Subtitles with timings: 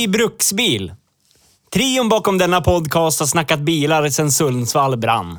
[0.00, 0.92] Hej Bruksbil!
[1.72, 5.38] Trion bakom denna podcast har snackat bilar sedan Sundsvall brann.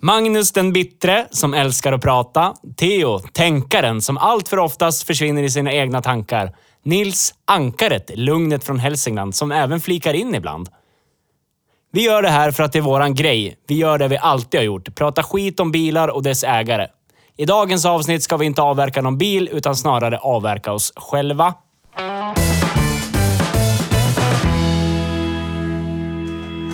[0.00, 2.54] Magnus den bittre, som älskar att prata.
[2.76, 6.56] Theo, tänkaren, som allt för oftast försvinner i sina egna tankar.
[6.84, 10.68] Nils, ankaret, lugnet från Hälsingland, som även flikar in ibland.
[11.92, 13.58] Vi gör det här för att det är våran grej.
[13.66, 14.94] Vi gör det vi alltid har gjort.
[14.94, 16.86] Prata skit om bilar och dess ägare.
[17.36, 21.54] I dagens avsnitt ska vi inte avverka någon bil, utan snarare avverka oss själva.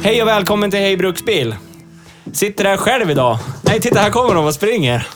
[0.04, 1.56] Hej och välkommen till Hej Bruksbil.
[2.32, 3.38] Sitter här själv idag.
[3.62, 5.06] Nej, titta här kommer de och springer.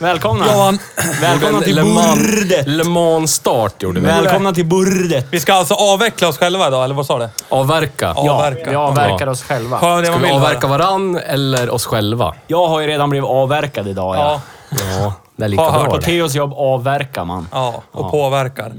[0.00, 0.46] Välkomna.
[0.52, 0.78] Johan.
[1.20, 2.66] Välkomna till Le Mans- bordet.
[2.68, 4.06] Le Mans start gjorde vi.
[4.06, 5.26] Välkomna till bordet.
[5.30, 7.28] Vi ska alltså avveckla oss själva idag, eller vad sa du?
[7.48, 8.12] Avverka.
[8.16, 8.32] Ja.
[8.32, 8.70] Avverka.
[8.70, 9.32] vi avverkar Ja.
[9.32, 9.76] oss själva.
[9.78, 10.78] Ska vi vill avverka höra.
[10.78, 12.34] varann eller oss själva?
[12.46, 14.16] Jag har ju redan blivit avverkad idag.
[14.16, 14.78] Ja, Ja.
[15.00, 16.02] Ja, det är lika Har hört bra På det.
[16.06, 17.48] Theos jobb avverkar man.
[17.52, 18.72] ja och påverkar.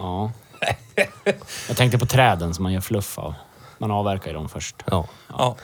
[0.00, 0.30] Ja.
[1.68, 3.34] Jag tänkte på träden som man gör fluff av.
[3.78, 4.76] Man avverkar ju dem först.
[4.90, 5.06] Ja.
[5.38, 5.56] Ja.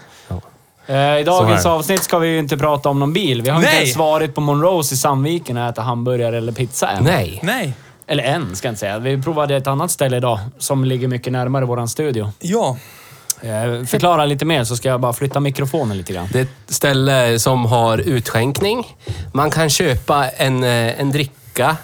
[0.86, 3.42] Eh, I dagens avsnitt ska vi ju inte prata om någon bil.
[3.42, 3.82] Vi har inte Nej.
[3.82, 7.04] ens varit på Monrose i Sandviken och ätit hamburgare eller pizza än.
[7.04, 7.40] Nej.
[7.42, 7.74] Nej.
[8.06, 8.98] Eller än, ska jag inte säga.
[8.98, 12.32] Vi provade ett annat ställe idag som ligger mycket närmare våran studio.
[12.40, 12.76] Ja.
[13.40, 16.28] Eh, förklara lite mer så ska jag bara flytta mikrofonen lite grann.
[16.32, 18.96] Det är ett ställe som har utskänkning.
[19.32, 21.76] Man kan köpa en, eh, en dricka.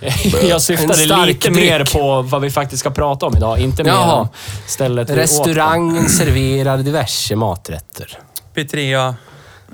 [0.48, 1.56] jag syftade lite dryck.
[1.70, 3.58] mer på vad vi faktiskt ska prata om idag.
[3.58, 4.14] Inte mer Jaha.
[4.14, 4.28] om
[4.66, 5.22] stället vi åt på.
[5.22, 8.18] Restaurangen serverar diverse maträtter.
[8.54, 9.14] Pizzeria.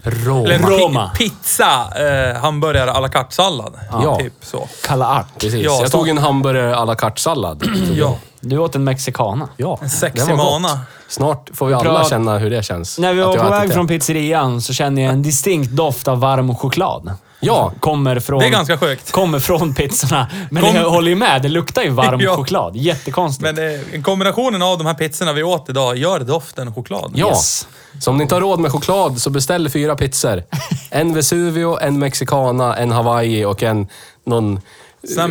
[0.05, 0.45] Roma.
[0.49, 1.11] Eller Roma.
[1.15, 1.65] pi- pizza,
[1.97, 3.73] eh, hamburgare à la carte-sallad.
[3.93, 4.19] Ja.
[4.19, 4.69] Typ så.
[4.87, 5.27] Kalla art.
[5.39, 5.65] Precis.
[5.65, 7.63] Ja, jag tog en hamburgare à la carte-sallad.
[7.95, 8.17] Ja.
[8.41, 9.49] Du åt en mexicana.
[9.57, 10.63] Ja, En sexy det var gott.
[10.63, 10.81] mana.
[11.09, 12.99] Snart får vi alla känna hur det känns.
[12.99, 13.75] När vi var på väg det.
[13.75, 17.13] från pizzerian så kände jag en distinkt doft av varm choklad.
[17.45, 17.73] Ja.
[17.81, 18.39] Kommer från...
[18.41, 19.13] Det är ganska sjukt.
[19.13, 20.31] Kommer från pizzorna.
[20.51, 22.37] Men Kom- jag håller ju med, det luktar ju varm Ja.
[22.37, 22.77] choklad.
[22.77, 23.43] Jättekonstigt.
[23.43, 27.13] Men det, kombinationen av de här pizzorna vi åt idag gör doften choklad.
[27.15, 27.29] Ja.
[27.29, 27.69] Yes.
[28.01, 30.43] Så om ni inte har råd med choklad så beställ fyra pizzor.
[30.91, 33.89] En Vesuvio, en Mexicana, en Hawaii och en
[34.25, 34.61] någon.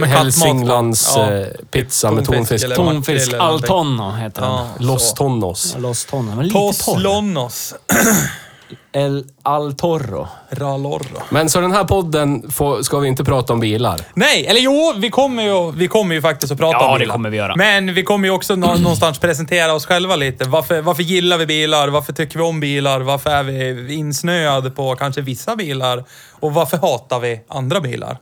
[0.06, 1.32] Hälsinglands Ja.
[1.34, 2.84] eh, pizza med Tonfisk tonfisk eller på.
[2.84, 3.68] vad- Tonfisk makrill eller al någonting.
[3.68, 4.52] tonno heter den.
[4.52, 5.14] Ja, Los.
[5.14, 5.76] Tonnos.
[5.80, 6.74] Los tonno, men lite torr.
[6.94, 7.74] Toslonos.
[8.94, 10.28] El al torro.
[10.50, 11.22] Ralorro.
[11.30, 14.00] Men så den här podden får, ska vi inte prata om bilar.
[14.14, 17.00] Nej, eller jo, vi kommer ju, vi kommer ju faktiskt att prata Ja, om det
[17.00, 17.14] bilar.
[17.14, 17.56] kommer vi göra.
[17.56, 20.46] Men vi kommer ju också nå- någonstans presentera oss själva lite.
[20.50, 21.88] Varför, varför gillar vi bilar?
[21.88, 23.00] Varför tycker vi om bilar?
[23.02, 26.04] Varför är vi insnöade på kanske vissa bilar?
[26.40, 28.18] Och varför hatar vi andra bilar?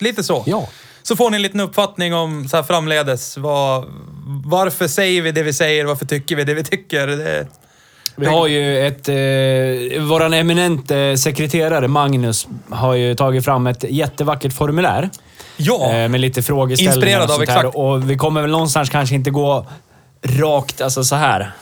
[0.00, 0.42] Lite så.
[0.46, 0.68] Ja.
[1.02, 3.36] Så får ni en liten uppfattning om så här framledes.
[3.38, 3.84] Vad,
[4.44, 5.84] varför säger vi det vi säger?
[5.84, 7.06] Varför tycker vi det vi tycker?
[7.06, 7.46] Det,
[8.18, 9.08] Vi har ju ett...
[9.08, 15.10] Eh, våran eminente sekreterare Magnus har ju tagit fram ett jättevackert formulär.
[15.56, 17.58] ja, Eh, med lite frågeställningar Inspirerad och av sånt här.
[17.58, 17.76] exakt.
[17.76, 19.66] Och vi kommer väl någonstans kanske inte gå
[20.22, 21.52] rakt, alltså så här.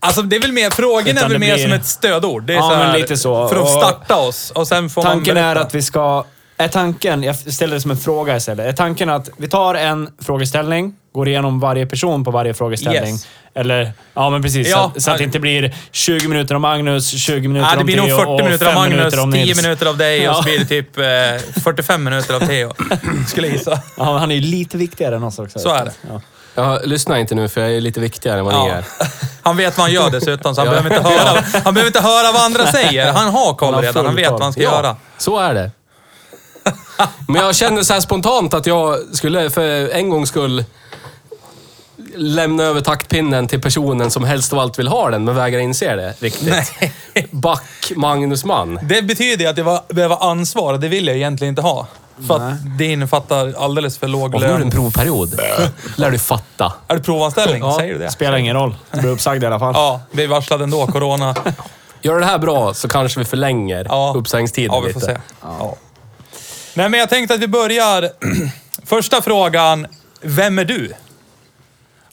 [0.00, 2.42] alltså det är väl mer, frågan Utan är väl det mer blir- som ett stödord.
[2.46, 3.48] Det är Ja, så här, men lite så.
[3.48, 5.66] För att Och starta oss och sen får Tanken man är berätta.
[5.66, 6.24] att vi ska...
[6.56, 8.66] Är tanken, jag ställer det som en fråga istället.
[8.66, 13.12] Är tanken att vi tar en frågeställning, går igenom varje person på varje frågeställning.
[13.12, 13.26] Yes.
[13.54, 14.68] Eller, ja men precis.
[14.68, 14.76] Ja.
[14.76, 17.80] så, att, så att det inte blir 20 minuter om Magnus, 20 minuter Ja, det
[17.80, 19.62] om blir nog Theo 40 och minuter av 5 Magnus, minuter om 10 Nils.
[19.62, 20.38] minuter av dig och Ja.
[20.38, 22.72] så blir det typ eh, 45 minuter av Theo.
[23.28, 23.80] Skulle jag gissa.
[23.96, 25.58] Ja, han är ju lite viktigare än oss också.
[25.58, 25.92] Så är det.
[26.10, 26.20] Ja.
[26.54, 28.74] Jag lyssnar inte nu för jag är lite viktigare än vad ni Ja.
[28.74, 28.84] är.
[29.42, 30.82] Han vet vad han gör dessutom, så han, Ja.
[30.82, 33.12] behöver inte höra, han behöver inte höra vad andra säger.
[33.12, 34.96] Han har koll Han har redan, han vet vad han ska Ja, göra.
[35.18, 35.70] så är det.
[37.28, 40.64] Men jag känner så här spontant att jag skulle för en gångs skull
[42.16, 45.96] lämna över taktpinnen till personen som helst av allt vill ha den, men vägrar inse
[45.96, 46.54] det riktigt.
[47.30, 48.78] Back Magnus Mann.
[48.82, 51.86] Det betyder ju att jag var- behöver ansvar och det vill jag egentligen inte ha.
[52.28, 55.40] För att det innefattar alldeles för låg Och nu är det en provperiod.
[55.96, 56.72] Lär du fatta.
[56.88, 57.72] Är det provanställning?
[57.72, 58.10] Säger du det?
[58.10, 58.74] Spelar ingen roll.
[58.92, 59.72] Du blir uppsagd i alla fall.
[59.76, 60.86] Ja, vi är varslade ändå.
[60.86, 61.34] Corona.
[62.02, 64.14] Gör det här bra så kanske vi förlänger Ja.
[64.16, 65.12] uppsägningstiden Ja, vi får lite.
[65.12, 65.20] se.
[65.42, 65.76] Ja.
[66.74, 68.10] Nej, men jag tänkte att vi börjar.
[68.86, 69.86] Första frågan.
[70.20, 70.92] Vem är du?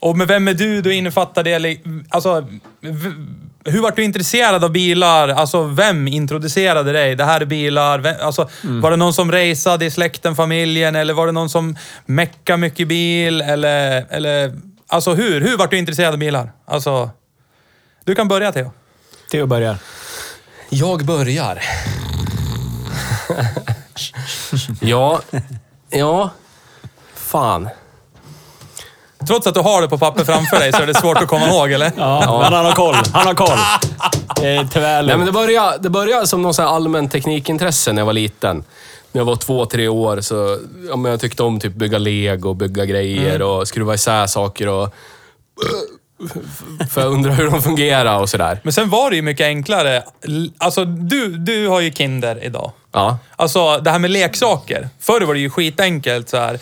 [0.01, 1.77] Och med vem är du, då innefattar det...
[2.09, 2.47] Alltså,
[3.65, 5.29] hur vart du intresserad av bilar?
[5.29, 7.15] Alltså, vem introducerade dig?
[7.15, 7.99] Det här är bilar.
[7.99, 10.95] Vem, alltså, Var det någon som raceade i släkten, familjen?
[10.95, 11.75] Eller var det någon som
[12.05, 13.41] meckade mycket bil?
[13.41, 14.05] Eller...
[14.09, 15.41] eller alltså, hur?
[15.41, 16.51] Hur vart du intresserad av bilar?
[16.65, 17.09] Alltså...
[18.03, 18.71] Du kan börja, Theo.
[19.31, 19.77] Theo börjar.
[20.69, 21.61] Jag börjar.
[24.81, 25.21] ja,
[25.89, 26.29] ja.
[27.15, 27.69] Fan.
[29.27, 31.47] Trots att du har det på papper framför dig så är det svårt att komma
[31.47, 31.91] ihåg, eller?
[31.97, 32.95] Ja, men han har koll.
[33.13, 33.57] Han har koll.
[34.45, 38.01] Eh, tyvärr Nej, men det började, det började som någon sån här allmän teknikintresse när
[38.01, 38.63] jag var liten.
[39.11, 40.59] När jag var två, tre år så
[40.89, 44.93] ja, men jag tyckte om typ bygga lego, bygga grejer och skruva isär saker och...
[46.89, 48.59] För jag undrar hur de fungerar och sådär.
[48.63, 50.03] Men sen var det ju mycket enklare.
[50.57, 52.71] Alltså, du, du har ju Kinder idag.
[52.91, 53.17] Ja.
[53.35, 54.89] Alltså, det här med leksaker.
[54.99, 56.59] Förr var det ju skitenkelt så här.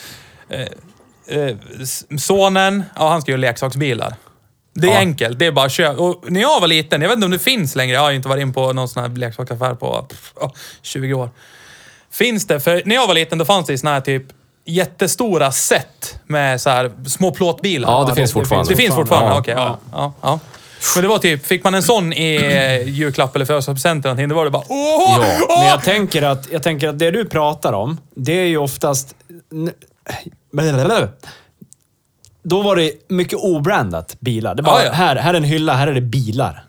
[1.29, 1.55] Eh,
[2.17, 4.15] sonen, ja han ska göra leksaksbilar.
[4.73, 4.97] Det är Ja.
[4.97, 6.01] enkelt, det är bara att köpa.
[6.03, 8.15] Och när jag var liten, jag vet inte om det finns längre, jag har ju
[8.15, 11.29] inte varit in på någon sån här leksaksaffär på pff, ja, 20 år.
[12.11, 12.59] Finns det?
[12.59, 14.23] För när jag var liten, då fanns det ju såna här typ
[14.65, 17.91] jättestora set med så här små plåtbilar.
[17.91, 18.69] Ja, det finns fortfarande.
[18.71, 19.39] Det finns fortfarande, Ja.
[19.39, 19.53] okej.
[19.57, 19.77] ja.
[19.91, 20.39] Ja, ja.
[20.95, 24.29] Men det var typ, fick man en sån i eh, julklapp eller födelsedagspresent eller någonting,
[24.29, 25.17] då var det bara åh!
[25.19, 25.59] Ja, åh!
[25.59, 29.15] Men jag tänker, att, jag tänker att det du pratar om, det är ju oftast...
[32.43, 34.55] Då var det mycket obrandat bilar.
[34.55, 34.91] Det var, Ja, ja.
[34.91, 36.63] Här, här är en hylla, här är det bilar.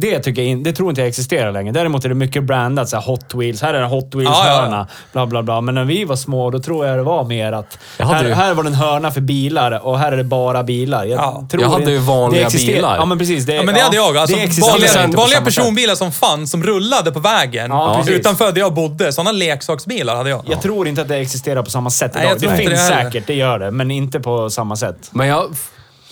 [0.00, 1.72] Det, tycker jag in, det tror inte jag existerar längre.
[1.72, 2.88] Däremot är det mycket brandat.
[2.88, 3.62] Så här Hot Wheels.
[3.62, 4.86] Här är en Hot Wheels-hörna.
[4.90, 5.60] Ja, Bla, bla, bla.
[5.60, 7.78] Men när vi var små, då tror jag det var mer att...
[7.98, 11.04] Här, ju- här var det en hörna för bilar och här är det bara bilar.
[11.04, 11.46] Jag, Ja.
[11.50, 12.96] tror Jag hade det- ju vanliga det existerar- bilar.
[12.96, 13.44] Ja, men precis.
[13.46, 14.16] Det, Ja, men det hade jag.
[14.16, 14.72] Alltså, det existerar
[15.02, 17.70] vanliga vanliga personbilar som fanns, som rullade på vägen.
[17.70, 19.12] Ja, utanför där jag bodde.
[19.12, 20.42] Sådana leksaksbilar hade jag.
[20.50, 22.32] Jag tror inte att det existerar på samma sätt Nej, idag.
[22.32, 23.70] jag tror det inte finns det säkert, det gör det.
[23.70, 24.96] Men inte på samma sätt.
[25.10, 25.44] Men jag,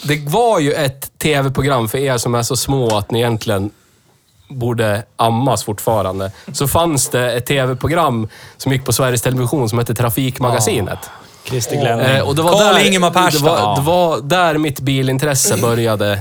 [0.02, 3.70] det var ju ett tv-program för er som är så små att ni egentligen
[4.49, 6.32] borde ammas fortfarande.
[6.52, 10.99] Så fanns det ett tv-program som gick på Sveriges Television som hette Trafikmagasinet.
[11.44, 12.06] Christer Glenning.
[12.06, 13.43] Eh, och det var Karl där, Ingemar Persson.
[13.43, 16.19] Det var, det var där mitt bilintresse började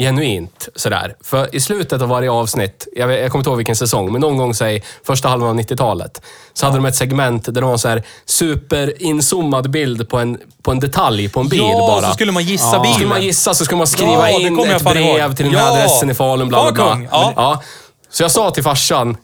[0.00, 0.68] genuint.
[0.76, 1.14] Sådär.
[1.24, 4.20] För i slutet av varje avsnitt, jag, vet, jag kommer inte ihåg vilken säsong, men
[4.20, 6.22] någon gång säg första halvan av 90-talet,
[6.54, 10.38] så hade de ett segment där det var en så här superinzoomad bild på en,
[10.62, 12.08] på en detalj på en bil ja, bara.
[12.08, 12.80] så skulle man gissa Ja.
[12.82, 12.94] bilen.
[12.94, 15.36] Skulle man gissa så skulle man skriva Ja, in ett brev ihåg.
[15.36, 15.72] till den här Ja.
[15.72, 17.06] adressen i Falun, bla bla bla.
[17.10, 17.32] Ja.
[17.36, 17.62] Ja.
[18.10, 19.16] Så jag sa till farsan,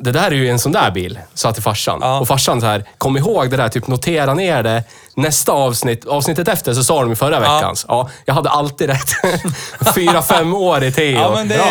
[0.00, 1.98] det där är ju en sån där bil, sa till farsan.
[2.02, 2.20] Ja.
[2.20, 4.84] Och farsan så här, kom ihåg det där, typ notera ner det.
[5.14, 7.84] Nästa avsnitt, avsnittet efter, så sa de i förra veckans.
[7.88, 9.08] Ja, jag hade alltid rätt.
[9.94, 11.20] Fyra, fem år i Theo.
[11.20, 11.54] Ja, men det...
[11.56, 11.66] Bra.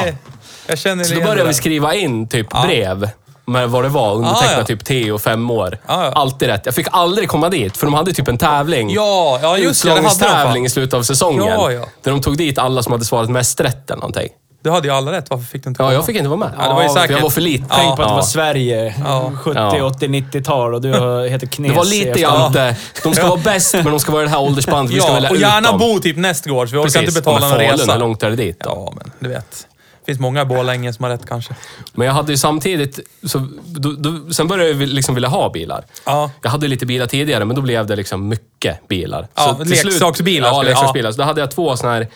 [0.68, 2.64] Jag känner Så då började vi skriva in typ Ja.
[2.66, 3.10] brev
[3.46, 4.14] med vad det var.
[4.14, 4.66] Undertecknat Ja, ja.
[4.66, 5.78] typ Theo, fem år.
[5.88, 6.12] Ja, ja.
[6.12, 6.62] Alltid rätt.
[6.66, 8.90] Jag fick aldrig komma dit, för de hade typ en tävling.
[8.90, 9.90] Ja, ja just det.
[9.90, 11.46] Utslagningstävling i slutet av säsongen.
[11.48, 11.86] Ja, ja.
[12.04, 14.30] Där de tog dit alla som hade svarat mest rätt eller någonting.
[14.66, 15.30] Du hade ju alla rätt.
[15.30, 15.94] Varför fick du inte Ja, komma?
[15.94, 16.52] jag fick inte vara med.
[16.58, 17.66] Ja, det var ju för säkert- jag var för liten.
[17.70, 17.76] Ja.
[17.76, 18.16] Tänk på att det Ja.
[18.16, 19.32] var Sverige, Ja.
[19.44, 19.86] 70, Ja.
[19.86, 20.90] 80, 90-tal och du
[21.30, 21.72] heter Knes.
[21.72, 22.76] Det var lite Jante.
[23.04, 24.92] De ska vara bäst, men de ska vara i det här åldersspannet.
[24.92, 25.80] Vi ska Ja, välja och ut gärna dem.
[25.80, 26.72] bo typ nästgårds.
[26.74, 27.92] Vi orkar inte betala någon resa.
[27.94, 28.70] Hur långt är det dit då?
[28.70, 29.68] Ja, men du vet.
[30.06, 31.56] Det finns många i Borlänge som har rätt kanske.
[31.94, 33.00] Men jag hade ju samtidigt...
[33.24, 35.86] Så, då, då, sen började jag liksom vilja ha bilar.
[36.06, 36.32] Ja.
[36.42, 39.28] Jag hade lite bilar tidigare, men då blev det liksom mycket bilar.
[39.36, 41.12] Ja, slut- leksaksbilar Ja, skulle- leksaksbilar.
[41.12, 42.08] Så då hade jag två såna här...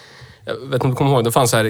[0.62, 1.64] Jag vet inte om du kommer ihåg, det fanns så här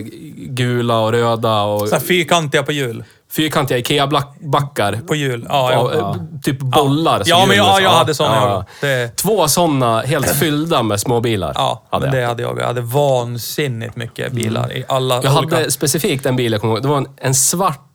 [0.48, 3.04] gula och röda och Så här fyrkantiga på hjul.
[3.32, 5.00] fyrkantiga Ikea-backar.
[5.08, 5.46] På hjul.
[5.50, 6.00] Ja, Ja, ja.
[6.10, 7.22] eh, Typ bollar.
[7.26, 8.66] Ja, men hjul ja, jag hade såna, Ja.
[8.82, 11.52] Det- Två sådana helt fyllda med små bilar.
[11.56, 12.16] Ja, hade jag.
[12.16, 12.60] det hade jag.
[12.60, 15.56] Jag hade vansinnigt mycket bilar i alla Jag olika...
[15.56, 16.84] hade specifikt en bil jag kommer ihåg.
[16.84, 17.86] Det var en, en svart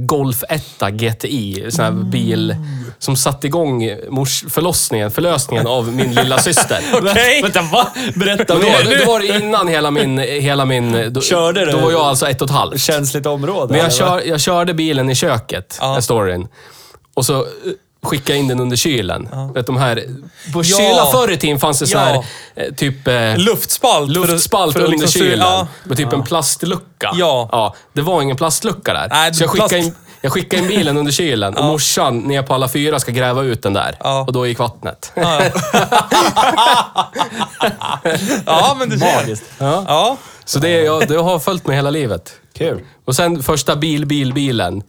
[0.00, 1.66] Golf 1 GTI.
[1.70, 2.56] Sån här bil
[2.98, 6.78] som satte igång mors förlossningen, förlösningen av min lilla syster.
[6.92, 7.42] Okej.
[7.42, 7.86] Vänta, va?
[8.14, 8.98] Berätta då, mer.
[9.04, 10.18] då var det innan hela min...
[10.18, 11.72] Hela min då, Körde du?
[11.72, 12.80] Då var jag alltså ett och ett halvt.
[12.80, 13.72] Känsligt område.
[13.72, 14.22] Men jag, eller vad?
[14.22, 16.48] kör, jag körde bilen i köket, är storyn.
[17.14, 17.46] Och så eh,
[18.02, 19.28] skickade jag in den under kylen.
[19.54, 20.04] Vet, de här,
[20.52, 20.62] på Ja.
[20.64, 22.14] kyla förr i tiden fanns det så här,
[22.54, 22.62] Ja.
[22.62, 23.08] eh, typ...
[23.08, 24.14] Eh, Luftspalt.
[24.14, 25.38] för Luftspalt för att under liksom kylen.
[25.38, 25.66] Ja.
[25.84, 27.10] Med typ en plastlucka.
[27.14, 27.48] Ja.
[27.52, 27.74] ja.
[27.92, 29.08] Det var ingen plastlucka där.
[29.10, 32.42] Nej, så jag plast- skickade, in, jag skickade in bilen under kylen och morsan ner
[32.42, 33.96] på alla fyra ska gräva ut den där.
[34.00, 34.20] Ja.
[34.26, 35.12] Och då gick vattnet.
[38.46, 39.16] Ja, men du ser.
[39.16, 39.44] Magiskt.
[39.58, 39.84] Ja.
[39.88, 40.16] Ja.
[40.44, 42.32] Så det, jag, det har följt mig hela livet.
[42.58, 42.80] Kul.
[43.04, 44.82] Och sen första bil, bil, bilen.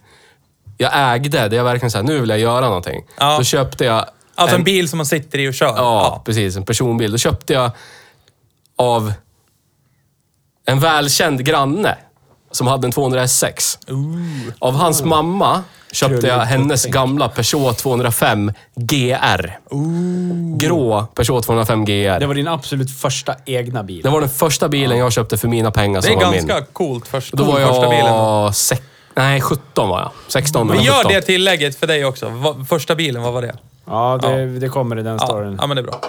[0.82, 3.04] Jag ägde, det är verkligen så här, nu vill jag göra någonting.
[3.18, 3.38] Ja.
[3.38, 4.06] Då köpte jag...
[4.34, 5.74] Alltså en bil som man sitter i och kör.
[5.76, 6.56] Ja, precis.
[6.56, 7.12] En personbil.
[7.12, 7.70] Då köpte jag
[8.78, 9.12] av
[10.66, 11.96] en välkänd granne.
[12.50, 13.78] som hade en 200 S6.
[14.58, 15.62] Av hans mamma
[15.92, 19.58] köpte jag hennes gamla Peugeot 205 GR.
[20.58, 22.18] Grå Peugeot 205 GR.
[22.20, 24.00] Det var din absolut första egna bil.
[24.02, 26.54] Det var den första bilen jag köpte för mina pengar Det som är var ganska
[26.54, 26.64] min.
[26.72, 28.06] coolt först, Då var första bilen.
[28.06, 28.54] jag...
[28.54, 28.82] Sex,
[29.14, 30.10] nej, 17 var jag.
[30.28, 31.12] 16 Vi eller gör 17.
[31.12, 32.28] det tillägget för dig också.
[32.28, 33.54] Va- Första bilen, vad var det?
[33.84, 35.58] Ja, det, det kommer i den Ja, storyn.
[35.60, 36.00] ja men det är bra.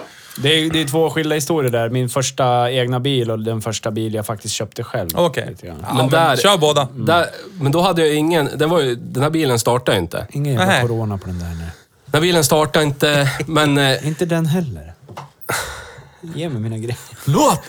[0.42, 1.88] Det är, det är två skilda historier där.
[1.90, 5.10] Min första egna bil och den första bil jag faktiskt köpte själv.
[5.14, 5.46] Okej.
[5.48, 5.76] Lite grann.
[5.82, 6.88] Ja, Men men där- Kör båda.
[6.96, 7.26] Där,
[7.60, 8.48] men då hade jag ingen...
[8.56, 10.26] Den, var ju, den här bilen startade ju inte.
[10.30, 10.82] Ingen jävla Nej.
[10.82, 11.54] corona på den där nu.
[12.06, 13.78] Den här bilen startade inte, men...
[13.78, 14.92] Eh, Inte den heller.
[16.20, 16.96] Ge mig mina grejer.
[17.24, 17.60] Låt!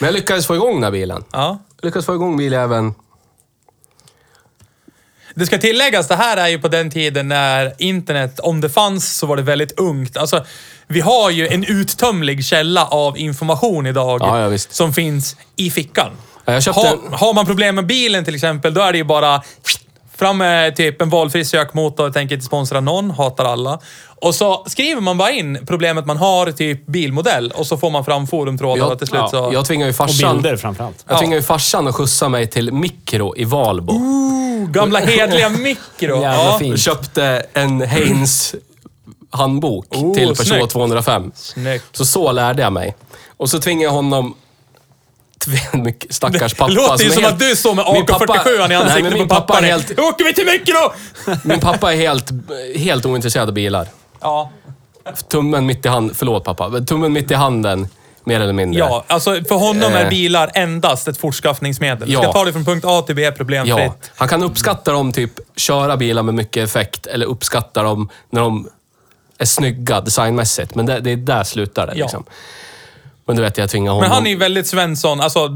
[0.00, 1.24] Men jag lyckades få igång den här bilen.
[1.32, 1.58] Ja.
[1.80, 2.94] Jag lyckades få igång biljäveln.
[5.34, 9.16] Det ska tilläggas, det här är ju på den tiden när internet, om det fanns,
[9.16, 10.16] så var det väldigt ungt.
[10.16, 10.44] Alltså,
[10.86, 14.74] vi har ju en uttömlig källa av information idag Ja, ja, visst.
[14.74, 16.10] som finns i fickan.
[16.44, 19.04] Ja, jag köpte har, har man problem med bilen till exempel, då är det ju
[19.04, 19.42] bara
[20.16, 23.78] fram med typ en valfri sökmotor, tänker inte sponsra någon, hatar alla.
[24.06, 28.04] Och så skriver man bara in problemet man har, typ bilmodell, och så får man
[28.04, 29.36] fram forumtrådar och till slut så...
[29.36, 30.34] ja, jag tvingade ju Och farsan...
[30.36, 31.04] bilder framförallt.
[31.08, 31.18] Jag Ja.
[31.18, 33.92] tvingade ju farsan att skjutsa mig till Mikro i Valbo.
[34.68, 35.80] Gamla hedliga mikro.
[36.22, 36.58] Jävla ja.
[36.58, 36.80] fint.
[36.80, 38.54] Köpte en Heinz
[39.30, 40.70] handbok Oh, till Peugeot snyggt.
[40.70, 41.32] 205.
[41.34, 41.84] Snyggt.
[41.96, 42.94] Så så lärde jag mig.
[43.36, 44.34] Och så tvingade jag honom...
[45.72, 46.68] Mycket Stackars pappa.
[46.68, 48.76] Det låter ju är som helt- att du står med Min pappa- AK47 i Nej,
[48.76, 50.92] ansiktet men på min pappa är helt, Nu åker vi till mikro!
[51.48, 52.30] Min pappa är helt,
[52.76, 53.88] helt ointresserad av bilar.
[54.20, 54.50] Ja.
[55.28, 57.88] Tummen mitt i handen, förlåt pappa, men tummen mitt i handen,
[58.24, 58.78] mer eller mindre.
[58.78, 60.08] Ja, alltså för honom är Eh.
[60.08, 62.08] bilar endast ett fortskaffningsmedel.
[62.08, 62.22] Du Ja.
[62.22, 64.10] ska ta dig från punkt A till B Ja, problemfritt.
[64.16, 68.68] han kan uppskatta dem, typ köra bilar med mycket effekt, eller uppskatta dem när de
[69.38, 70.74] är snygga designmässigt.
[70.74, 72.04] Men det, det är där slutar det Ja.
[72.04, 72.24] liksom.
[73.26, 74.02] Men du vet, jag tvingar honom...
[74.02, 75.48] Men han är ju väldigt Svensson, alltså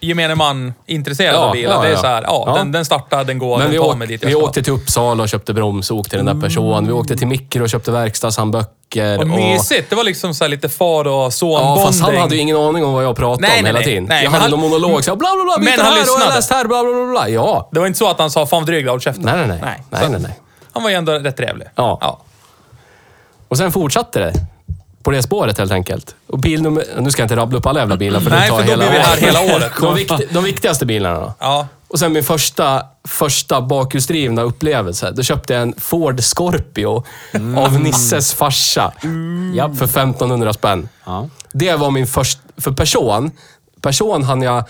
[0.00, 1.74] gemene man intresserad Ja, av bilar.
[1.74, 2.54] ja, det är så här, ja.
[2.56, 4.42] Den, den startar, den går, Men den vi, tar åk, mig dit jag vi ska.
[4.44, 6.86] åkte till Uppsala och köpte broms och åkte till den där personen.
[6.86, 9.16] Vi åkte till Mikro och köpte verkstadshandböcker.
[9.16, 9.90] Vad mysigt.
[9.90, 11.78] Det var liksom så här lite far och son-bonding.
[11.80, 13.78] Ja, fast han hade ju ingen aning om vad jag pratade Nej, om nej, hela
[13.78, 13.84] nej.
[13.88, 14.04] tiden.
[14.08, 16.02] Nej, jag hade han- någon monolog, så bla bla bla, Men han här och jag
[16.02, 16.34] lyssnade.
[16.34, 17.28] läst här, bla bla bla bla.
[17.28, 17.68] Ja.
[17.72, 19.24] Det var inte så att han sa “Fan vad dryg håll käften”.
[19.24, 19.82] Nej, nej, nej.
[19.90, 20.38] Nej, Så nej, nej.
[20.72, 21.66] Han var ju ändå rätt trevlig.
[21.74, 21.98] Ja.
[22.00, 22.20] ja.
[23.48, 24.32] Och sen fortsatte det.
[25.02, 26.14] På det spåret helt enkelt.
[26.26, 26.84] Och bilnummer...
[26.98, 28.88] Nu ska jag inte rabbla upp alla jävla bilar för det tar för då hela
[28.88, 29.72] blir vi här hela året.
[29.80, 31.34] De, vikt, de viktigaste bilarna då.
[31.38, 31.66] Ja.
[31.88, 35.10] Och sen min första, första bakhjulsdrivna upplevelse.
[35.10, 37.04] Då köpte jag en Ford Scorpio
[37.56, 38.92] av Nisses farsa.
[39.54, 39.76] Japp.
[39.76, 40.88] För 1500 spänn.
[41.04, 41.28] Ja.
[41.52, 42.42] Det var min första...
[42.56, 43.30] För person,
[43.80, 44.64] person hann jag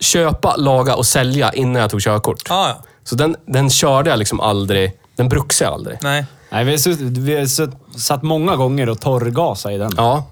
[0.00, 2.42] köpa, laga och sälja innan jag tog körkort.
[2.48, 2.84] Ja, ja.
[3.04, 4.92] Så den, den körde jag liksom aldrig.
[5.16, 5.98] Den bruksade jag aldrig.
[6.02, 6.26] Nej.
[6.52, 9.92] Nej, vi har, sutt, vi har sutt, satt många gånger och torrgasat i den.
[9.96, 10.24] Ja.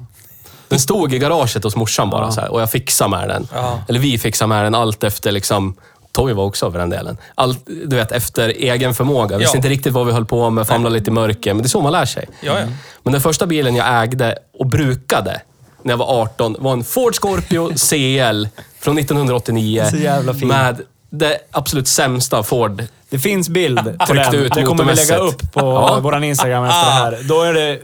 [0.69, 2.31] Den stod i garaget hos morsan bara Ja.
[2.33, 3.49] så här, och jag fixade med den.
[3.55, 3.79] Ja.
[3.89, 5.75] Eller vi fixade med den allt efter liksom...
[6.13, 7.17] Toivo också för den delen.
[7.35, 9.39] Allt, du vet, efter egen förmåga.
[9.39, 9.59] Visste Ja.
[9.59, 11.55] inte riktigt vad vi höll på med, famlade lite i mörker.
[11.55, 12.29] Men det är så man lär sig.
[12.41, 12.67] Ja, ja.
[13.03, 15.41] Men den första bilen jag ägde och brukade
[15.83, 18.47] när jag var 18 var en Ford Scorpio CL
[18.81, 19.85] från 1989.
[19.91, 20.49] Så jävla fin.
[20.49, 22.85] Med det absolut sämsta Ford.
[23.11, 24.35] Det finns bild på Tryckte den.
[24.41, 25.45] ut Det kommer vi lägga motormässigt.
[25.45, 25.99] upp på Ja.
[26.03, 27.19] vår Instagram efter det här.
[27.29, 27.79] Då är det...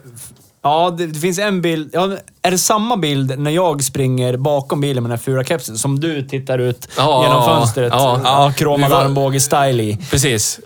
[0.62, 1.90] Ja, det, det finns en bild.
[1.92, 5.78] Ja, är det samma bild när jag springer bakom bilen med den här fula kepsen
[5.78, 7.92] som du tittar ut Ja, genom fönstret?
[7.96, 8.20] ja.
[8.24, 9.98] ja kromad Vi var- armbåge-style i.
[10.10, 10.60] Precis.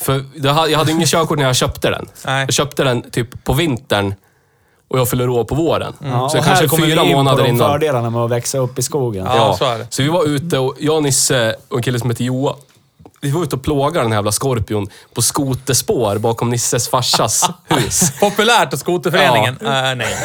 [0.00, 2.06] För jag hade, jag hade ingen körkort när jag köpte den.
[2.26, 2.40] Nej.
[2.44, 4.14] Jag köpte den typ på vintern
[4.88, 5.92] och jag fyller år på våren.
[6.00, 7.70] Ja, så och kanske här kommer fyra vi in månader på de innan.
[7.70, 9.26] fördelarna med att växa upp i skogen.
[9.26, 9.54] Ja.
[9.58, 9.86] så är det.
[9.90, 12.54] Så vi var ute och jag, Nisse och en kille som heter Joa.
[13.20, 18.12] Vi var ute och plågade den här jävla Scorpion på skoterspår bakom Nisses farsas hus.
[18.20, 19.58] Populärt hos skoterföreningen?
[19.66, 20.16] Äh, nej.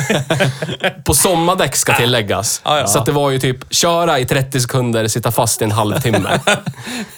[1.06, 2.62] På sommardäck ska tilläggas.
[2.66, 2.88] Ja, ja.
[2.88, 6.40] Så att det var ju typ köra i 30 sekunder, sitta fast i en halvtimme.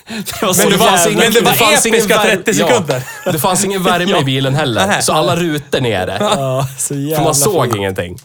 [0.07, 3.03] Det var så Men det men det var fanns ingen episka värme- 30 sekunder.
[3.25, 5.01] Ja, det fanns ingen värme i bilen heller.
[5.01, 6.17] Så alla rutor nere.
[6.19, 7.75] Ja, så För jävla man såg fint.
[7.75, 8.17] ingenting.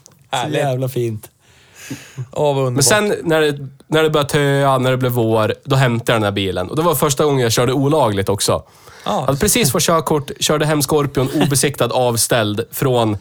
[0.44, 1.28] Så jävla fint.
[2.32, 2.72] Åh, vad underbart.
[2.72, 6.16] Men sen när det, när det började töa, när det blev vår, då hämtade jag
[6.16, 6.70] den här bilen.
[6.70, 8.52] Och det var första gången jag körde olagligt också.
[8.52, 8.64] Ja.
[9.04, 13.18] Jag hade precis fått körkort, körde hem Scorpion obesiktad, avställd från...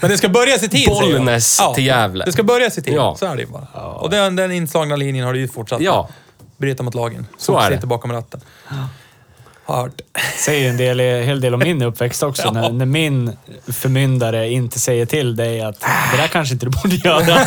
[0.00, 1.12] Men det ska börjas i tid, säger jag.
[1.12, 2.24] Bollnäs till Gävle.
[2.24, 2.94] Det ska börjas i tid.
[2.94, 3.16] Ja.
[3.18, 3.66] Så är det ju bara.
[3.86, 6.08] Och den, den inslagna linjen har du ju fortsatt Ja.
[6.56, 7.26] bryta mot lagen.
[7.38, 7.76] Så är det.
[7.76, 8.40] Sitter bakom ratten.
[9.70, 10.00] Har hört.
[10.44, 12.42] säger en del, en hel del om min uppväxt också.
[12.54, 12.60] Ja.
[12.60, 13.36] När, när min
[13.68, 17.26] förmyndare inte säger till dig att det där kanske inte du borde göra.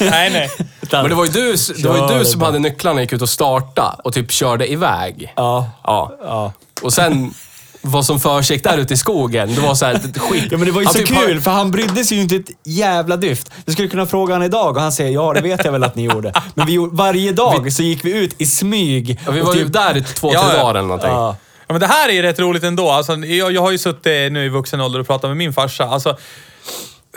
[0.00, 0.50] nej, nej.
[0.80, 3.22] Utan- Men det var ju du, det var du som hade nycklarna och gick ut
[3.22, 5.32] och starta och typ körde iväg.
[5.36, 5.70] Ja.
[5.84, 6.16] Ja.
[6.22, 6.52] Ja.
[6.82, 7.34] Och sen
[7.82, 9.54] vad som försiggick där ute i skogen.
[9.54, 10.44] Det var så här skit.
[10.50, 12.36] Ja men det var ju Han så typ kul, för han brydde sig ju inte
[12.36, 13.50] ett jävla dyft.
[13.64, 15.94] Vi skulle kunna fråga han idag och han säger ja, det vet jag väl att
[15.94, 16.32] ni gjorde.
[16.54, 19.20] Men vi, gjorde- varje dag så gick vi ut i smyg.
[19.26, 21.10] Ja, vi var ju typ- där i två, Ja, tre dagar eller någonting.
[21.10, 21.36] Ja.
[21.66, 22.90] Ja, men det här är ju rätt roligt ändå.
[22.90, 25.84] Alltså, jag, jag har ju suttit nu i vuxen ålder och pratat med min farsa.
[25.84, 26.16] Alltså,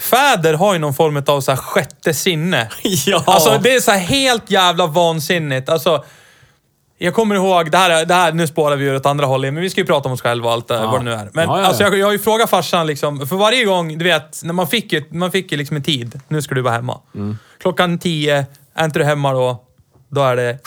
[0.02, 2.70] fäder har ju någon form av så här sjätte sinne.
[3.06, 3.24] Ja.
[3.28, 5.70] Alltså, det är så här helt jävla vansinnigt.
[5.70, 6.04] Alltså,
[6.98, 9.54] jag kommer ihåg, det här, är- det här, nu spårar vi ur åt andra hållet,
[9.54, 11.30] men vi ska ju prata om oss själva och allt det, vad det nu är.
[11.34, 11.90] Men Ja, ja, Alltså, ja.
[11.90, 14.94] jag, jag har ju frågat farsan, liksom, för varje gång, du vet, när man fick
[14.94, 16.20] ju, man fick ju liksom en tid.
[16.28, 17.00] Nu ska du vara hemma.
[17.16, 17.38] Mm.
[17.62, 18.46] Klockan tio,
[18.76, 19.64] är inte du hemma då,
[20.10, 20.58] då är det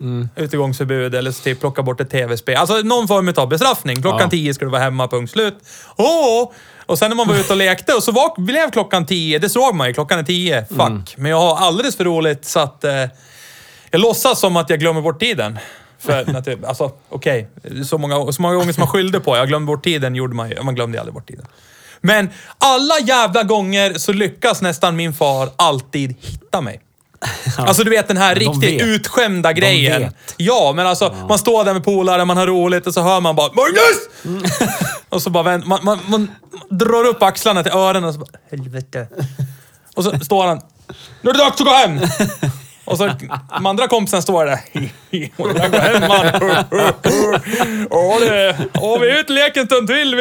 [0.00, 0.28] Mm.
[0.36, 2.56] utegångsförbud eller så typ plocka bort ett tv-spel.
[2.56, 4.02] Alltså någon form av bestraffning.
[4.02, 4.28] Klockan Ja.
[4.30, 5.54] tio ska du vara hemma, punkt slut.
[5.96, 6.50] Åh!
[6.86, 9.48] Och sen när man var ute och lekte och så var, blev klockan tio, det
[9.48, 10.64] såg man ju, klockan är tio.
[10.68, 10.80] Fuck.
[10.80, 11.02] Mm.
[11.16, 12.92] Men jag har alldeles för roligt så att eh,
[13.90, 15.58] jag låtsas som att jag glömmer bort tiden.
[15.98, 17.48] För natur, alltså okej,
[17.84, 20.50] så, många, så många gånger som man skyllde på, jag glömde bort tiden, gjorde man
[20.50, 20.62] ju.
[20.62, 21.46] Man glömde aldrig bort tiden.
[22.00, 26.80] Men alla jävla gånger så lyckas nästan min far alltid hitta mig.
[27.58, 28.86] Alltså du vet den här de riktigt vet.
[28.86, 30.12] utskämda grejen.
[30.36, 33.36] Ja, men alltså man står där med polare, man har roligt och så hör man
[33.36, 34.48] bara Magnus!
[35.08, 36.30] och så bara vänt, man, man, man
[36.70, 39.08] drar upp axlarna till öronen och så bara helvete.
[39.94, 40.60] Och så står han,
[41.22, 42.00] nu är det dags att gå hem!
[42.86, 43.10] Och så
[43.56, 44.60] de andra kompisen står där.
[45.36, 46.26] Och där går hem man.
[48.20, 50.14] Det, åh, vi är ute och leker en stund till.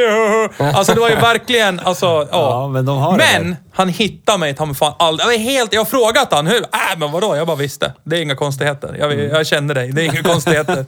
[0.76, 2.28] Alltså det var ju verkligen, alltså, ja.
[2.32, 5.26] Ja, men de Men han hittar mig ta mig fan aldrig.
[5.26, 6.62] Jag, var helt, jag har frågat han hur.
[6.62, 7.36] Äh, men vadå?
[7.36, 7.94] Jag bara visste.
[8.04, 8.96] Det är inga konstigheter.
[9.00, 9.92] Jag, jag känner dig.
[9.92, 10.86] Det är inga konstigheter.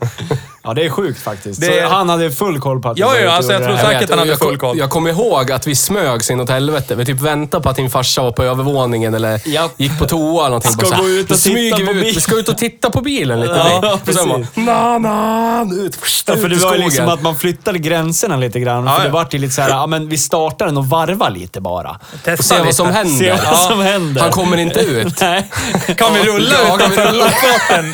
[0.68, 1.62] Ja, det är sjukt faktiskt.
[1.62, 4.10] Det- Så han hade full koll på att Ja, ja, och alltså, jag tror säkert-
[4.10, 4.78] han hade jag, full koll.
[4.78, 6.96] Jag kommer ihåg att vi smög sig inåt helvete.
[6.96, 9.70] Vi typ väntade på att din farsa var på övervåningen eller Ja.
[9.78, 10.72] gick på toa eller någonting.
[10.72, 12.06] Ska Bara så här, gå ut och "Då smyger titta på vi ut.
[12.06, 13.52] bil." Vi ska ut och titta på bilen lite.
[13.54, 13.64] Ja,
[14.08, 14.56] och sen bara, precis.
[14.56, 16.86] na, na, ut, först, Ja, ut för det var ju skogen.
[16.90, 18.86] liksom att man flyttade gränserna lite grann.
[18.86, 19.14] Ja, för det ja.
[19.14, 21.90] vart ju lite så här, ja men vi startar den och varvar lite bara.
[22.14, 22.98] och Testa se vad som lite.
[22.98, 23.38] händer.
[23.38, 24.22] Se vad som händer.
[24.22, 25.22] Han kommer inte ut.
[25.22, 25.50] Nej.
[25.98, 27.94] Kan vi rulla Ja, kan vi utanför?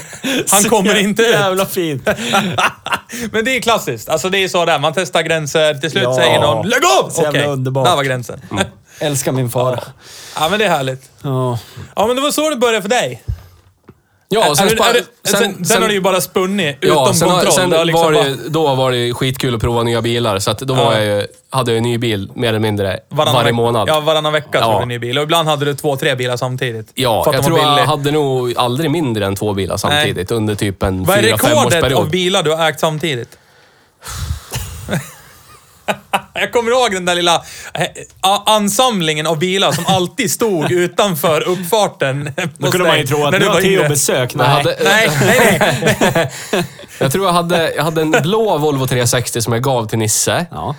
[0.55, 1.29] Han kommer inte ut.
[1.33, 2.07] Jävla fint.
[3.31, 4.09] Men det är klassiskt.
[4.09, 4.79] Alltså det är så där.
[4.79, 5.73] Man testar gränser.
[5.73, 6.15] Till slut Ja.
[6.15, 7.85] säger någon “Lägg av!” Okej, underbart.
[7.87, 8.41] där var gränsen.
[8.99, 9.83] Älskar min far.
[10.35, 11.09] Ja, men det är härligt.
[11.21, 11.59] Ja.
[11.95, 13.23] Ja, men det var så det började för dig.
[14.29, 17.13] Ja, sen, Är det- är det- sen, sen, har det ju bara spunnit utom Ja,
[17.13, 17.53] sen, har- kontroll.
[17.53, 20.39] sen liksom var bara- det, då var det skitkul att prova nya bilar.
[20.39, 20.99] Så då var Ja.
[20.99, 23.87] jag ju, hade jag en ny bil mer eller mindre varannan varje månad.
[23.89, 24.61] Ja, varannan vecka Ja.
[24.61, 25.17] tog du en ny bil.
[25.17, 26.91] Och ibland hade du två, tre bilar samtidigt.
[26.95, 30.83] Ja, jag tror var jag hade nog aldrig mindre än två bilar samtidigt under typ
[30.83, 33.37] en Vad är fyra, fem rekordet av bilar du har ägt samtidigt?
[36.33, 37.35] Jag kommer ihåg den där lilla
[37.73, 37.87] eh,
[38.45, 42.31] ansamlingen av bilar som alltid stod utanför uppfarten.
[42.57, 44.35] Då kunde man ju tro att när nu du har Theo besök.
[44.35, 44.47] Nej.
[44.47, 45.75] hade, Nej, nej,
[46.13, 46.31] nej.
[46.99, 50.45] jag tror jag hade, jag hade en blå Volvo 360 som jag gav till Nisse.
[50.51, 50.75] Ja.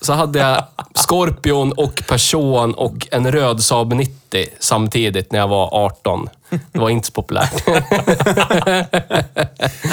[0.00, 5.68] Så hade jag Scorpion och Person och en röd Saab 90 samtidigt när jag var
[5.84, 6.28] 18.
[6.72, 7.62] Det var inte så populärt.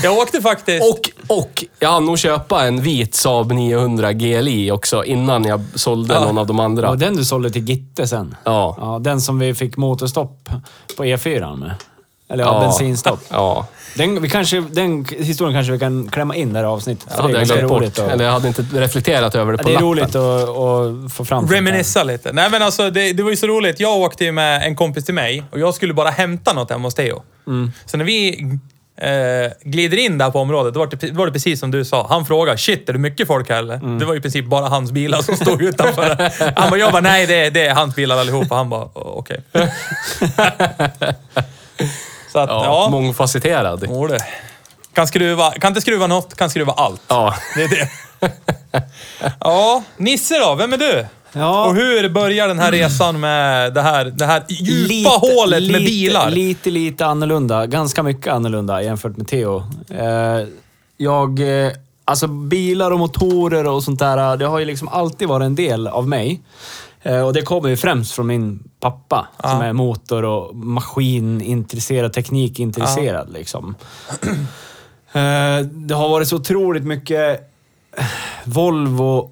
[0.04, 0.84] Jag åkte faktiskt...
[0.92, 6.14] Och, och jag hann nog köpa en vit Saab 900 GLI också innan jag sålde
[6.14, 6.20] Ja.
[6.20, 6.90] någon av de andra.
[6.90, 8.36] Och den du sålde till Gitte sen.
[8.44, 8.76] Ja.
[8.80, 10.50] Ja, den som vi fick motorstopp
[10.98, 11.74] på E4 med.
[12.30, 12.60] Eller ja, Ja.
[12.62, 13.20] bensinstopp.
[13.30, 17.08] Ja, Den, vi kanske, den historien kanske vi kan klämma in det här avsnittet.
[17.16, 18.00] det hade det är jag ganska glömt roligt.
[18.00, 19.88] Eller jag hade inte reflekterat över det Ja, på det är lappen.
[19.88, 21.56] roligt att, att få fram där.
[21.56, 22.34] Reminissa lite.
[22.34, 23.80] Nej men alltså det, det var ju så roligt.
[23.80, 26.88] Jag åkte ju med en kompis till mig och jag skulle bara hämta något hemma
[26.88, 27.24] hos Theo.
[27.48, 27.72] Mm.
[27.86, 28.40] Så när vi
[29.02, 31.86] eh, glider in där på området, då var, det, då var det precis som du
[31.86, 32.08] sa.
[32.10, 33.76] Han frågade, shit är det mycket folk här eller?
[33.76, 34.00] Mm.
[34.00, 36.32] Det var ju i princip bara hans bilar som stod utanför.
[36.60, 38.56] Han bara, jag bara, nej det, är- det är hans bilar allihopa.
[38.56, 39.42] Han bara, "Å- okej.
[42.36, 42.90] så att, Ja, ja.
[42.90, 43.86] Mångfacetterad.
[43.90, 44.20] Jo, det.
[44.94, 47.02] Kan, skruva, kan inte skruva något, kan skruva allt.
[47.08, 47.36] Ja.
[47.56, 47.90] Det är det.
[49.40, 50.56] ja, Nisse då?
[50.56, 51.06] Vem är du?
[51.34, 51.66] Ja.
[51.66, 56.30] Och hur börjar den här resan med det här, det här djupa hålet med bilar?
[56.30, 57.66] Lite, lite annorlunda.
[57.66, 59.64] Ganska mycket annorlunda jämfört med Theo.
[59.90, 60.48] Eh,
[60.98, 61.40] jag...
[61.66, 61.72] Eh,
[62.06, 65.88] alltså bilar och motorer och sånt där, det har ju liksom alltid varit en del
[65.88, 66.42] av mig.
[67.06, 73.34] Eh, och det kommer ju främst från min pappa, som är motor och maskinintresserad, teknikintresserad
[73.34, 73.76] liksom.
[75.06, 77.52] Eh, det har varit så otroligt mycket
[78.44, 79.32] Volvo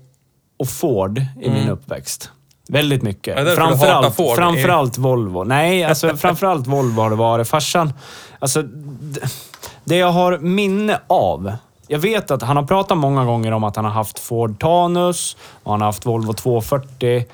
[0.58, 2.32] och Ford i min uppväxt.
[2.68, 3.38] Väldigt mycket.
[3.38, 4.36] Hatar Framförallt, Ford?
[4.36, 5.44] framförallt Volvo.
[5.44, 7.48] Nej, alltså framförallt Volvo har det varit.
[7.48, 7.94] Farsan,
[8.40, 8.64] alltså
[9.84, 11.54] det jag har minne av.
[11.88, 15.38] Jag vet att han har pratat många gånger om att han har haft Ford Tanus
[15.64, 17.26] och han har haft Volvo 240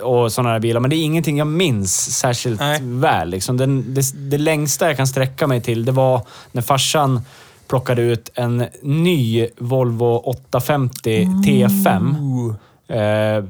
[0.00, 0.80] och sådana där bilar.
[0.80, 2.80] Men det är ingenting jag minns särskilt Nej.
[2.82, 3.28] väl.
[3.30, 3.56] Liksom.
[3.56, 7.20] Den, det, det längsta jag kan sträcka mig till, det var när farsan
[7.68, 12.54] plockade ut en ny Volvo 850 T5.
[12.90, 13.44] Eh,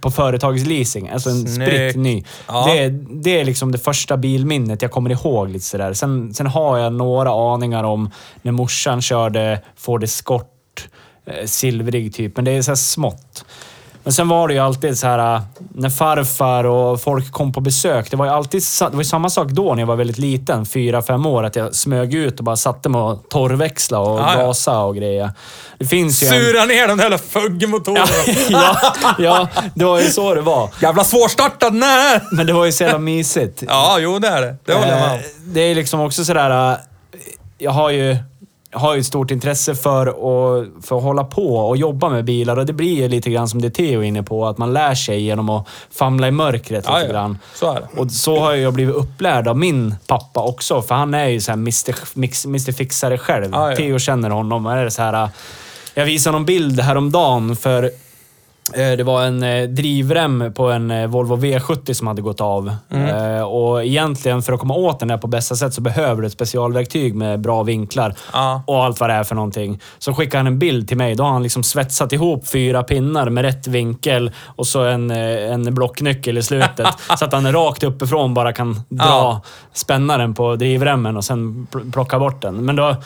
[0.00, 1.08] på företagsleasing.
[1.08, 1.70] Alltså en Snyggt.
[1.72, 2.24] spritt ny.
[2.48, 2.64] Ja.
[2.66, 5.48] Det, är- det är liksom det första bilminnet jag kommer ihåg.
[5.50, 5.92] lite sådär.
[5.92, 8.10] Sen, sen har jag några aningar om
[8.42, 10.88] när morsan körde Ford Escort,
[11.26, 12.36] eh, silvrig typ.
[12.36, 13.44] Men det är så smått.
[14.08, 15.40] Men sen var det ju alltid så här äh,
[15.74, 18.10] när farfar och folk kom på besök.
[18.10, 21.02] Det var ju alltid det var samma sak då när jag var väldigt liten, fyra,
[21.02, 24.34] fem år, att jag smög ut och bara satte mig och torrväxla och ja.
[24.36, 25.30] gasa och grejer.
[25.78, 26.32] Det finns ju en...
[26.32, 28.06] Sura ner de där jävla fuggmotorerna.
[28.48, 28.76] ja,
[29.18, 30.70] ja, det var ju så det var.
[30.82, 32.20] Jävla svårstartad nej!
[32.32, 33.62] Men det var ju så jävla mysigt.
[33.66, 34.56] Ja, jo det är det.
[34.64, 35.16] Det håller jag med om.
[35.18, 36.70] Eh, Det är liksom också sådär...
[36.72, 36.76] äh,
[37.58, 38.16] Jag har ju,
[38.72, 42.56] har ju ett stort intresse för att, för att hålla på och jobba med bilar
[42.56, 44.94] och det blir ju lite grann som det Theo är inne på, att man lär
[44.94, 47.12] sig genom att famla i mörkret lite ja.
[47.12, 47.38] grann.
[47.54, 48.00] Så är det.
[48.00, 51.50] Och så har jag blivit upplärd av min pappa också, för han är ju så
[51.50, 52.72] här Mr.
[52.72, 53.48] Fixare själv.
[53.52, 53.76] Ja.
[53.76, 54.66] Theo känner honom.
[54.66, 55.28] Och är så här,
[55.94, 57.90] jag visade någon bild häromdagen för
[58.74, 62.72] Det var en eh, drivrem på en eh, Volvo V70 som hade gått av.
[62.90, 63.36] Mm.
[63.36, 66.26] Eh, Och egentligen för att komma åt den där på bästa sätt så behöver du
[66.26, 68.14] ett specialverktyg med bra vinklar.
[68.32, 68.62] Ja.
[68.66, 69.80] Och allt vad det är för någonting.
[69.98, 71.14] Så skickade han en bild till mig.
[71.14, 75.52] Då har han liksom svetsat ihop fyra pinnar med rätt vinkel och så en, eh,
[75.52, 76.86] en blocknyckel i slutet.
[77.18, 79.40] så att han rakt uppifrån bara kan dra Ja.
[79.72, 82.64] spännaren på drivremmen och sen pl- plocka bort den.
[82.64, 82.96] Men då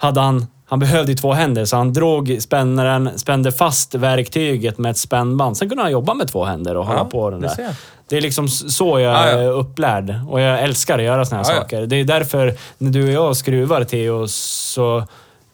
[0.00, 0.46] hade han...
[0.66, 5.56] Han behövde två händer, så han drog spännaren, spände fast verktyget med ett spännband.
[5.56, 7.74] Sen kunde han jobba med två händer och hålla Ja, på den där.
[8.08, 9.38] Det är liksom så jag Ja, ja.
[9.38, 10.14] är upplärd.
[10.28, 11.60] Och jag älskar att göra såna här Ja, ja.
[11.62, 11.86] saker.
[11.86, 15.04] Det är därför, när du och jag skruvar, Theo, så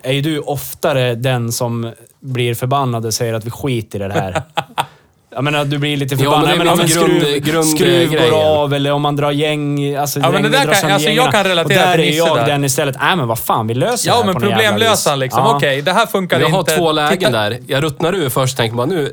[0.03, 4.15] är ju du oftare den som blir förbannad och säger att vi skiter i det
[4.15, 4.43] här.
[5.37, 6.49] Jag menar, du blir lite Ja, men förbannad.
[6.49, 9.31] det är men om en grund- skruv, grund- skruv går av eller om man drar
[9.31, 9.95] gäng...
[9.97, 12.19] Alltså, Ja, men det där kan- alltså, jag kan relatera Och där till är Nisse
[12.27, 12.47] jag där.
[12.47, 12.97] den istället.
[13.01, 14.69] Nej, men vad fan, vi löser det Ja, här men på något jävla vis.
[14.71, 15.43] problemlösaren liksom.
[15.45, 15.57] Ja.
[15.57, 16.77] Okej, det här funkar Jag har inte.
[16.77, 17.59] två lägen Titta- där.
[17.67, 19.13] Jag ruttnar ur först och tänker bara nu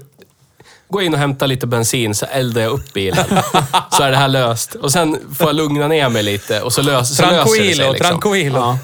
[0.94, 3.26] jag in och hämtar lite bensin så eldar jag upp bilen.
[3.92, 4.76] så är det här löst.
[4.76, 7.56] Och sen får jag lugna ner mig lite och så, lös, så löser det sig.
[7.76, 8.10] Tranquilo, Liksom.
[8.10, 8.58] tranquilo.
[8.60, 8.78] Ja.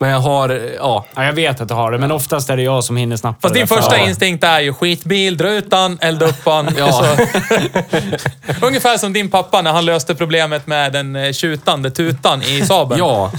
[0.00, 1.04] Men jag har, ja.
[1.14, 3.38] ja, jag vet att du har det, men oftast är det jag som hinner snappa
[3.40, 4.08] Fast din första före.
[4.08, 6.74] instinkt är ju skitbil, dra ut den, elda upp den.
[6.78, 7.02] Ja.
[8.62, 12.98] Ungefär som din pappa när han löste problemet med den eh, tjutande tutan i Saaben.
[12.98, 13.32] Ja.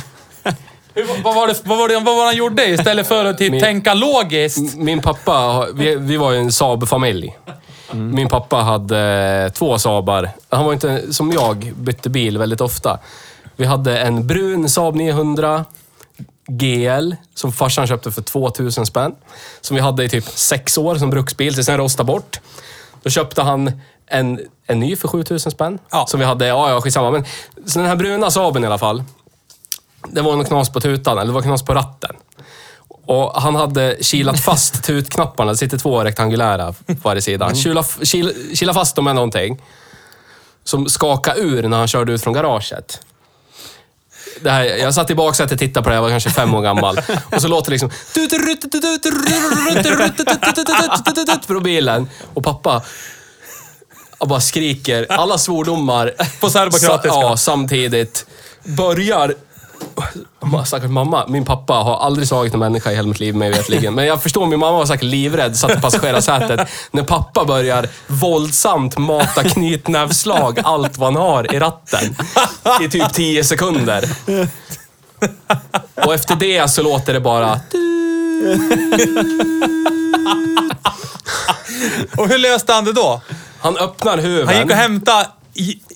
[0.94, 3.38] Hur, vad, var det, vad, var det, vad var det han gjorde istället för att
[3.38, 4.76] typ Min- tänka logiskt?
[4.76, 7.38] Min pappa, vi, vi var ju en Saab-familj.
[7.92, 9.00] Min pappa hade
[9.46, 10.30] eh, två Saabar.
[10.50, 13.00] Han var inte som jag, bytte bil väldigt ofta.
[13.56, 15.66] Vi hade en brun Saab 900
[16.48, 19.16] GL som farsan köpte för 2000 spänn.
[19.62, 22.40] Som vi hade i typ sex år som bruksbil, tills den rostade bort.
[23.04, 23.72] Då köpte han
[24.08, 25.80] en, en ny för 7000 spänn.
[25.92, 26.06] Ja.
[26.08, 27.12] Som vi hade, ja ja skitsamma.
[27.12, 27.26] Men,
[27.66, 29.04] så den här bruna Saaben i alla fall.
[30.08, 32.16] Det var något knas på tutan, eller det var knas på ratten.
[33.06, 35.52] Och han hade kilat fast tutknapparna.
[35.52, 37.56] Det sitter två rektangulära på varje sida.
[37.56, 39.62] Kila, kila, kila fast dem med någonting.
[40.64, 43.02] Som skakade ur när han körde ut från garaget.
[44.42, 46.62] Det här, jag satt i baksätet och tittade på det, jag var kanske fem år
[46.62, 47.02] gammal.
[47.32, 47.92] Och så låter det liksom...
[51.48, 52.10] Från bilen.
[52.34, 52.84] Och pappa
[54.18, 56.14] och bara skriker alla svordomar.
[56.40, 57.08] På serbokroatiska.
[57.08, 58.26] Ja, samtidigt.
[58.64, 59.34] Börjar...
[60.66, 61.28] Stackars mamma.
[61.28, 63.94] Min pappa har aldrig slagit en människa i hela mitt liv, mig vetligen.
[63.94, 66.70] Men jag förstår, min mamma var säkert livrädd, satt i passagerarsätet.
[66.92, 72.16] När pappa börjar våldsamt mata knytnävsslag, allt vad han har i ratten.
[72.82, 74.10] I typ 10 sekunder.
[76.06, 77.60] Och efter det så låter det bara...
[82.18, 83.22] Och hur löste han det då?
[83.60, 84.48] Han öppnar huven.
[84.48, 85.28] Han gick och hämtade...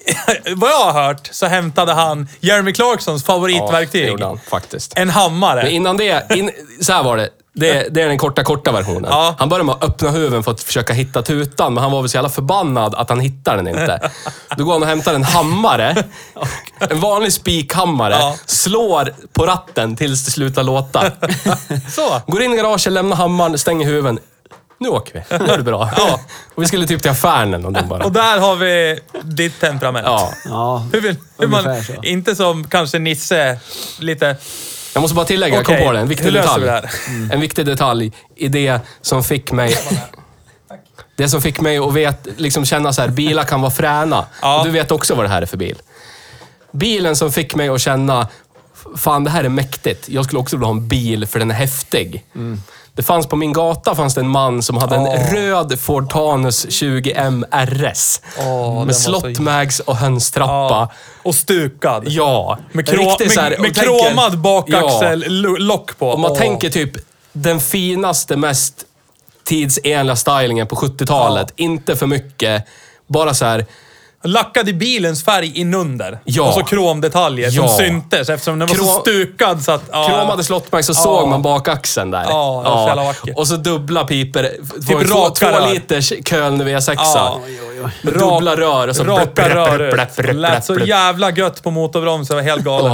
[0.56, 4.08] Vad jag har hört så hämtade han Jeremy Clarksons Ja, det favoritverktyg.
[4.08, 4.94] gjorde han faktiskt.
[4.96, 5.63] en hammare.
[5.63, 7.30] Men innan det, in, så här var det.
[7.56, 9.06] Det, det är den korta, korta versionen.
[9.10, 9.36] Ja.
[9.39, 12.10] Han började med att öppna huven för att försöka hitta tutan, men han var väl
[12.10, 14.12] så jävla förbannad att han hittade den inte.
[14.58, 16.04] Då går han och hämtar en hammare,
[16.80, 18.36] en vanlig spikhammare, Ja.
[18.46, 21.12] slår på ratten tills det slutar låta.
[21.96, 22.22] Så.
[22.28, 24.20] Går in i garaget, lämnar hammaren, stänger huven.
[24.84, 25.38] Nu åker vi.
[25.38, 25.89] Nu är det bra.
[25.98, 26.19] Ja.
[26.56, 28.04] Och vi skulle typ till affären eller någonting bara.
[28.04, 30.06] Och där har vi ditt temperament.
[30.08, 30.34] Ja.
[30.46, 32.04] Ja, Hur vill, hur man, Ungefär så.
[32.04, 33.60] inte som kanske Nisse,
[34.00, 34.36] lite...
[34.93, 36.00] Jag måste bara tillägga, jag kom på det.
[36.00, 36.63] En viktig löser detalj.
[36.63, 37.34] vi det här?
[37.34, 39.78] En viktig detalj i det som fick mig...
[41.15, 44.26] Det som fick mig att vet, liksom känna så här, bilar kan vara fräna.
[44.41, 44.60] Ja.
[44.60, 45.82] Och Du vet också vad det här är för bil.
[46.72, 48.28] Bilen som fick mig att känna,
[48.98, 50.10] fan det här är mäktigt.
[50.10, 52.26] Jag skulle också vilja ha en bil för den är häftig.
[52.96, 56.66] Det fanns på min gata fanns det en man som hade en röd Ford Tanus
[56.66, 58.22] 20M RS.
[58.38, 60.90] Åh, den var med så- slottmags och hönstrappa.
[61.24, 62.04] Och stukad.
[62.08, 62.58] Ja.
[62.72, 66.12] Med, krå, Riktigt så här- med, tänker- kromad bakaxel-lock på.
[66.14, 66.38] Om man Åh.
[66.38, 66.92] tänker typ
[67.34, 68.86] den finaste, mest
[69.44, 71.54] tidsenliga stylingen på 70-talet.
[71.56, 72.64] Inte för mycket.
[73.08, 73.66] Bara så här.
[74.26, 76.20] Lackad i bilens färg inunder.
[76.24, 76.48] Ja.
[76.48, 77.68] Och så kromdetaljer Ja.
[77.68, 79.82] som syntes eftersom den var så Krom- stukad så att...
[79.92, 80.08] Ja.
[80.08, 82.24] Kromade slottmax så såg man bakaxeln där.
[82.30, 83.38] Ja, det var så jävla vackert.
[83.38, 84.44] Och så dubbla piper.
[84.88, 85.74] Typ två, raka två rör.
[85.74, 86.94] liters Köln V6.
[86.98, 87.40] Ja.
[88.02, 92.38] Med dubbla rör och så Raka rör Lät så jävla gött på motorbromsen.
[92.38, 92.92] Det var helt galet.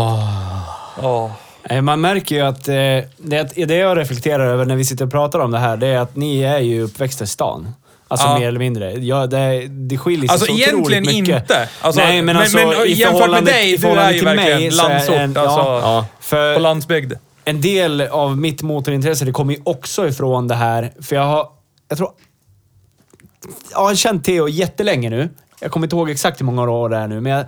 [1.70, 2.74] Eh, Man märker ju att eh,
[3.18, 5.98] det, det jag reflekterar över när vi sitter och pratar om det här, det är
[6.00, 7.76] att ni är ju uppväxta i stan.
[8.12, 8.40] Alltså Ja.
[8.40, 8.92] mer eller mindre.
[8.94, 11.42] Ja, det, det skiljer sig Alltså så otroligt egentligen mycket.
[11.42, 11.70] inte.
[11.82, 14.36] Alltså, Nej, men, men- alltså men i jämfört med dig, i du är ju verkligen
[14.36, 15.60] mig landsort, en, alltså.
[15.60, 17.14] ja, för På landsbygd.
[17.46, 21.48] en del av mitt motorintresse, det kommer ju också ifrån det här, för jag har,
[21.90, 22.12] jag tror,
[23.72, 25.30] jag har känt Theo jättelänge nu.
[25.60, 27.46] Jag kommer inte ihåg exakt hur många år det är nu, men jag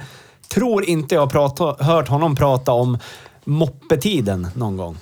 [0.54, 2.98] tror inte jag har hört honom prata om
[3.46, 4.98] moppetiden någon gång.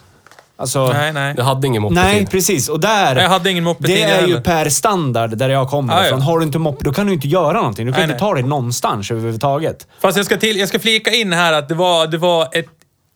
[0.60, 1.34] Alltså, Nej, nej.
[1.38, 2.04] Jag hade ingen moppetid.
[2.04, 2.70] Nej, precis.
[2.70, 3.16] Och där...
[3.16, 4.42] Jag hade ingen moppetid Det är ju heller.
[4.42, 6.06] per standard där jag kommer Ja, ja.
[6.08, 6.22] ifrån.
[6.22, 7.86] Har du inte moppe, då kan du inte göra någonting.
[7.86, 8.20] Du kan Nej, inte nej.
[8.30, 9.88] ta dig någonstans överhuvudtaget.
[10.02, 12.66] Fast jag ska, till, jag ska flika in här att det var, det var ett,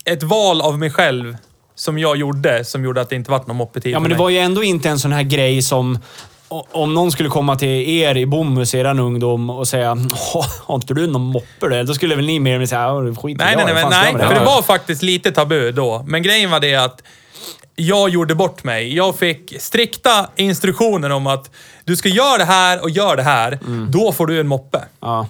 [0.05, 1.37] ett val av mig själv
[1.75, 4.15] som jag gjorde, som gjorde att det inte vart någon moppetid Ja, för men det
[4.15, 4.21] mig.
[4.23, 5.99] var ju ändå inte en sån här grej som...
[6.71, 9.97] Om någon skulle komma till er i Bomhus, eran ungdom, och säga
[10.35, 11.83] "Åh, Har inte du någon moppe där?
[11.83, 13.85] Då skulle väl ni mer eller mindre säga "Ja, skit i Nej, jag, nej, nej,
[13.89, 16.03] nej med för det här?" var faktiskt lite tabu då.
[16.07, 17.01] Men grejen var det att
[17.75, 18.95] jag gjorde bort mig.
[18.95, 21.51] Jag fick strikta instruktioner om att
[21.83, 23.51] du ska göra det här och gör det här.
[23.51, 23.91] Mm.
[23.91, 24.81] Då får du en moppe.
[24.99, 25.27] Ja.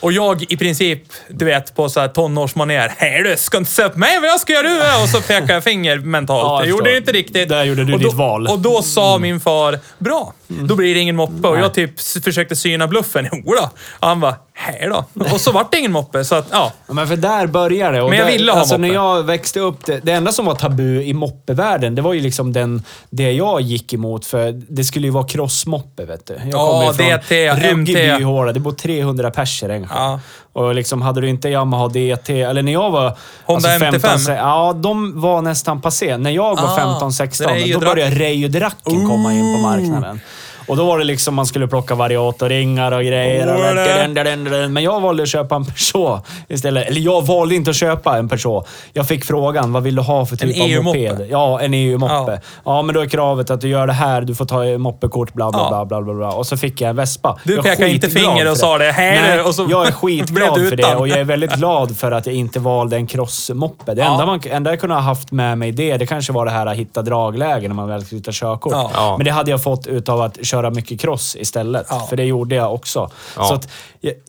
[0.00, 2.92] Och jag i princip, du vet, på så här tonårsmanér.
[2.96, 5.02] Hej du, ska inte säga på mig vad jag ska göra!
[5.02, 6.46] Och så pekade jag finger mentalt.
[6.46, 7.48] Ja, jag jag gjorde det inte riktigt.
[7.48, 8.40] Där gjorde du och då, ditt val.
[8.40, 8.52] Mm.
[8.52, 11.48] Och då sa min far, bra, då blir det ingen moppe.
[11.48, 13.24] Och jag typ försökte syna bluffen.
[13.32, 13.70] Jodå.
[13.90, 15.24] Och han bara, hej då.
[15.32, 16.24] Och så vart det ingen moppe.
[16.24, 16.72] Så att, ja.
[16.86, 18.02] Ja, men för där började det.
[18.02, 18.86] Och Men jag där, ville ha alltså, moppe.
[18.86, 22.20] när jag växte upp, det, det enda som var tabu i moppevärlden, det var ju
[22.20, 24.26] liksom den, det jag gick emot.
[24.26, 26.34] För det skulle ju vara crossmoppe, vet du.
[26.34, 28.18] Jag Ja, kommer ifrån DT, ruggig MT.
[28.18, 28.52] byhåla.
[28.52, 29.94] Det bor 300 pers i Rengsjö.
[29.94, 30.20] Ja.
[30.54, 33.04] Och liksom, hade du inte Yamaha DT, eller när jag var...
[33.46, 34.16] alltså Honda MT5?
[34.18, 36.16] se- ja, de var nästan passé.
[36.16, 40.20] När jag var Ah, 15-16, Reijo då började Reijo Dracken komma in på marknaden.
[40.66, 43.54] Och då var det liksom man skulle plocka variatorringar och grejer.
[43.54, 44.72] Och den, den, den, den.
[44.72, 46.88] Men jag valde att köpa en Peugeot istället.
[46.88, 48.68] Eller jag valde inte att köpa en Peugeot.
[48.92, 50.98] Jag fick frågan, vad vill du ha för typ av EU-moppe?
[51.12, 51.26] moped?
[51.30, 52.32] Ja, en EU-moppe.
[52.32, 52.38] Ja.
[52.64, 52.82] Ja.
[52.82, 55.60] men då är kravet att du gör det här, du får ta moppekort, bla bla
[55.60, 55.68] Ja.
[55.68, 56.32] bla, bla bla bla.
[56.32, 57.38] Och så fick jag en Vespa.
[57.44, 59.92] Du Jag pekade inte finger och sa det, "Hej Nej, du", och så jag är
[60.02, 63.94] skitglad för det och jag är väldigt glad för att jag inte valde en crossmoppe.
[63.94, 64.12] Det Ja.
[64.12, 66.66] enda, man, enda jag kunde ha haft med mig det, det kanske var det här
[66.66, 68.72] att hitta dragläge när man väl skulle ta körkort.
[68.72, 68.90] Ja.
[68.94, 69.14] Ja.
[69.18, 71.86] Men det hade jag fått utav att köra mycket cross istället.
[71.90, 72.06] Ja.
[72.08, 73.10] För det gjorde jag också.
[73.36, 73.44] Ja.
[73.44, 73.68] Så att,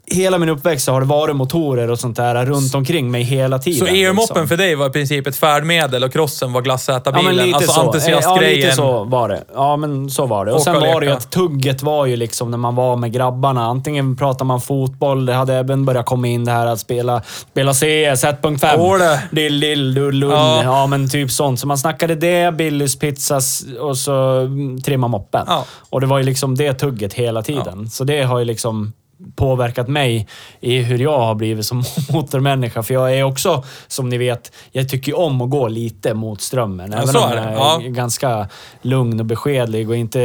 [0.06, 3.88] hela min uppväxt har det varit motorer och sånt där runt omkring mig hela tiden.
[3.88, 4.48] Så EU-moppen liksom.
[4.48, 7.36] för dig var i princip ett färdmedel och crossen var Ja, glassätarbilen.
[7.36, 7.82] men lite alltså så.
[7.82, 8.60] entusiastgrejen.
[8.60, 9.44] Ja, lite så var det.
[9.54, 10.52] Ja, men så var det.
[10.54, 13.66] Och sen var det ju att tugget var ju liksom när man var med grabbarna.
[13.66, 17.74] Antingen pratar man fotboll, det hade även börjat komma in det här att spela, spela
[17.74, 18.76] CS 1.5.
[18.78, 19.22] Åh, det.
[19.32, 20.32] Dill, dill, dull, dull.
[20.32, 20.64] Ja.
[20.64, 20.88] Ja.
[20.88, 21.60] men typ sånt.
[21.60, 25.46] Så man snackade det, Billys pizzas och så mm, trimma moppen.
[25.48, 25.66] Ja.
[25.90, 27.90] Och det var ju liksom det tugget hela tiden.
[27.90, 28.94] Så det har ju liksom
[29.36, 30.28] påverkat mig
[30.62, 32.84] i hur jag har blivit som motormänniska.
[32.84, 36.94] För jag är också, som ni vet, jag tycker om att gå lite mot strömmen.
[36.94, 37.80] Även så om jag är Ja.
[37.84, 38.48] ganska
[38.82, 40.20] lugn och beskedlig och inte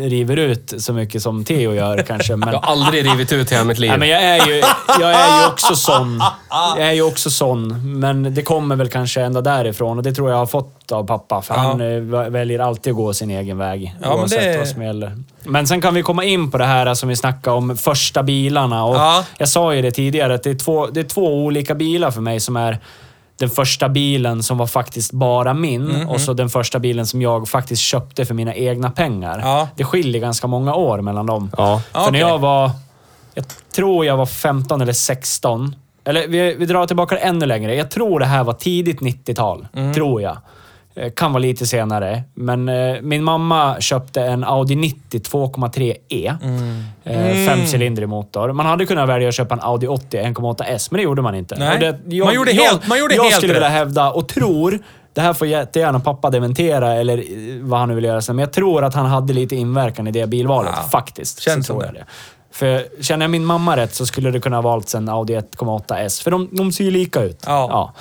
[0.00, 2.36] river ut så mycket som Theo gör kanske.
[2.36, 3.90] Men, Jag har aldrig rivit ut hela mitt liv.
[3.90, 4.62] Nej, men jag är, ju,
[5.00, 6.22] jag är ju också sån.
[6.76, 7.98] Jag är ju också sån.
[8.00, 11.42] Men det kommer väl kanske ända därifrån och det tror jag har fått av pappa.
[11.42, 11.60] För Ja.
[11.60, 13.94] han eh, väljer alltid att gå sin egen väg.
[14.02, 15.18] Ja, men oavsett det- vad som gäller.
[15.44, 18.84] Men sen kan vi komma in på det här som vi snackade om, första bilarna.
[18.84, 19.24] Och Ja.
[19.38, 22.20] Jag sa ju det tidigare, att det är, två, det är två olika bilar för
[22.20, 22.78] mig som är
[23.38, 26.08] den första bilen som var faktiskt bara min Mhm.
[26.08, 29.40] och så den första bilen som jag faktiskt köpte för mina egna pengar.
[29.42, 29.68] Ja.
[29.76, 31.50] Det skiljer ganska många år mellan dem.
[31.56, 31.80] Ja.
[31.92, 32.12] För Okej.
[32.12, 32.70] när jag var...
[33.34, 33.44] Jag
[33.74, 35.76] tror jag var 15 eller 16.
[36.04, 37.74] Eller vi, vi drar tillbaka det ännu längre.
[37.74, 39.66] Jag tror det här var tidigt 90-tal.
[39.76, 39.94] Mm.
[39.94, 40.36] Tror jag.
[40.96, 42.22] Eh, Kan vara lite senare.
[42.34, 46.34] Men eh, min mamma köpte en Audi 90 2,3 E.
[46.42, 46.82] Mm.
[47.04, 48.52] Eh, Femcylindrig motor.
[48.52, 51.34] Man hade kunnat välja att köpa en Audi 80 1,8 S, men det gjorde man
[51.34, 51.54] inte.
[51.80, 51.92] Det,
[52.24, 54.78] Man gjorde helt- man gjorde jag helt skulle vilja hävda och tror,
[55.12, 57.24] det här får jättegärna pappa dementera eller
[57.62, 60.10] vad han nu vill göra sen, men jag tror att han hade lite inverkan i
[60.10, 60.72] det bilvalet.
[60.76, 60.82] Ja.
[60.88, 61.40] Faktiskt.
[61.40, 62.04] Känns så tror jag det.
[62.52, 65.96] För känner jag min mamma rätt så skulle det kunna ha valts en Audi 1,8
[65.98, 66.20] S.
[66.20, 67.42] För de, de ser ju lika ut.
[67.46, 67.66] Ja.
[67.70, 67.92] Ja.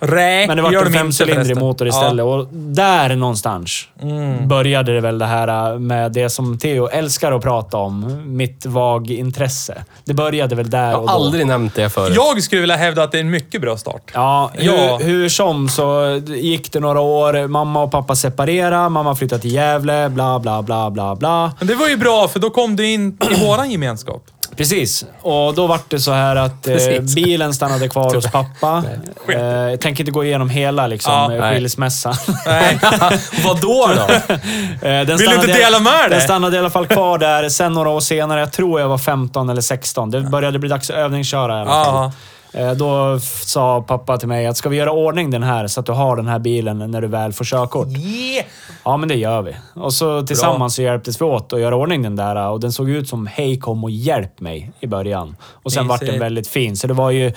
[0.00, 2.24] Räk Men det var en femcylindrig motor istället.
[2.24, 4.48] Och där någonstans Mm.
[4.48, 8.22] började det väl det här med det som Theo älskar att prata om.
[8.36, 9.84] Mitt VAG-intresse.
[10.04, 11.24] Det började väl där Jag och har då.
[11.24, 12.12] aldrig nämnt det förut.
[12.16, 12.32] Ja.
[12.34, 14.10] Jag skulle vilja hävda att det är en mycket bra start.
[14.14, 14.72] Ja, Ja.
[15.00, 17.48] Hur, hur som så gick det några år.
[17.48, 18.88] Mamma och pappa separerade.
[18.88, 20.08] Mamma flyttade till Gävle.
[20.08, 21.52] Bla, bla, bla, bla, bla.
[21.58, 24.22] Men det var ju bra, för då kom du in i våran gemenskap.
[24.56, 25.04] Precis.
[25.22, 26.76] Och då var det så här att eh,
[27.14, 28.84] bilen stannade kvar hos pappa.
[29.28, 32.14] Eh, jag tänker inte gå igenom hela liksom, Ja, skilsmässan.
[32.46, 32.78] Nej.
[33.44, 34.34] Vad då då?
[34.82, 36.10] Eh, Den Vill du inte dela med dig?
[36.10, 37.48] Den stannade i alla fall kvar där.
[37.48, 40.10] Sen några år senare, jag tror jag var 15 eller 16.
[40.10, 41.94] Det började bli dags att övningsköra i alla fall.
[41.94, 42.12] Ja.
[42.54, 45.86] Eh, Då sa pappa till mig att ska vi göra ordning den här så att
[45.86, 47.88] du har den här bilen när du väl får körkort?
[47.88, 48.46] Yeah.
[48.84, 49.56] Ja, men det gör vi.
[49.74, 52.90] Och så tillsammans så hjälptes vi åt att göra ordning den där och den såg
[52.90, 55.36] ut som hej kom och hjälp mig i början.
[55.62, 56.76] Och sen vart den väldigt fin.
[56.76, 57.32] Så det var ju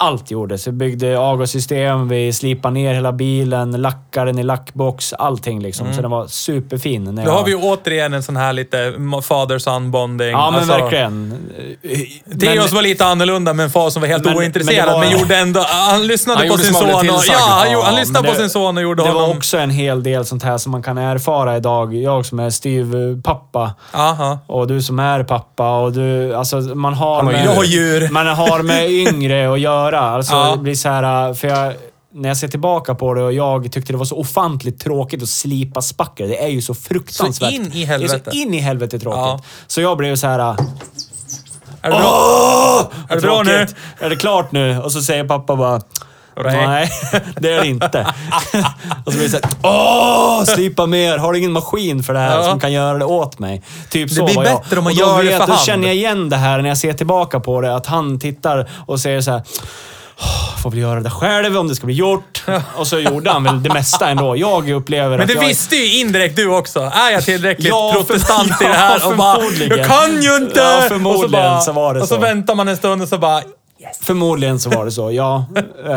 [0.00, 0.66] allt gjordes.
[0.66, 5.92] Vi byggde avgassystem, vi slipade ner hela bilen, lackade den i lackbox, allting liksom.
[5.94, 7.04] Så den var superfin.
[7.04, 7.24] När Mm.
[7.24, 7.36] Då jag...
[7.36, 10.30] har vi återigen en sån här lite father-son bonding.
[10.30, 11.34] Ja, men Alltså, verkligen.
[12.40, 15.14] Theos var lite annorlunda med en far som var helt Men- ointresserad, men men, det
[15.14, 15.60] var- gjorde ändå...
[15.68, 16.88] Han lyssnade Han på sin son.
[16.90, 19.12] Och, ja, han, gjorde- han Ja, lyssnade men på det- sin son och gjorde Det
[19.12, 19.36] var honom...
[19.36, 21.94] också en hel del sånt här som man kan erfara idag.
[21.94, 24.38] Jag som är styvpappa Aha.
[24.46, 26.34] och du som är pappa och du...
[26.34, 27.44] Alltså man har med...
[27.46, 28.08] Jag har djur.
[28.10, 29.60] Man har med yngre att
[29.96, 30.00] göra.
[30.10, 30.50] Alltså Ja.
[30.56, 31.34] det blir så här...
[31.34, 31.74] För jag,
[32.12, 35.28] när jag ser tillbaka på det och jag tyckte det var så ofantligt tråkigt att
[35.28, 36.28] slipa spacker.
[36.28, 37.48] Det är ju så fruktansvärt.
[37.50, 38.30] Så in i Det är helvete.
[38.30, 39.18] så in i helvete tråkigt.
[39.18, 39.40] Ja.
[39.66, 40.38] Så jag blev så här...
[41.82, 42.90] Är det bra?
[43.08, 43.66] Är det bra nu?
[43.98, 44.78] Är det klart nu?
[44.78, 45.80] Och så säger pappa bara...
[46.44, 46.66] Nej.
[46.66, 46.90] Nej,
[47.40, 48.00] det är det inte.
[49.04, 51.18] och så blir det såhär, åh, slipa mer.
[51.18, 52.44] Har du ingen maskin för det här Ja.
[52.44, 53.62] som kan göra det åt mig?
[53.90, 54.60] Typ så blir var jag.
[54.62, 55.66] bättre om man och då gör det vet, för Då hand.
[55.66, 57.76] känner jag igen det här när jag ser tillbaka på det.
[57.76, 59.42] Att han tittar och säger så här.
[60.20, 62.42] "Åh, Får väl göra det där själv om det ska bli gjort.
[62.76, 64.36] Och så gjorde han väl det mesta ändå.
[64.36, 65.40] Jag upplever Men att det jag...
[65.46, 66.80] visste ju indirekt du också.
[66.80, 69.08] Är jag tillräckligt Ja, för- protestant i det ja, här?
[69.10, 69.38] Och bara,
[69.76, 70.60] jag kan ju inte!
[70.60, 72.20] Ja, förmodligen och så, bara, så var det Och så så.
[72.20, 73.42] väntar man en stund och så bara...
[74.02, 75.44] Förmodligen så var det så, ja.
[75.88, 75.96] Eh,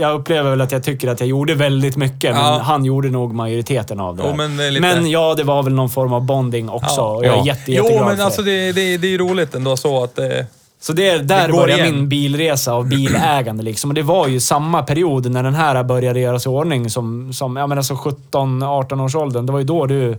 [0.00, 2.60] jag upplever väl att jag tycker att jag gjorde väldigt mycket, men Ja.
[2.64, 4.22] han gjorde nog majoriteten av det.
[4.24, 4.36] Jo, där.
[4.36, 7.00] men det är lite- men ja, det var väl någon form av bonding också.
[7.00, 7.02] Ja.
[7.16, 7.46] Och jag är Ja.
[7.46, 8.50] jätte, Jo, jätteglad men för alltså det.
[8.66, 10.18] det, det, det är ju roligt ändå så att...
[10.18, 10.26] Eh,
[10.80, 11.94] Så det, där det går började igen.
[11.96, 13.62] min bilresa av bilägande.
[13.62, 13.90] Liksom.
[13.90, 17.56] Och det var ju samma period när den här började göras i ordning som, som
[17.56, 19.46] jag menar, så 17-18 års åldern.
[19.46, 20.18] Det var ju då du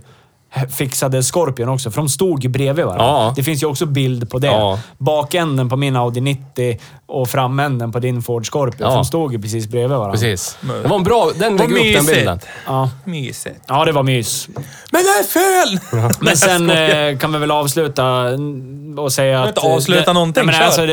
[0.76, 3.04] fixade Scorpion också, för de stod ju bredvid varandra.
[3.04, 3.32] Ja.
[3.36, 4.46] Det finns ju också bild på det.
[4.46, 4.78] Ja.
[4.98, 8.88] Bakänden på min Audi 90 och framänden på din Ford Scorpion.
[8.88, 8.94] Ja.
[8.94, 10.12] De stod ju precis bredvid varandra.
[10.12, 10.58] Precis.
[10.82, 11.30] Det var en bra...
[11.34, 12.40] Den lägger upp den bilden.
[12.66, 12.90] Ja.
[13.04, 13.60] mysigt.
[13.68, 14.48] ja, det var mys.
[14.92, 15.80] Men det är fel!
[16.20, 18.28] Men sen eh, kan vi väl avsluta
[18.98, 19.48] och säga att...
[19.48, 20.86] inte avsluta det, någonting, Nej, men alltså,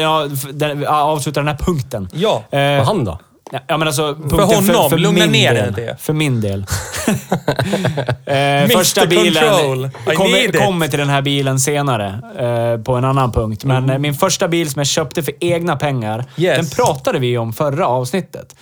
[0.53, 2.09] det, ja, avsluta den här punkten.
[2.13, 2.43] Ja.
[2.51, 3.19] Eh, han då?
[3.67, 5.73] Ja, men alltså, punkten honom, för, lugna min ner del.
[5.73, 5.95] dig.
[5.99, 6.65] För min del.
[8.25, 9.43] eh, första bilen...
[9.49, 9.85] Control.
[9.85, 12.07] I Vi kommer, kommer till den här bilen senare,
[12.39, 13.63] eh, på en annan punkt.
[13.65, 16.57] Men eh, min första bil som jag köpte för egna pengar, Yes.
[16.57, 18.55] den pratade vi om förra avsnittet.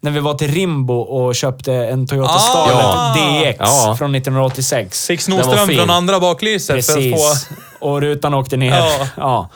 [0.00, 2.38] När vi var till Rimbo och köpte en Toyota Ah.
[2.38, 3.50] Scarlett Ja.
[3.50, 3.94] DX Ja.
[3.98, 5.06] från 1986.
[5.06, 7.56] Fick snoström från andra baklyset för att få...
[7.86, 8.76] Och rutan åkte ner.
[8.76, 9.08] Ja.
[9.16, 9.48] Ja.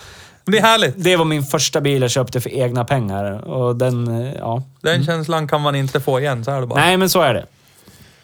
[0.51, 0.95] Det är härligt.
[0.97, 3.49] Det var min första bil jag köpte för egna pengar.
[3.49, 4.63] Och den, eh, ja.
[4.83, 6.81] Den känslan kan man inte få igen, så är det bara.
[6.81, 7.47] Nej, men så är det.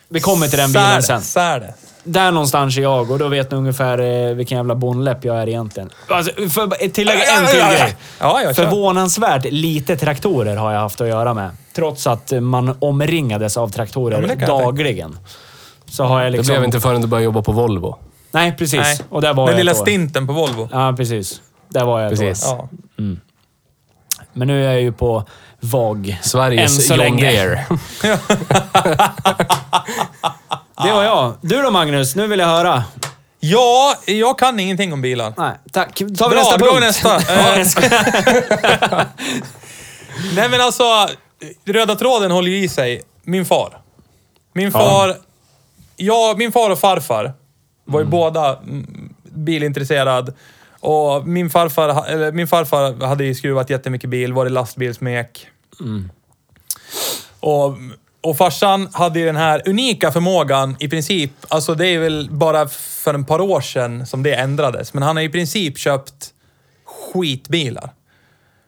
[0.08, 1.22] Vi kommer till den bilen sen.
[1.22, 1.74] Så är det.
[2.04, 5.48] Där någonstans är jag och då vet ni ungefär eh, vilken jävla bondläpp jag är
[5.48, 5.90] egentligen.
[6.08, 7.96] Alltså, för att tillägga en till grej.
[8.20, 8.64] Ja, jag kör.
[8.64, 11.50] Förvånansvärt lite traktorer har jag haft att göra med.
[11.74, 15.18] Trots att man omringades av traktorer Ja, men det kan jag dagligen.
[15.90, 16.52] Så har jag Det liksom...
[16.54, 17.96] blev inte förrän du började jobba på Volvo.
[18.32, 18.80] Nej, precis.
[18.80, 18.98] Nej.
[19.10, 19.82] Och där var Den jag lilla ett år.
[19.82, 20.68] stinten på Volvo.
[20.72, 21.40] Ja, precis.
[21.68, 22.52] Där var jag Precis.
[22.52, 22.68] år.
[22.96, 23.05] Ja.
[24.33, 25.24] Men nu är jag ju på
[25.61, 26.18] VAG.
[26.22, 27.31] Sveriges så John länge.
[27.31, 27.66] Deere.
[30.83, 31.35] Det var jag.
[31.40, 32.16] Du då Magnus?
[32.16, 32.85] Nu vill jag höra.
[33.40, 35.35] ja, jag kan ingenting om bilar.
[35.37, 35.94] Nej, tack.
[35.98, 36.81] Tar vi Bra, nästa då punkt.
[36.81, 37.20] nästa.
[37.33, 39.07] Jag.
[40.35, 41.09] Nej men alltså,
[41.64, 43.02] röda tråden håller ju i sig.
[43.22, 43.79] Min far.
[44.52, 45.16] Min far...
[45.96, 47.33] Ja, min far och farfar
[47.85, 50.35] var ju båda mm, bilintresserad.
[50.87, 55.49] Och min farfar, eller, min farfar hade ju skruvat jättemycket bil, varit lastbilsmek.
[57.40, 57.75] Och,
[58.20, 62.68] och farsan hade ju den här unika förmågan i princip, alltså det är väl bara
[62.68, 66.31] för en par år sedan som det ändrades, men han har i princip köpt
[66.85, 67.90] skitbilar.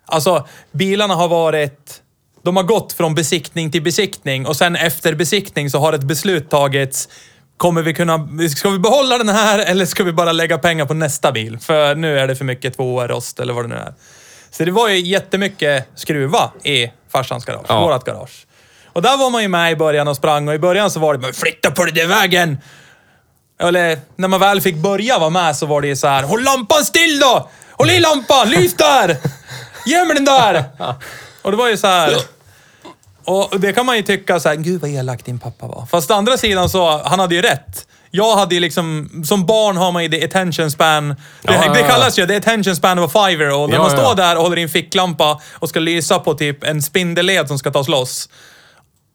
[0.07, 2.03] Alltså, bilarna har varit...
[2.43, 6.51] De har gått från besiktning till besiktning och sen efter besiktning så har ett beslut
[6.51, 7.09] tagits.
[7.59, 8.29] Kommer vi kunna...
[8.57, 11.59] Ska vi behålla den här eller ska vi bara lägga pengar på nästa bil?
[11.59, 13.95] För nu är det för mycket tvåa rost eller vad det nu är.
[14.51, 17.81] Så det var ju jättemycket skruva i farsans garage, Ja.
[17.81, 18.47] vårat garage.
[18.93, 21.15] Och där var man ju med i början och sprang och i början så var
[21.15, 22.59] det men flytta på den där vägen!
[23.61, 26.43] Eller när man väl fick börja vara med så var det ju så här, håll
[26.43, 27.51] lampan still då!
[27.73, 29.17] Håll i lampan, lys där!
[29.87, 30.65] Ge mig den där!
[31.43, 32.17] Och det var ju så här.
[33.29, 35.87] Och det kan man ju tycka så här, gud vad elak din pappa var.
[35.91, 37.87] Fast å andra sidan så, han hade ju rätt.
[38.11, 41.09] Jag hade ju liksom, som barn har man ju the attention span.
[41.09, 41.87] Det, Ja, ja, det ja.
[41.89, 43.51] kallas ju the attention span of a fiver.
[43.55, 43.97] Och när Ja, man ja.
[43.99, 47.59] står där och håller i en ficklampa och ska lysa på typ en spindelled som
[47.59, 48.29] ska tas loss.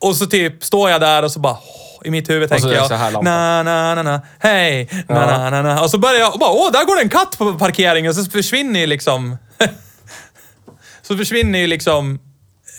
[0.01, 1.57] Och så typ står jag där och så bara,
[2.05, 5.81] i mitt huvud tänker det jag, na na na na, hej, na na na na.
[5.81, 8.09] Och så börjar jag, och bara, åh, där går det en katt på parkeringen.
[8.09, 9.37] Och så försvinner ju liksom,
[11.01, 12.19] så försvinner ju liksom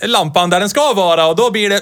[0.01, 1.81] lampan där den ska vara och då blir det,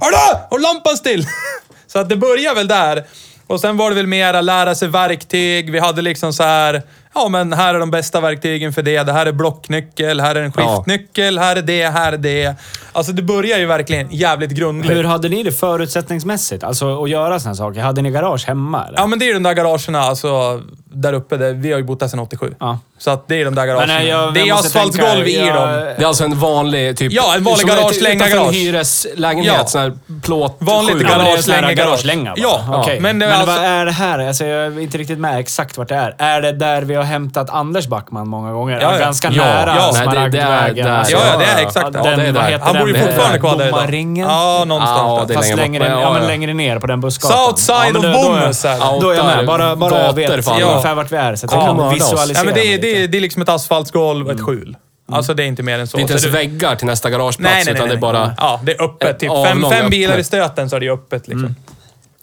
[0.00, 0.46] Hallå!
[0.50, 1.26] Och lampan still!
[1.86, 3.04] Så att det börjar väl där.
[3.46, 5.72] Och sen var det väl mera lära sig verktyg.
[5.72, 6.82] Vi hade liksom så här,
[7.14, 9.02] ja men här är de bästa verktygen för det.
[9.02, 12.54] Det här är blocknyckel, här är en skiftnyckel, här är det, här är det.
[12.92, 14.92] Alltså det börjar ju verkligen jävligt grundligt.
[14.92, 16.64] Hur hade ni det förutsättningsmässigt?
[16.64, 17.80] Alltså att göra såna saker.
[17.80, 18.98] Hade ni garage hemma eller?
[18.98, 20.62] Ja men det är ju de där garagerna, alltså
[20.92, 21.36] där uppe.
[21.36, 22.54] Där, vi har ju bott där sedan 87.
[22.60, 22.78] Ja.
[22.98, 25.68] Så att det är de där nej, jag- det är asfaltgolv i jag- dem.
[25.98, 27.12] Det är alltså en vanlig typ...
[27.12, 28.30] Ja, en vanlig som ett- garagelänga-garage.
[28.34, 29.54] utanför en hyreslägenhet.
[29.58, 29.66] Ja.
[29.66, 30.56] Sån här plåt...
[30.58, 31.04] Vanligt sju.
[31.10, 31.86] Ja, men det är en sån här Garagelänga-garage.
[32.04, 32.30] garagelänga
[32.64, 32.74] bara.
[32.76, 33.00] Ja, Okej.
[33.00, 34.18] men Men, det är alltså- vad är det här?
[34.18, 36.14] Alltså, jag är inte riktigt med exakt vart det är.
[36.18, 38.80] Är det där vi har hämtat Anders Backman många gånger?
[38.80, 38.98] Ja, ja.
[38.98, 39.90] Ganska Ja, nära ja.
[39.92, 40.86] Nej, det- det är Smaragdvägen.
[40.86, 40.98] där.
[40.98, 41.12] alltså.
[41.12, 42.00] Ja, ja, det är exakt Ja.
[42.10, 42.58] Ja, det är där.
[42.62, 43.80] Han bor ju fortfarande Eh, kvar där idag.
[43.80, 44.28] Bommaringen?
[44.28, 45.26] Ja, någonstans Ja, där.
[45.26, 46.54] det är Fast längre ja, Men ja, men ja.
[46.54, 47.38] ner på den bussgatan.
[47.46, 48.62] Southside ja, men of Bomhus.
[49.00, 49.46] Då är jag med.
[49.46, 50.60] Bara, bara jag vet fan.
[50.80, 51.36] Ungefär vart vi är.
[51.36, 51.94] Så att Ja, jag kan oss.
[51.94, 54.76] visualisera Ja, men det, är- det, är- det är liksom ett asfaltsgolv och ett skjul.
[55.12, 55.96] Alltså det är inte mer än så.
[55.96, 57.74] Det är inte Så ens det- väggar till nästa garageplats, Nej, nej, nej.
[57.74, 58.00] utan det är nej.
[58.00, 58.34] bara...
[58.38, 59.18] Ja, det är öppet.
[59.18, 60.20] Typ fem, fem bilar öppet.
[60.20, 61.54] i stöten så är det öppet liksom.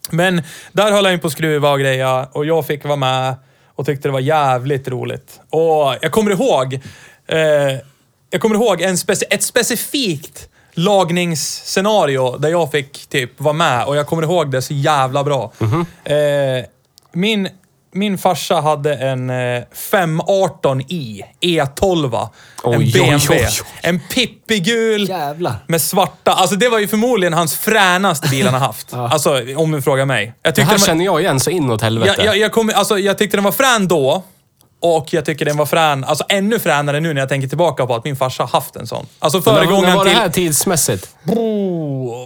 [0.09, 3.35] Men där höll han ju på att skruva och greja och jag fick vara med
[3.75, 5.39] och tyckte det var jävligt roligt.
[5.49, 6.73] Och jag kommer ihåg,
[7.27, 7.39] eh,
[8.29, 13.95] jag kommer ihåg en speci ett specifikt lagningsscenario där jag fick typ vara med och
[13.97, 15.51] jag kommer ihåg det så jävla bra.
[15.57, 15.85] Mhm.
[16.03, 16.15] Eh,
[17.11, 17.49] min,
[17.97, 22.27] min farsa hade en eh, 518i E12.
[22.63, 23.29] Oj, en oj, BMW.
[23.29, 23.67] oj, oj.
[23.81, 25.55] En pippigul Jävlar.
[25.67, 26.31] med svarta.
[26.33, 28.93] Alltså det var ju förmodligen hans fränaste bil han har haft.
[28.93, 30.33] Alltså om du frågar mig.
[30.43, 32.13] Jag Det här var- känner jag igen så inåt helvete.
[32.17, 34.23] jag, jag, jag, kom, alltså, jag tyckte den var frän då.
[34.79, 37.95] Och jag tycker den var frän, alltså ännu fränare nu när jag tänker tillbaka på
[37.95, 39.05] att min farsa har haft en sån.
[39.19, 40.19] Alltså När- När föregångaren var det till...
[40.19, 41.09] här tidsmässigt?
[41.25, 42.25] Oh,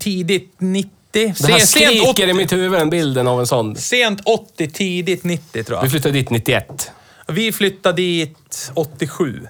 [0.00, 0.90] tidigt 90.
[1.10, 3.76] Det här Se, sent, skriker 80, i mitt huvud en bilden av en sån.
[3.76, 5.90] sent 80, tidigt 90 tror Vi jag.
[5.90, 6.90] flyttade dit 91.
[7.28, 9.48] Vi flyttade dit 87.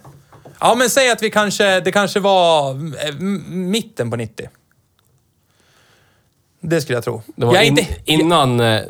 [0.61, 4.49] Ja, men säg att vi kanske, det kanske var eh, m- mitten på 90.
[6.61, 7.23] Det skulle jag tro.
[7.37, 8.83] Det var jag är in, inte, innan eh,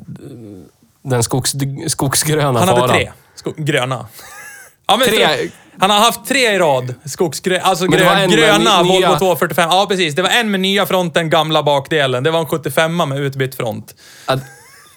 [1.03, 1.53] den skogs,
[1.87, 2.81] skogsgröna han faran.
[2.81, 4.07] hade tre sko- gröna.
[4.87, 5.27] Ja, men Tre.
[5.27, 5.51] tre.
[5.81, 6.95] Han har haft tre i rad.
[7.05, 9.69] Skogsgrö, alltså grön, en gröna ny- Volvo 245.
[9.73, 10.15] Ja, precis.
[10.15, 12.23] Det var en med nya fronten, gamla bakdelen.
[12.25, 13.95] Det var en 75 med utbytt front.
[14.27, 14.41] Att,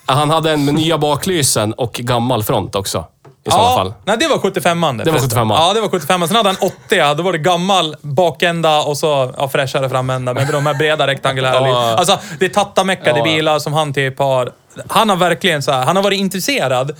[0.05, 3.05] han hade en med nya baklysen och gammal front också.
[3.43, 3.93] I sådana fall.
[4.05, 4.87] Nej, det var 75 det.
[4.87, 5.29] Det var förresten.
[5.29, 6.57] 75 Ja, det var 75 Sen hade han
[6.87, 11.07] 80 Då var det gammal bakända och så ja, fräschare framända med de här breda
[11.07, 11.95] rektangulära Ja.
[11.97, 13.23] Alltså, det är tattameckade Ja.
[13.23, 14.51] bilar som han typ har...
[14.87, 16.95] Han har verkligen så här, han har varit intresserad,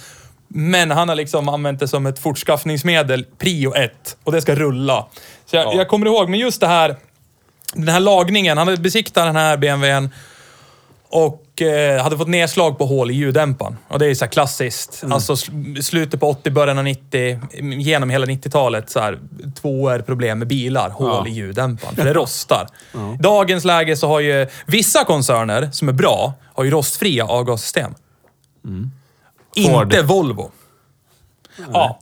[0.54, 4.18] men han har liksom använt det som ett fortskaffningsmedel, prio ett.
[4.24, 5.06] Och det ska rulla.
[5.46, 5.74] Så jag, Ja.
[5.74, 6.96] jag kommer ihåg, men just det här,
[7.74, 8.58] den här lagningen.
[8.58, 10.10] Han hade besiktat den här BMWn
[11.10, 13.78] och eh, hade fått nedslag på hål i ljuddämparen.
[13.88, 15.04] Och det är så här klassiskt.
[15.12, 17.40] Alltså sl- slutet på 80, början av 90,
[17.82, 18.90] genom hela 90-talet.
[18.90, 19.20] Så här,
[19.62, 21.28] tvåor problem med bilar, hål Ja.
[21.28, 21.96] i ljuddämparen.
[21.96, 22.68] För det rostar.
[22.94, 27.94] I dagens läge så har ju vissa koncerner som är bra, har ju rostfria avgassystem.
[29.56, 29.84] Ford.
[29.84, 30.52] Inte Volvo.
[31.74, 32.00] Ja.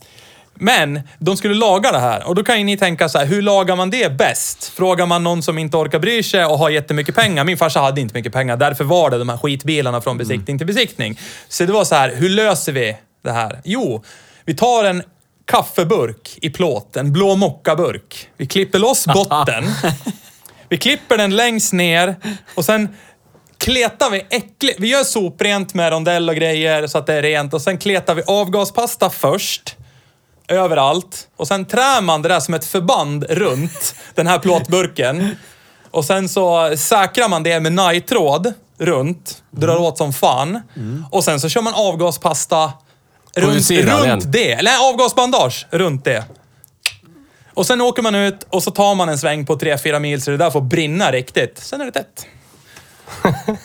[0.54, 3.42] Men de skulle laga det här och då kan ju ni tänka så här, hur
[3.42, 4.64] lagar man det bäst?
[4.64, 7.44] Frågar man någon som inte orkar bry sig och har jättemycket pengar.
[7.44, 10.66] Min farsa hade inte mycket pengar, därför var det de här skitbilarna från besiktning till
[10.66, 11.18] besiktning.
[11.48, 13.60] Så det var så här, hur löser vi det här?
[13.64, 14.04] Jo,
[14.44, 15.02] vi tar en
[15.44, 18.28] kaffeburk i plåt, en blå mockaburk.
[18.36, 19.64] Vi klipper loss botten.
[20.68, 22.16] Vi klipper den längst ner
[22.54, 22.88] och sen
[23.60, 24.80] kletar vi äckligt.
[24.80, 28.14] Vi gör soprent med rondell och grejer så att det är rent och sen kletar
[28.14, 29.76] vi avgaspasta först.
[30.48, 31.28] Överallt.
[31.36, 35.36] Och sen trär man det där som ett förband runt den här plåtburken.
[35.90, 39.42] Och sen så säkrar man det med najtråd runt.
[39.50, 40.62] Drar åt som fan.
[41.10, 42.72] Och sen så kör man avgaspasta
[43.34, 44.52] runt, runt det.
[44.52, 46.24] Eller avgasbandage runt det.
[47.54, 50.30] Och sen åker man ut och så tar man en sväng på 3-4 mil så
[50.30, 51.58] det där får brinna riktigt.
[51.58, 52.26] Sen är det tätt.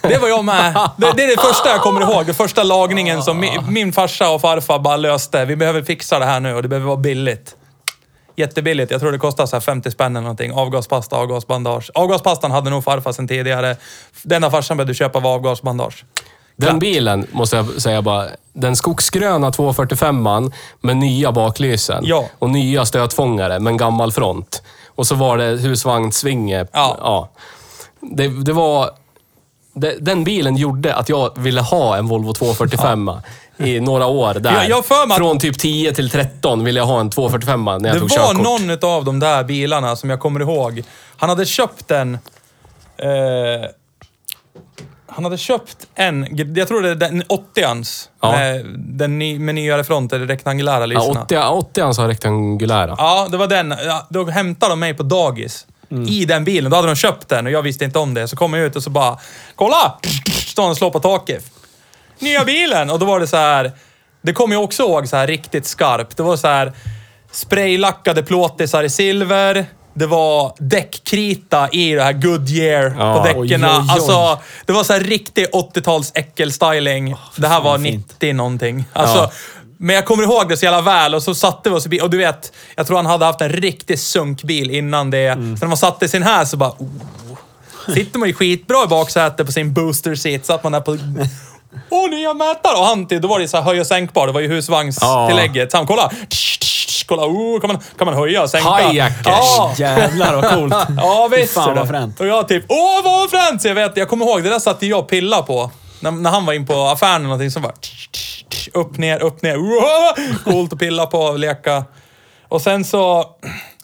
[0.02, 0.74] Det var jag med.
[0.98, 2.26] Det, det är det första jag kommer ihåg.
[2.26, 5.46] Den första lagningen som min, min farsa och farfar bara löste.
[5.46, 7.56] Vi behöver fixa det här nu och det behöver vara billigt.
[8.36, 8.92] Jättebilligt.
[8.92, 10.54] Jag tror det kostade så här 50 spänn eller någonting.
[10.54, 11.92] Avgaspasta, avgasbandage.
[11.94, 13.76] Avgaspastan hade nog farfar sedan tidigare.
[14.24, 16.06] Det enda farsan behövde köpa var avgasbandage.
[16.58, 22.26] Den bilen, måste jag säga bara, den skogsgröna 245an med nya baklysen Ja.
[22.40, 24.64] och nya stötfångare med en gammal front.
[24.96, 26.66] Och så var det husvagnsvinge.
[26.72, 27.30] Ja.
[28.02, 28.90] Det, det var...
[29.76, 33.12] Det, den bilen gjorde att jag ville ha en Volvo 245
[33.58, 34.54] i några år där.
[34.54, 37.66] Jag- jag har för mig Från typ 10 till 13 ville jag ha en 245
[37.66, 38.44] när jag Det tog var körkort.
[38.82, 40.84] någon av de där bilarna som jag kommer ihåg.
[41.18, 42.14] Han hade köpt en...
[42.14, 43.70] Eh,
[45.08, 48.10] han hade köpt en, jag tror det är den 80ans.
[48.22, 48.32] Ja.
[48.32, 51.22] Med, den ny, med nyare front, eller rektangulära Ja, lyserna.
[51.24, 52.96] 80, 80 han sa rektangulära.
[52.98, 53.74] Ja, det var den.
[53.86, 55.68] Ja, då hämtade de mig på dagis.
[55.92, 56.08] Mm.
[56.08, 56.72] I den bilen.
[56.72, 58.28] Då hade de köpt den och jag visste inte om det.
[58.28, 59.18] Så kom jag ut och så bara,
[59.56, 60.00] kolla!
[60.46, 61.46] Står han och slår på taket.
[62.20, 62.90] Nya bilen!
[62.90, 63.72] Och då var det så här.
[64.22, 66.18] det kommer jag också ihåg så här riktigt skarpt.
[66.18, 66.74] Det var så här
[67.32, 69.66] spraylackade plåtisar i silver.
[69.94, 73.64] Det var däckkrita i det här Goodyear Ja, på däcken.
[73.64, 77.16] Alltså, det var så här riktig 80-tals äckelstyling.
[77.36, 78.08] det här var vad fint.
[78.08, 78.86] 90 någonting.
[78.94, 79.32] Alltså, Ja.
[79.86, 82.02] Men jag kommer ihåg det så jävla väl och så satte vi oss i bil.
[82.02, 85.28] Och du vet, jag tror han hade haft en riktig sunkbil innan det.
[85.28, 85.58] Mm.
[85.58, 86.70] Så när man satte sin här så bara...
[86.70, 87.94] Oh.
[87.94, 90.46] Sitter man ju skitbra i baksätet på sin booster seat.
[90.46, 90.92] Satt man där på...
[91.90, 92.78] Åh, nya mätare!
[92.78, 94.28] Och han till, då var det så här höj och sänkbar.
[94.28, 95.72] Det var ju husvagnstillägget.
[95.72, 96.12] Så han, kolla!
[97.06, 98.76] Kolla, oh, kan, man, kan man höja och sänka?
[98.76, 99.26] Hijackers.
[99.26, 99.74] Ja!
[99.78, 100.74] Jävlar vad coolt.
[100.98, 101.54] Ja, visst.
[101.54, 101.80] Fan, är det.
[101.80, 102.20] vad fränt.
[102.20, 103.62] Och jag typ, åh vad fränt!
[103.62, 105.72] Så jag vet, jag kommer ihåg, det där satt jag och pilla på.
[106.06, 107.74] När, när han var in på affären eller någonting så bara...
[108.74, 109.56] Upp, ner, upp, ner.
[109.56, 110.36] Wow!
[110.44, 111.86] Coolt att pilla på och leka.
[112.48, 113.26] Och sen så...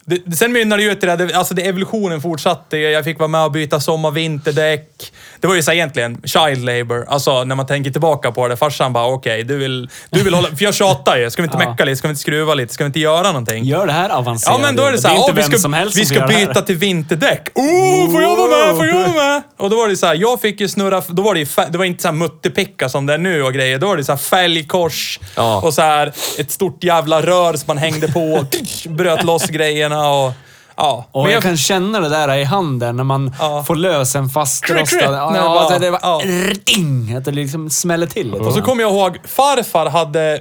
[0.04, 2.76] Det, sen mynnade det ut i det, där, alltså det, evolutionen fortsatte.
[2.78, 5.12] Jag fick vara med och byta sommar vinterdäck.
[5.40, 7.04] Det var ju så egentligen child labor.
[7.08, 8.56] Alltså när man tänker tillbaka på det.
[8.56, 10.48] Farsan bara, okej, du, vill, du vill hålla...
[10.48, 11.30] För jag tjatar ju.
[11.30, 11.70] Ska vi inte Ja.
[11.70, 11.96] mecka lite?
[11.96, 12.74] Ska vi inte skruva lite?
[12.74, 13.64] Ska vi inte göra någonting?
[13.64, 14.56] Gör det här avancerat.
[14.60, 16.34] Ja, men då är det så här, inte "Ja, vi ska, som vi ska det
[16.34, 17.48] byta till vinterdäck.
[17.54, 18.76] Oh, får jag vara med?
[18.76, 19.42] Får jag vara med?
[19.58, 21.78] Och då var det så här, jag fick ju snurra, då var det ju, det
[21.78, 23.78] var inte så här muttepicka som det är nu och grejer.
[23.78, 25.60] Då var det så här fälgkors Ja.
[25.60, 28.46] och så här ett stort jävla rör som man hängde på och
[28.92, 29.46] bröt loss
[29.92, 30.32] grejerna och...
[30.76, 31.06] Ja.
[31.12, 33.64] Och Men jag kan känna det där i handen när man Ja.
[33.64, 35.14] får lös en fastrostad...
[35.14, 35.36] Ja,
[35.70, 36.20] Ja, det var ja.
[36.64, 38.44] ding, att det liksom smäller till lite.
[38.44, 40.40] Och så kommer jag ihåg, farfar hade...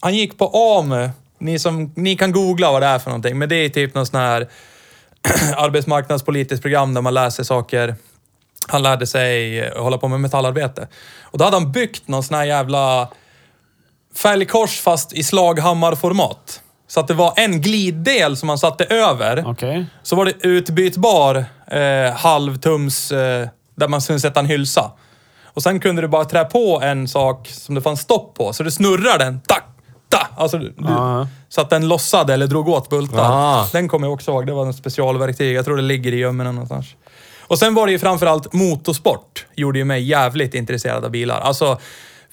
[0.00, 1.10] Han gick på AMU.
[1.38, 4.06] Ni, som, ni kan googla vad det är för någonting, men det är typ någon
[4.06, 4.48] sån här
[5.56, 7.94] arbetsmarknadspolitiskt program där man läser saker.
[8.68, 10.88] Han lärde sig eh, hålla på med metallarbete.
[11.22, 13.08] Och då hade han byggt någon sån här jävla
[14.14, 16.61] fälgkors fast i slaghammarformat.
[16.92, 19.44] Så att det var en gliddel som man satte över.
[19.46, 19.86] Okej.
[20.02, 24.90] Så var det utbytbar eh, halvtums eh, där man kunde sätta en hylsa.
[25.44, 28.52] Och sen kunde du bara trä på en sak som det fanns stopp på.
[28.52, 29.40] Så du snurrar den.
[29.46, 29.64] Tack!
[30.08, 30.26] Ta!
[30.36, 31.28] Alltså, du, Ja.
[31.48, 33.30] Så att den lossade eller drog åt bultar.
[33.32, 33.66] Ah.
[33.72, 34.46] Den kommer jag också ihåg.
[34.46, 35.56] Det var en specialverktyg.
[35.56, 36.86] Jag tror det ligger i gömmorna någonstans.
[37.40, 39.46] Och sen var det ju framförallt motorsport.
[39.54, 41.40] Gjorde ju mig jävligt intresserad av bilar.
[41.40, 41.78] Alltså,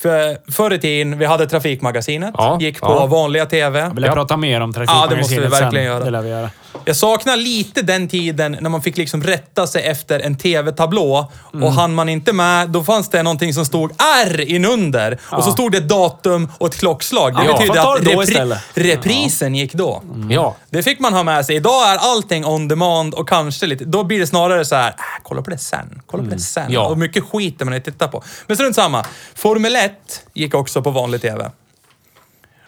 [0.01, 2.35] för, förr i tiden, vi hade Trafikmagasinet.
[2.37, 3.05] Ja, gick på ja.
[3.05, 3.91] vanliga TV.
[3.93, 6.27] Vill jag prata mer om trafikmagasinet Ja, det måste vi verkligen sen.
[6.27, 6.49] göra.
[6.85, 11.73] Jag saknar lite den tiden när man fick liksom rätta sig efter en TV-tablå och
[11.73, 13.91] hann man inte med, då fanns det någonting som stod
[14.25, 17.35] R inunder och så stod det ett datum och ett klockslag.
[17.35, 20.03] Det Ja, betyder att repri- reprisen gick då.
[20.29, 20.55] Ja.
[20.69, 21.55] Det fick man ha med sig.
[21.55, 23.85] Idag är allting on demand och kanske lite...
[23.85, 26.01] Då blir det snarare så här, äh, kolla på det sen.
[26.05, 26.71] Kolla på det sen.
[26.71, 26.87] Ja.
[26.87, 28.23] Och mycket skit man inte tittar på.
[28.47, 29.05] Men strunt samma.
[29.35, 29.91] Formel 1
[30.33, 31.51] gick också på vanlig TV.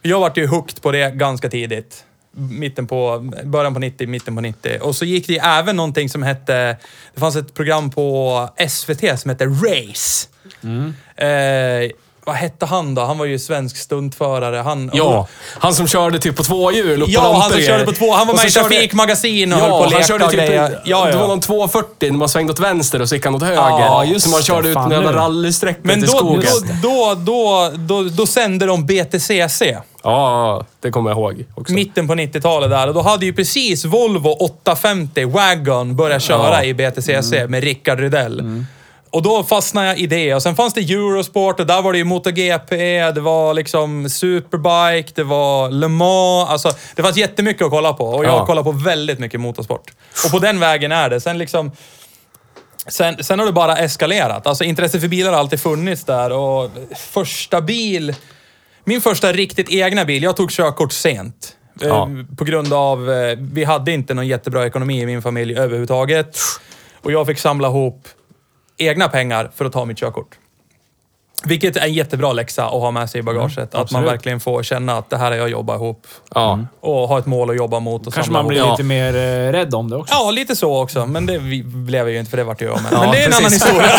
[0.01, 2.03] Jag vart ju hooked på det ganska tidigt.
[2.31, 4.79] Mitten på, början på 90, mitten på 90.
[4.81, 6.77] Och så gick det ju även någonting som hette...
[7.13, 10.27] Det fanns ett program på SVT som hette Race.
[11.15, 11.91] Eh,
[12.25, 13.01] vad hette han då?
[13.01, 14.55] Han var ju svensk stuntförare.
[14.57, 15.27] Han, Ja,
[15.59, 18.13] han som körde typ på två hjul Ja, han som och körde på två.
[18.13, 20.31] Han var Och med i Trafikmagasin och Ja, höll på att han leka körde och
[20.31, 20.81] typ, grejer.
[20.85, 21.27] Ja, Det var ja.
[21.27, 23.55] någon 240 när man svängde åt vänster och så gick han åt höger.
[23.61, 25.17] Ja, just så man körde ut en jävla nu.
[25.17, 26.51] rallysträcka Men då, skogen.
[26.83, 27.71] då, då, då,
[28.03, 29.61] då, då sände de BTCC.
[30.03, 31.73] Ja, det kommer jag ihåg också.
[31.73, 32.87] Mitten på 90-talet där.
[32.87, 36.63] Och då hade ju precis Volvo 850 Wagon börjat köra Ja.
[36.63, 37.51] i BTCC Mm.
[37.51, 38.65] med Rickard Rydell.
[39.11, 40.35] Och då fastnade jag i det.
[40.35, 42.75] Och sen fanns det Eurosport och där var det ju MotoGP,
[43.11, 46.49] det var liksom Superbike, det var Le Mans.
[46.49, 48.05] Alltså, det fanns jättemycket att kolla på.
[48.05, 48.45] Och jag Ja.
[48.45, 49.91] kollar på väldigt mycket motorsport.
[50.25, 51.21] Och på den vägen är det.
[51.21, 51.71] Sen liksom...
[52.87, 54.47] Sen, sen har det bara eskalerat.
[54.47, 58.15] Alltså intresset för bilar har alltid funnits där och första bil...
[58.83, 61.55] Min första riktigt egna bil, jag tog körkort sent.
[61.81, 62.09] Eh, Ja.
[62.37, 66.37] På grund av, eh, vi hade inte någon jättebra ekonomi i min familj överhuvudtaget.
[67.01, 68.07] Och jag fick samla ihop
[68.81, 70.37] egna pengar för att ta mitt körkort.
[71.43, 73.75] Vilket är en jättebra läxa att ha med sig i bagaget.
[73.75, 76.07] att man verkligen får känna att det här är jag jobbar ihop.
[76.35, 76.59] Ja.
[76.79, 78.07] Och ha ett mål att jobba mot.
[78.07, 78.71] Och Kanske man blir ihop.
[78.71, 80.13] Lite mer eh, rädd om det också.
[80.13, 81.05] Ja, lite så också.
[81.05, 82.93] Men det blev jag ju inte för det vart jag med.
[82.93, 83.65] Ja, Men det är en annan precis.
[83.65, 83.91] historia.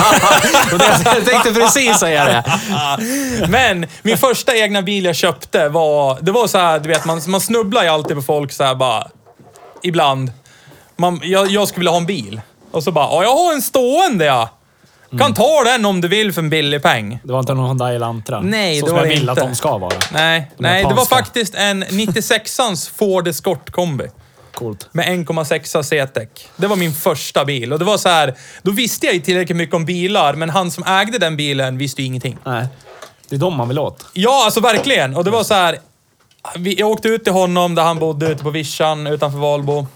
[1.17, 2.45] Jag tänkte precis säga det.
[3.49, 6.19] Men min första egna bil jag köpte var...
[6.21, 8.75] Det var så här, du vet, man, man snubblar ju alltid på folk så här
[8.75, 9.09] bara...
[9.83, 10.33] Ibland.
[10.97, 12.41] Man, jag, jag skulle vilja ha en bil.
[12.71, 14.49] Och så bara, ja, jag har en stående ja.
[15.19, 17.19] Kan ta den om du vill för en billig peng.
[17.25, 18.41] Det var inte någon Hyundai Elantra.
[18.41, 19.33] Nej, så det som var jag det vill inte.
[19.43, 19.95] att de ska vara.
[20.13, 21.17] Nej, De nej det var japanska.
[21.17, 24.05] faktiskt en 96ans Ford Escort kombi.
[24.55, 24.89] Coolt.
[24.93, 26.49] Med 1,6 C-däck.
[26.57, 27.73] Det var min första bil.
[27.73, 30.71] Och det var så här, då visste jag ju tillräckligt mycket om bilar, men han
[30.71, 32.39] som ägde den bilen visste ju ingenting.
[32.45, 32.67] Nej.
[33.29, 34.07] Det är de man vill åt.
[34.13, 35.17] Ja, alltså verkligen.
[35.17, 35.79] Och det var så här.
[36.57, 39.87] vi- Jag åkte ut till honom där han bodde ute på vischan utanför Valbo.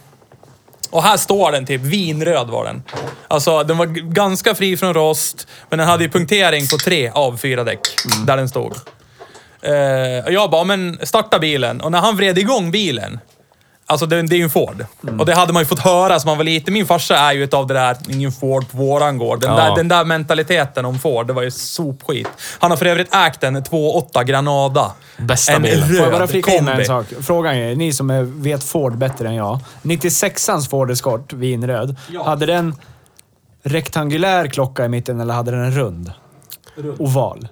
[0.91, 2.83] Och här står den typ, vinröd var den.
[3.29, 7.37] Alltså den var ganska fri från rost, men den hade ju punktering på tre av
[7.37, 7.81] fyra däck.
[8.27, 8.73] Där den stod.
[9.63, 11.81] Eh, och jag bara, men starta bilen.
[11.81, 13.19] Och när han vred igång bilen,
[13.89, 14.85] Alltså det, det är ju en Ford.
[15.19, 16.75] Och det hade man ju fått höra som man var liten.
[16.75, 19.41] Min farsa är ju utav det där, ingen Ford på våran gård.
[19.41, 19.57] Den, Ja.
[19.57, 22.29] där, den där mentaliteten om Ford, det var ju sopskit.
[22.59, 24.93] Han har för övrigt ägt en 2.8 Granada.
[25.19, 25.79] Bästa en bilen.
[25.89, 27.07] röd Får jag bara flika in en sak?
[27.21, 29.59] Frågan är, ni som är, vet Ford bättre än jag.
[29.83, 31.97] 96ans Ford Escort, vinröd.
[32.11, 32.25] Ja.
[32.25, 32.75] Hade den
[33.63, 36.13] rektangulär klocka i mitten eller hade den en rund?
[36.99, 37.49] Oval.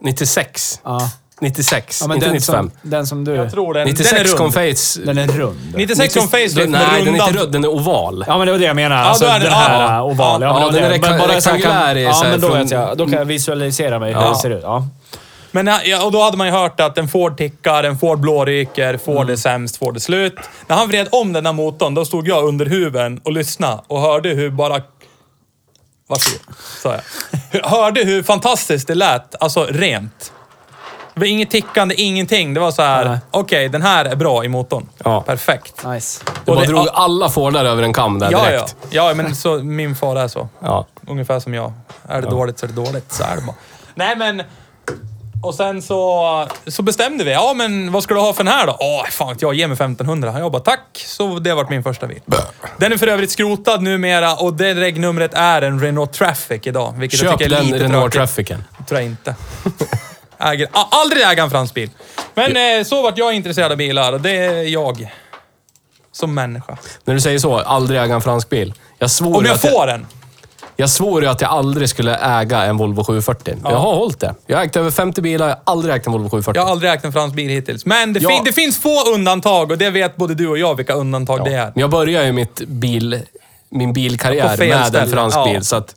[0.00, 0.80] 96.
[0.84, 1.10] Ja.
[1.40, 2.70] 96, ja men inte den 95.
[2.82, 3.34] som, den som du...
[3.34, 4.38] Jag tror den, den är 96 rund.
[4.38, 5.00] kom face...
[5.04, 5.58] Den är rund.
[5.76, 8.24] 96 kom facelift Nej, med den är inte röd, den är oval.
[8.26, 9.00] Ja, men det var det jag menade.
[9.00, 10.42] Alltså, då är det- den här ja, ja, oval.
[10.42, 12.48] ja, men var den är Men bara så kan- rektangulär i Ja, här men då
[12.48, 12.96] från- vet jag.
[12.98, 14.28] Då kan jag visualisera mig hur Ja.
[14.28, 14.62] det ser ut.
[14.62, 14.86] Ja.
[15.50, 18.96] Men ja, och då hade man ju hört att en Ford tickar, en Ford blåryker,
[19.04, 19.32] Ford Mm.
[19.32, 20.34] är sämst, Ford är slut.
[20.66, 24.00] När han vred om den här motorn, då stod jag under huven och lyssnade och
[24.00, 24.80] hörde hur bara...
[26.08, 26.40] Varsågod,
[26.82, 27.00] sa jag.
[27.50, 30.32] Hur- Hörde hur fantastiskt det lät, alltså rent.
[31.16, 32.54] Det var inget tickande, ingenting.
[32.54, 34.88] Det var så här, okej, den här är bra i motorn.
[35.04, 35.20] Ja.
[35.20, 35.84] Perfekt.
[35.86, 36.24] Nice.
[36.24, 36.90] Du Och bara det- drog ja.
[36.94, 38.50] alla Fordar över en kam där Ja, ja.
[38.50, 38.76] direkt.
[38.90, 40.48] Ja, men så, min far är så.
[40.60, 40.86] Ja.
[41.08, 41.72] Ungefär som jag.
[42.08, 43.12] Är det dåligt så är det dåligt.
[43.12, 43.56] Så är det bara.
[43.94, 44.42] Nej, men...
[45.42, 47.32] Och sen så, så bestämde vi.
[47.32, 48.76] Ja, men vad ska du ha för den här då?
[48.80, 49.54] Åh, fan jag.
[49.54, 50.34] Ge mig 1500.
[50.38, 51.04] Jag bara, tack.
[51.06, 52.20] Så det har varit min första bil.
[52.76, 56.94] Den är för övrigt skrotad numera och det regnumret är en Renault Traffic idag.
[56.96, 58.34] Vilket jag Köp tycker är den lite Renault tråkigt.
[58.34, 58.64] Trafficen.
[58.88, 59.34] Tror jag inte.
[60.38, 61.90] Äger, a- aldrig äga en fransk bil.
[62.34, 65.12] Men eh, så vart jag intresserad av bilar det är jag.
[66.12, 66.78] Som människa.
[67.04, 68.74] När du säger så, aldrig äga en fransk bil.
[68.98, 70.06] Jag svor, Om ju jag att får en.
[70.76, 73.56] jag svor ju att jag aldrig skulle äga en Volvo 740.
[73.64, 74.34] Jag har hållit det.
[74.46, 76.58] Jag har ägt över 50 bilar, jag har aldrig ägt en Volvo 740.
[76.60, 77.86] Jag har aldrig ägt en fransk bil hittills.
[77.86, 78.28] Men det, Ja.
[78.28, 81.52] fin- det finns få undantag och det vet både du och jag vilka undantag det
[81.54, 81.64] är.
[81.74, 83.20] Men jag började ju mitt bil,
[83.70, 85.12] min På bilkarriär fel med en ställe.
[85.12, 85.44] fransk Ja.
[85.44, 85.64] bil.
[85.64, 85.94] Så att,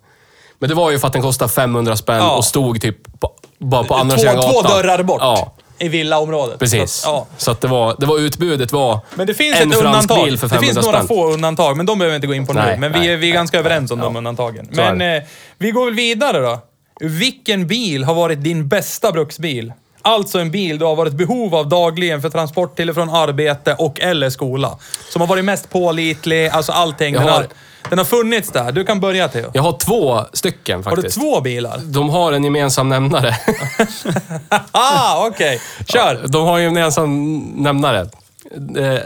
[0.60, 2.36] men det var ju för att den kostade 500 spänn Ja.
[2.36, 4.52] och stod typ på, bara på andra två, sidan gatan.
[4.54, 5.22] två dörrar bort.
[5.22, 6.60] Ja, I villaområdet.
[6.60, 6.92] precis.
[6.94, 7.28] Så, ja.
[7.38, 10.26] Så att det var, det var utbudet var Men det finns en ett fransk undantag.
[10.26, 11.08] bil för det 500 finns några spänn.
[11.08, 12.60] få undantag, men de behöver vi inte gå in på nu.
[12.62, 14.68] Nej, Men vi, nej, är, vi är ganska överens om de undantagen.
[14.72, 15.24] Men eh,
[15.58, 16.60] vi går väl vidare då.
[17.02, 19.74] Vilken bil har varit din bästa bruksbil?
[20.02, 23.74] Alltså en bil du har varit behov av dagligen för transport till och från arbete
[23.80, 24.78] och eller skola.
[25.10, 27.14] Som har varit mest pålitlig, alltså allting.
[27.14, 27.48] Jag Den har, har-
[27.90, 28.72] den har funnits där.
[28.72, 29.52] Du kan börja Theo.
[29.54, 31.20] Jag har två stycken Har du faktiskt.
[31.20, 31.78] två bilar?
[31.84, 33.36] De har en gemensam nämnare.
[34.72, 35.62] ah, okej.
[35.88, 36.20] Kör!
[36.28, 38.00] De har en gemensam nämnare.
[38.78, 39.00] Eh,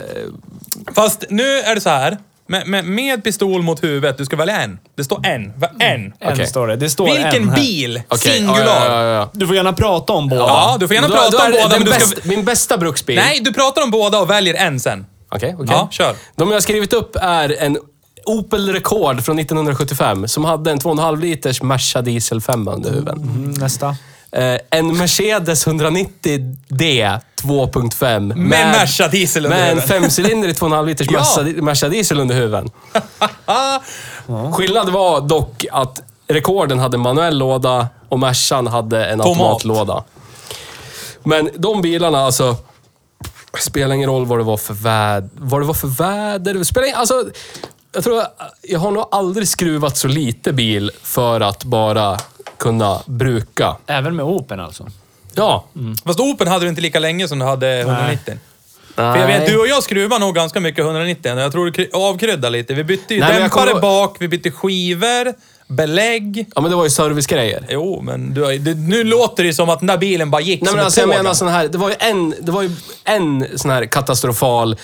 [0.95, 2.17] Fast nu är det så här.
[2.53, 4.79] Med, med, med pistol mot huvudet, du ska välja en.
[4.97, 5.53] Det står en.
[5.59, 6.13] Va- En.
[6.19, 6.47] En Okej.
[6.47, 6.75] står det.
[6.75, 7.55] Det står Vilken en här.
[7.55, 8.01] bil?
[8.07, 8.31] okej.
[8.33, 8.57] Singular.
[8.65, 9.29] Ja, ja, ja, ja.
[9.33, 10.41] Du får gärna prata om båda.
[10.41, 12.27] Ja, du får gärna Då- prata då om är det båda, den men du ska...
[12.29, 13.15] Min bästa bruksbil.
[13.15, 15.05] Nej, du pratar om båda och väljer en sen.
[15.29, 15.67] Okej, okej.
[15.69, 16.15] Ja, kör.
[16.35, 17.77] De jag har skrivit upp är en
[18.25, 23.17] Opel Rekord från 1975 som hade en 2,5 liters Merca Diesel 5 under huven.
[23.17, 23.95] Mm, Nästa.
[24.31, 28.19] Eh, en Mercedes 190D 2.5.
[28.35, 29.87] Med, Merca diesel under Med en huven.
[30.01, 31.61] femcylinderig 2,5 liters Ja.
[31.63, 32.69] Merca, Diesel under huven.
[34.53, 39.27] Skillnad var dock att rekorden hade manuell låda och Mercan hade en Tomat.
[39.27, 40.03] automatlåda.
[41.23, 42.55] Men de bilarna alltså...
[43.59, 45.29] Spelar ingen roll vad det var för väder.
[45.33, 46.53] Vad det var för väder.
[46.53, 47.23] Det Spelar ingen, alltså,
[47.93, 48.27] jag tror jag,
[48.61, 52.17] jag har nog aldrig skruvat så lite bil för att bara
[52.57, 53.75] kunna bruka.
[53.87, 54.87] Även med Open alltså.
[55.35, 55.65] Ja.
[56.05, 58.37] Fast Open hade du inte lika länge som du hade 190.
[58.95, 59.13] Nej.
[59.13, 61.37] För jag vet, du och jag skruvar nog ganska mycket 190.
[61.39, 62.73] Jag tror du kry- avkryddar lite.
[62.73, 65.33] Vi bytte ju Nej, men jag dämpare kommer- bak, vi bytte skivor,
[65.67, 66.45] belägg.
[66.55, 67.65] Ja, men det var ju servicegrejer.
[67.69, 70.41] Jo, men du, har- det, nu låter det ju som att den där bilen bara
[70.41, 71.17] gick Nej, som men ett alltså, jag tåg.
[71.17, 72.71] menar sån här, det var ju en, det var ju
[73.03, 74.75] en sån här katastrofal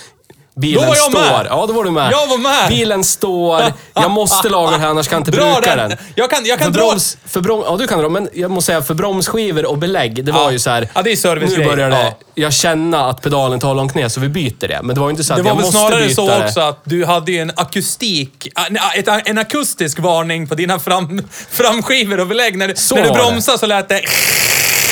[0.55, 1.19] Bilen Då var jag står.
[1.19, 1.47] med.
[1.49, 2.11] Ja, då var du med.
[2.11, 2.69] Jag var med.
[2.69, 3.63] Bilen står.
[3.93, 5.89] Jag måste laga den här, annars kan jag inte Dra bruka den.
[5.89, 5.97] den.
[6.15, 6.87] Jag kan, jag kan För dra...
[6.89, 10.25] broms, för brom, ja, du kan dra, men jag måste säga för bromsskivor och belägg,
[10.25, 10.51] det var Ja.
[10.51, 10.89] ju så här.
[10.95, 11.65] Ja, det är servicegrej.
[11.67, 12.13] Nu börjar det, Ja.
[12.35, 14.79] jag känna att pedalen tar långt ner, så vi byter det.
[14.83, 16.27] Men det var ju inte så att Det var jag väl måste snarare byta så
[16.27, 16.45] det.
[16.45, 21.21] också att du hade ju en akustik, en, ett- en akustisk varning på dina fram,
[21.51, 22.57] framskivor och belägg.
[22.57, 23.23] När, du- Så när du var det.
[23.23, 24.01] bromsade så lät det...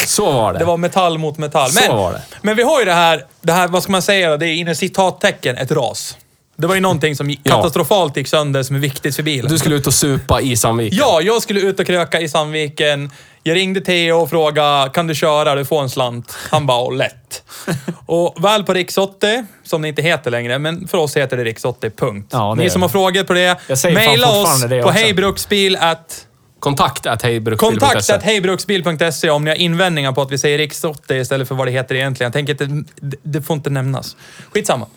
[0.07, 0.59] Så var det.
[0.59, 1.69] Det var metall mot metall.
[1.71, 2.21] Så Men, var det.
[2.41, 4.37] men vi har ju det här, det här, vad ska man säga?
[4.37, 6.17] Det är inom citattecken ett ras.
[6.59, 9.51] Det var ju någonting som katastrofalt gick sönder som är viktigt för bilen.
[9.51, 10.99] Du skulle ut och supa i Sandviken.
[11.01, 13.11] Ja, jag skulle ut och kröka i Sandviken.
[13.43, 15.55] Jag ringde Theo och frågade, kan du köra?
[15.55, 16.35] Du får en slant.
[16.51, 17.43] Han bara, "Åh, lätt.
[18.05, 21.43] och väl på Riks 80, som det inte heter längre, men för oss heter det
[21.43, 22.29] Riks 80, punkt.
[22.31, 23.57] Ja, det Ni som har frågor på det,
[23.93, 26.26] mejla oss det på hejbruksbil at
[26.59, 27.79] Kontakt at hejbruksbil.se.
[27.79, 31.55] Kontakt at hejbruksbil.se om ni har invändningar på att vi säger Riks 80 istället för
[31.55, 32.25] vad det heter egentligen.
[32.27, 34.15] Jag tänker att det, det, får inte nämnas.
[34.53, 34.87] Skitsamma.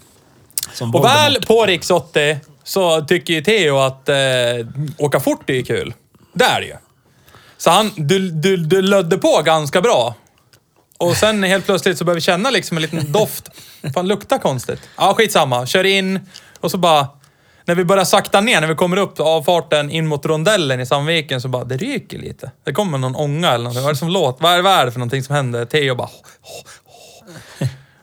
[0.72, 4.16] Som Och väl på Riks 80 så tycker ju Theo att eh,
[4.98, 5.94] åka fort är kul.
[6.32, 6.76] Det är det ju.
[7.56, 10.14] Så han, du, du, du lödde på ganska bra.
[10.98, 13.48] Och sen helt plötsligt så började vi känna liksom en liten doft.
[13.94, 14.80] Fan, luktar konstigt.
[14.96, 15.66] Ja, skitsamma.
[15.66, 16.20] Kör in
[16.60, 17.08] och så bara...
[17.64, 21.40] När vi börjar sakta ner, när vi kommer upp avfarten in mot rondellen i Sandviken
[21.40, 22.50] så bara, det ryker lite.
[22.64, 23.82] Det kommer någon ånga eller någonting.
[23.82, 24.42] Vad är det som låter?
[24.42, 25.64] Vad är, vad är det för någonting som händer?
[25.64, 26.08] Theo bara...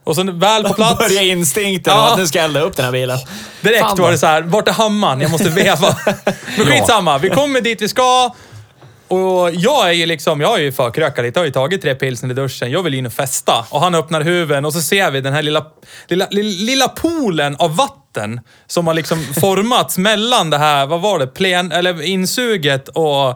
[0.04, 1.00] Och så väl på plats.
[1.00, 2.12] Börjar instinkten Ja.
[2.12, 3.18] att nu ska jag elda upp den här bilen.
[3.62, 5.22] Direkt Fan var det så här, vart är hammaren?
[5.22, 5.98] Jag måste veva.
[6.58, 8.36] Men skitsamma, vi kommer dit vi ska.
[9.08, 11.40] Och jag är ju liksom, jag är ju förkrökad lite.
[11.40, 12.72] Jag har ju tagit tre pilsner i duschen.
[12.72, 13.66] Jag vill in och festa.
[13.70, 15.66] Och han öppnar huven och så ser vi den här lilla,
[16.08, 17.98] lilla, lilla, lilla poolen av vatten
[18.68, 23.30] som har liksom formats mellan det här, vad var det, plen, eller insuget och,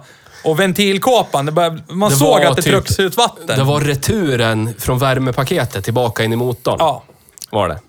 [0.43, 1.45] och ventilkåpan.
[1.45, 3.57] Det började, man Det såg att det typ- trycks ut vatten.
[3.57, 6.75] Det var returen från värmepaketet tillbaka in i motorn.
[6.79, 7.03] Ja.
[7.51, 7.79] Var det.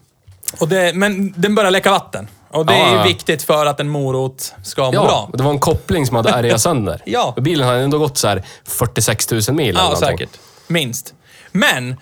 [0.61, 2.29] Och det, men den börjar läcka vatten.
[2.51, 5.31] Och det Ja, är viktigt för att en morot ska må Ja, bra.
[5.35, 7.03] det var en koppling som hade ärgat sönder.
[7.07, 7.33] Ja.
[7.37, 10.09] Och Bilen hade ändå gått så här 46 000 mil eller Ja, någonting.
[10.09, 10.39] säkert.
[10.67, 11.15] Minst.
[11.53, 11.97] Men,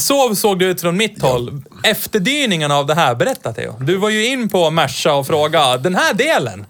[0.00, 1.62] så såg det ut från mitt håll.
[1.84, 3.76] Efterdyningarna av det här, berätta Theo.
[3.80, 6.66] Du var ju in på Merca och frågade, den här delen,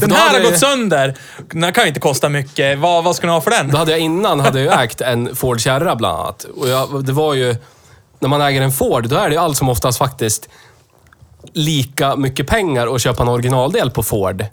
[0.00, 1.14] den här har gått sönder.
[1.50, 2.78] Den kan ju inte kosta mycket.
[2.78, 3.70] Vad, vad ska ni ha för den?
[3.70, 6.44] Då hade jag innan hade jag ägt en Ford Kärra bland annat.
[6.56, 7.56] Och jag, det var ju...
[8.18, 10.48] När man äger en Ford, då är det ju allt som oftast faktiskt
[11.52, 14.44] lika mycket pengar att köpa en originaldel på Ford.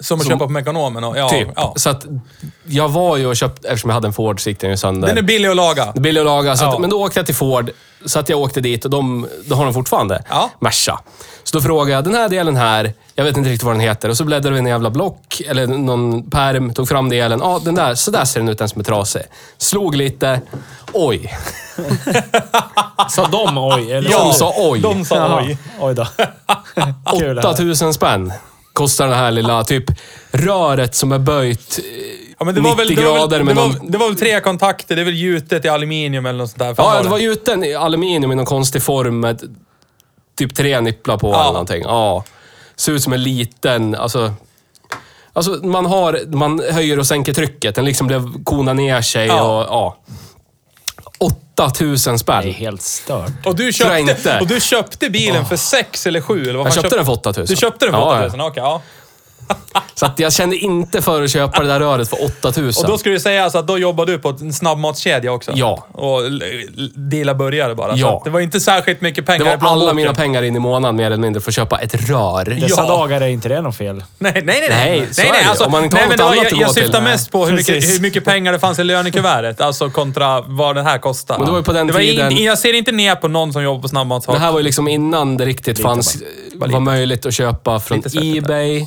[0.00, 1.48] Som att som- köpa på Mekonomen och, ja, Typ.
[1.56, 1.72] ja.
[1.76, 2.06] Så att
[2.66, 5.08] jag var ju och köpte, eftersom jag hade en Ford så den ju sönder.
[5.08, 5.84] Den är billig att laga.
[5.84, 6.56] Det är billigt att laga.
[6.56, 6.78] Så att, Ja.
[6.78, 7.70] Men då åkte jag till Ford,
[8.04, 10.50] så att jag åkte dit och de, då har de fortfarande Ja.
[10.60, 11.00] Merca.
[11.44, 14.08] Så då frågade jag, den här delen här, jag vet inte riktigt vad den heter.
[14.08, 17.40] Och så bläddrade vi i en jävla block, eller någon perm, tog fram delen.
[17.42, 19.22] Ja, den där, så där ser den ut, den som är trasig.
[19.58, 20.40] Slog lite.
[20.92, 21.38] Oj.
[23.10, 23.92] Sa de oj?
[23.92, 24.10] Eller?
[24.10, 24.80] De sa oj.
[24.80, 25.58] De sa oj.
[25.80, 26.06] Oj då.
[27.18, 27.50] Kul det här.
[27.50, 28.32] 8000 spänn
[28.76, 29.84] kostar den här lilla, typ
[30.30, 31.84] röret som är böjt eh,
[32.38, 33.90] Ja, men det 90 var väl, det var grader väl, med det, var, någon...
[33.90, 34.96] det var väl tre kontakter.
[34.96, 36.74] Det är väl gjutet i aluminium eller något sånt där.
[36.78, 39.40] Ja, var det var gjuten i aluminium i någon konstig form med
[40.38, 41.40] typ tre nipplar på Ja.
[41.40, 41.82] eller någonting.
[41.82, 42.24] Ja.
[42.76, 44.32] Ser ut som en liten, alltså...
[45.32, 47.74] Alltså man har, man höjer och sänker trycket.
[47.74, 49.42] Den liksom blev konar ner sig Ja.
[49.42, 49.96] och ja.
[51.18, 52.52] 8000 Det är spänn.
[52.52, 53.46] helt stört.
[53.46, 54.14] Och du, Tror jag inte.
[54.14, 56.42] köpte, och du köpte bilen för sex eller sju?
[56.42, 57.46] Eller vad Jag fan köpte den för 8000.
[57.46, 58.40] Du köpte den för Ja, 8000?
[58.40, 58.82] Okej, ja.
[59.98, 62.84] Så att jag kände inte för att köpa det där röret för 8000.
[62.84, 65.52] Och då ska du säga alltså att då jobbar du på en snabbmatskedja också?
[65.54, 65.86] Ja.
[65.92, 66.20] Och
[66.94, 67.96] deala burgare bara?
[67.96, 68.20] Ja.
[68.24, 71.06] Det var inte särskilt mycket pengar det var alla mina pengar in i månaden mer
[71.06, 72.44] eller mindre för att köpa ett rör.
[72.44, 72.88] Dessa Ja.
[72.88, 74.04] dagar är inte det något fel.
[74.18, 74.68] Nej, nej, nej.
[74.70, 75.48] Nej, så är det.
[75.48, 76.82] alltså, Om man inte har nej, men något det annat jag, att jag gå till.
[76.82, 79.60] syftar mest på hur mycket, hur mycket pengar det fanns i lönekuvertet.
[79.60, 81.36] Alltså kontra vad den här kostar.
[81.38, 83.28] Men det var ju på den det var tiden- In, jag ser inte ner på
[83.28, 84.38] någon som jobbar på Det snabbmatshak.
[84.38, 86.80] här var ju liksom innan det riktigt fanns, Bara var lite.
[86.80, 88.18] möjligt att köpa från Lite.
[88.38, 88.86] Ebay.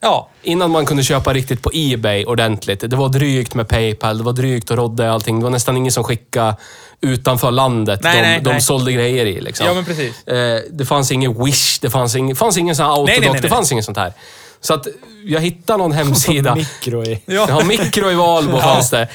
[0.00, 0.28] Ja.
[0.42, 2.80] Innan man kunde köpa riktigt på Ebay ordentligt.
[2.80, 5.38] Det var drygt med Paypal, det var drygt och rodde allting.
[5.38, 6.56] Det var nästan ingen som skickade
[7.00, 8.60] utanför landet Nej, de, nej, de nej.
[8.60, 9.40] sålde grejer i.
[9.40, 9.66] Liksom.
[9.66, 10.26] Ja, men precis.
[10.28, 13.30] Eh, det fanns ingen Wish, det fanns ingen, fanns ingen sån här Autodoc, Nej, nej,
[13.32, 14.12] nej, det fanns inget sånt här.
[14.60, 14.86] Så att
[15.24, 16.54] jag hittade någon hemsida.
[16.54, 17.22] Mikro i.
[17.26, 17.46] Ja.
[17.48, 19.08] Ja, mikro i Valbo fanns det.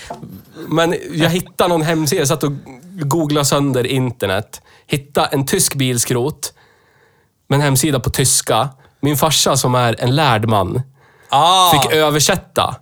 [0.68, 2.52] Men jag hittade någon hemsida, jag satt och
[2.92, 4.62] googlade sönder internet.
[4.88, 6.54] Hittade en tysk bilskrot
[7.48, 8.70] med en hemsida på tyska.
[9.04, 10.82] Min farsa som är en lärd man
[11.30, 11.72] Ah.
[11.72, 12.76] fick översätta.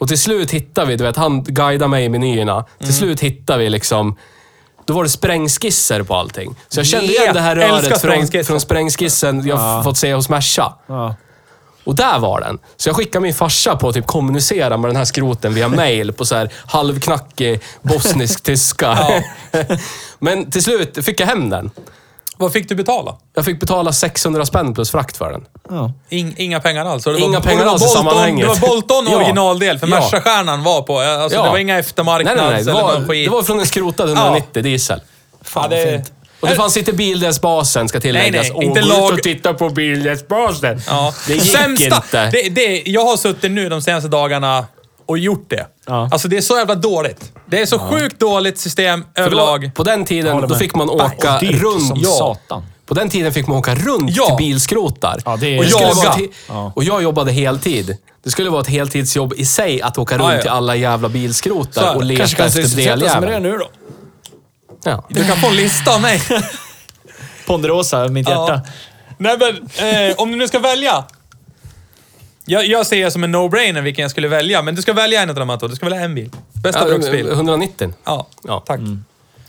[0.00, 2.62] Och till slut hittade vi, du vet, han guidade mig i menyerna.
[2.78, 2.92] Till Mm.
[2.98, 4.16] slut hittade vi liksom
[4.86, 6.56] då var det sprängskisser på allting.
[6.68, 8.44] Så jag kände igen det här Älskar röret från, sprängskisser.
[8.44, 10.72] från sprängskissen jag fått se hos Merca.
[10.86, 11.14] Ja.
[11.84, 12.58] Och där var den.
[12.76, 16.12] Så jag skickade min farsa på att typ kommunicera med den här skroten via mail
[16.12, 18.98] på så här halvknackig bosnisk tyska.
[20.18, 21.70] Men till slut fick jag hem den.
[22.44, 23.16] Vad fick du betala?
[23.34, 25.44] Jag fick betala 600 spänn plus frakt för den.
[25.70, 25.92] Ja.
[26.08, 27.04] In, inga pengar alls.
[27.04, 28.46] Det Inga var, pengar det var alls i Bolton, sammanhanget.
[28.54, 29.16] Det var Bolton Ja.
[29.16, 29.94] originaldel, för Ja.
[30.00, 30.98] Merca-stjärnan var på.
[30.98, 31.44] Alltså, Ja.
[31.44, 32.64] Det var inga Nej, eftermarknads nej, nej.
[32.64, 35.00] Det eller var, det var från en skrotad 190 diesel.
[35.54, 36.02] ja, det,
[36.40, 38.42] Och det fanns inte bildelsbasen, ska tilläggas.
[38.48, 40.80] Nej, nej, inte lag- och titta på bildelsbasen.
[40.88, 41.14] Ja.
[41.26, 42.30] Det gick Sämsta, inte.
[42.30, 44.66] Det, det, jag har suttit nu de senaste dagarna
[45.06, 45.66] och gjort det.
[45.86, 46.08] Ja.
[46.12, 47.32] Alltså det är så jävla dåligt.
[47.46, 49.64] Det är så sjukt dåligt system För överlag.
[49.64, 51.88] Då, på den tiden, då fick man Och åka dyrt runt.
[51.88, 52.10] som Ja.
[52.10, 52.62] satan.
[52.86, 54.26] På den tiden fick man åka runt Ja.
[54.26, 55.20] till bilskrotar.
[55.24, 56.24] Ja, det är- och, skulle jaga.
[56.24, 56.72] ett Ja.
[56.76, 57.96] och jag jobbade heltid.
[58.24, 60.40] Det skulle vara ett heltidsjobb i sig att åka runt Ja, ja.
[60.40, 61.90] till alla jävla Så är bilskrotar det.
[61.98, 63.42] och leta Kanske kan efter sysselsätta sig med det deljäveln.
[63.42, 63.68] nu då.
[64.84, 65.04] Ja.
[65.08, 66.22] Du kan få en lista av mig.
[67.46, 68.60] Ponderosa, mitt hjärta.
[69.18, 71.04] Nej men, eh, om du nu ska välja.
[72.46, 75.22] Jag, jag ser det som en no-brainer vilken jag skulle välja, men du ska välja
[75.22, 75.66] en av de här två.
[75.68, 76.30] Du ska välja en bil.
[76.62, 77.28] Bästa Ja, bruksbil.
[77.30, 77.92] 190.
[78.04, 78.62] Ja, Ja.
[78.66, 78.80] tack.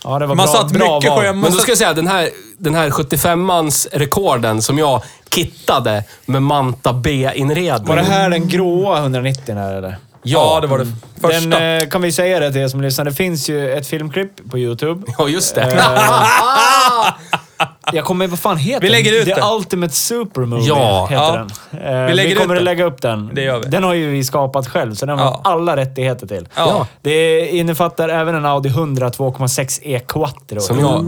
[0.04, 1.26] Ja, det var Man bra, satt bra mycket val.
[1.26, 1.34] på...
[1.34, 6.42] Men då ska jag säga, den här, den här 75-mans rekorden som jag kittade med
[6.42, 7.88] Manta B-inredning.
[7.88, 9.98] Var det här den gråa 190 här eller?
[10.28, 10.88] ja, det var det
[11.22, 11.40] första.
[11.60, 13.06] Den, eh, kan vi säga det till er som lyssnar.
[13.06, 15.12] Det finns ju ett filmklipp på YouTube.
[15.18, 15.62] Ja, just det.
[15.62, 15.84] Eh,
[17.94, 19.20] jag kommer vad fan heter Vi lägger den?
[19.22, 19.54] ut The den.
[19.58, 21.08] Ultimate Supermovie Ja.
[21.10, 21.32] heter Ja.
[21.72, 21.82] den.
[21.82, 22.62] Eh, Vi vi, lägger ut kommer den.
[22.62, 23.32] att lägga upp den.
[23.34, 23.68] Det gör vi.
[23.70, 25.42] Den har ju vi skapat själv, så den har Ja.
[25.44, 26.48] alla rättigheter till.
[26.56, 26.88] Ja.
[27.02, 30.60] Det innefattar även en Audi 100 2,6 E Quattro.
[30.60, 31.06] Som jag,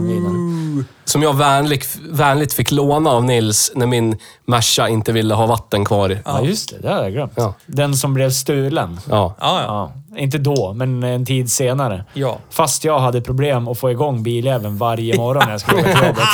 [1.04, 5.84] som jag vänligt, vänligt fick låna av Nils när min Merca inte ville ha vatten
[5.84, 6.18] kvar.
[6.24, 6.78] Ja, just det.
[6.78, 7.38] Det har jag glömt.
[7.66, 9.00] Den som blev stulen.
[9.10, 9.34] Ja.
[9.40, 12.04] Ja, inte då, men en tid senare.
[12.14, 12.38] Ja.
[12.50, 16.06] Fast jag hade problem att få igång biljäveln varje morgon när jag skulle åka till
[16.06, 16.24] jobbet.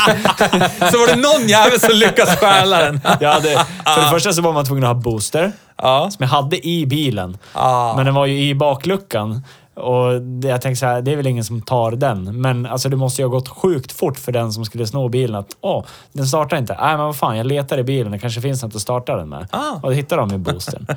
[0.92, 3.00] Så var det någon jävel som lyckades stjäla den.
[3.20, 3.48] Jag hade,
[3.84, 6.10] för det första så var man tvungen att ha booster, Ja.
[6.10, 7.38] som jag hade i bilen.
[7.52, 7.96] Ah.
[7.96, 9.42] Men den var ju i bakluckan.
[9.76, 12.40] Och det, jag tänkte så här, det är väl ingen som tar den.
[12.40, 15.36] Men alltså det måste ju ha gått sjukt fort för den som skulle sno bilen.
[15.36, 16.76] Att åh, den startar inte.
[16.80, 18.12] Nej, men vad fan, jag letar i bilen.
[18.12, 19.48] Det kanske finns något att starta den med.
[19.50, 19.72] Ah.
[19.74, 20.86] Och då hittade de ju boostern.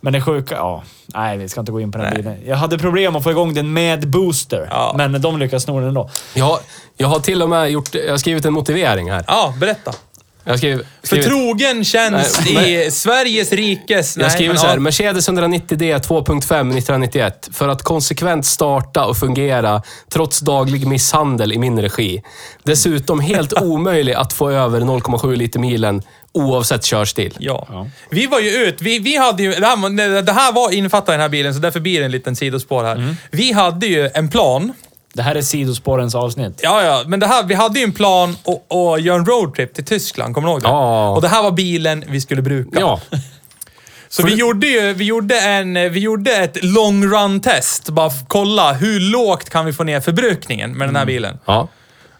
[0.00, 0.82] Men det sjuka, ja.
[1.06, 2.36] Nej, vi ska inte gå in på den bilen.
[2.46, 4.68] Jag hade problem att få igång den med booster.
[4.70, 4.94] Ja.
[4.96, 6.10] Men de lyckades sno den ändå.
[6.34, 6.58] Jag,
[6.96, 9.24] jag har till och med gjort, jag har skrivit en motivering här.
[9.26, 9.94] Ja, berätta.
[10.44, 14.16] Jag har skrivit, skrivit, Förtrogen tjänst Nej, i Sveriges rikes...
[14.16, 14.80] jag skriver så här, ja.
[14.80, 17.48] Mercedes 190D 2.5 1991.
[17.52, 22.22] För att konsekvent starta och fungera trots daglig misshandel i min regi.
[22.62, 26.02] Dessutom helt omöjlig att få över 0,7 liter milen
[26.32, 27.34] oavsett körstil.
[27.38, 27.86] Ja.
[28.10, 31.08] Vi var ju ut, vi, vi hade ju, det här, var- det här var innefattat
[31.08, 32.96] i den här bilen, så därför blir det en liten sidospår här.
[32.96, 33.16] Mm.
[33.30, 34.72] Vi hade ju en plan.
[35.12, 36.60] Det här är sidospårens avsnitt.
[36.62, 39.74] Ja, ja, men det här, vi hade ju en plan att, att göra en roadtrip
[39.74, 40.68] till Tyskland, kommer du ihåg det?
[40.68, 41.10] Ja.
[41.10, 42.80] Och det här var bilen vi skulle bruka.
[42.80, 43.00] Ja.
[44.08, 47.88] Så vi gjorde ju, vi gjorde en, vi gjorde ett long run test.
[47.90, 51.38] Bara kolla hur lågt kan vi få ner förbrukningen med den här bilen.
[51.44, 51.68] Ja.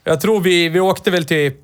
[0.05, 1.57] Jag tror vi, vi åkte väl typ...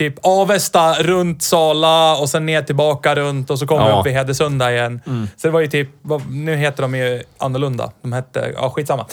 [0.00, 4.00] Typ Avesta, runt Sala och sen ner tillbaka runt och så kom vi Ja.
[4.00, 5.00] upp i Hedesunda igen.
[5.36, 5.88] Så det var ju typ...
[6.02, 7.90] vad- Nu heter de ju annorlunda.
[8.02, 8.52] De hette...
[8.56, 9.06] Ja, skitsamma.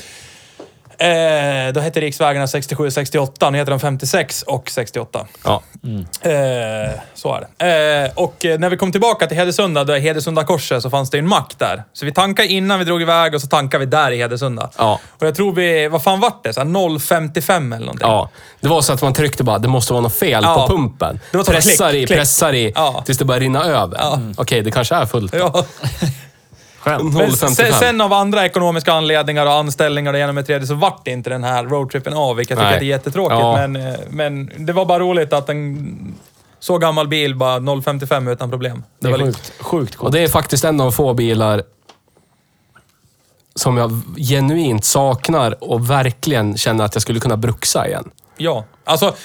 [0.99, 3.49] Eh, då hette riksvägarna 67 och 68.
[3.49, 5.27] Nu heter de 56 och 68.
[5.43, 5.61] ja.
[6.21, 6.31] Eh,
[7.13, 8.05] så är det.
[8.05, 11.17] Eh, och eh, när vi kom tillbaka till Hedesunda, där Hedesunda korset, så fanns det
[11.19, 11.83] en mack där.
[11.93, 14.69] Så vi tankade innan vi drog iväg och så tankade vi där i Hedesunda.
[14.77, 14.99] Ja.
[15.19, 15.87] Och jag tror vi...
[15.87, 16.53] Vad fan vart det?
[16.53, 18.07] Så här 0,55 eller någonting.
[18.07, 18.29] Ja,
[18.59, 20.55] det var så att man tryckte bara, det måste vara något fel Ja.
[20.67, 21.19] på pumpen.
[21.31, 22.19] Det var pressar klick, i, klick.
[22.19, 23.03] pressar i, Ja.
[23.05, 24.13] tills det börjar rinna över.
[24.15, 24.33] Mm.
[24.37, 25.33] Okej, det kanske är fullt.
[25.33, 25.65] Ja.
[26.87, 27.13] Skönt.
[27.13, 27.47] Men 0,55.
[27.47, 31.11] sen, sen av andra ekonomiska anledningar och anställningar och genom ett tredje så vart det
[31.11, 32.79] inte den här roadtrippen av, vilket jag tycker Nej.
[32.79, 33.39] det är jättetråkigt.
[33.39, 33.67] Ja.
[33.67, 36.15] Men, eh, men det var bara roligt att en
[36.59, 38.83] så gammal bil bara 0,55 utan problem.
[38.99, 39.53] Det är var sjukt.
[39.59, 40.13] Sjukt Och coolt.
[40.13, 41.63] det är faktiskt en av få bilar
[43.55, 48.09] som jag genuint saknar och verkligen känner att jag skulle kunna bruxa igen.
[48.37, 49.15] Ja, alltså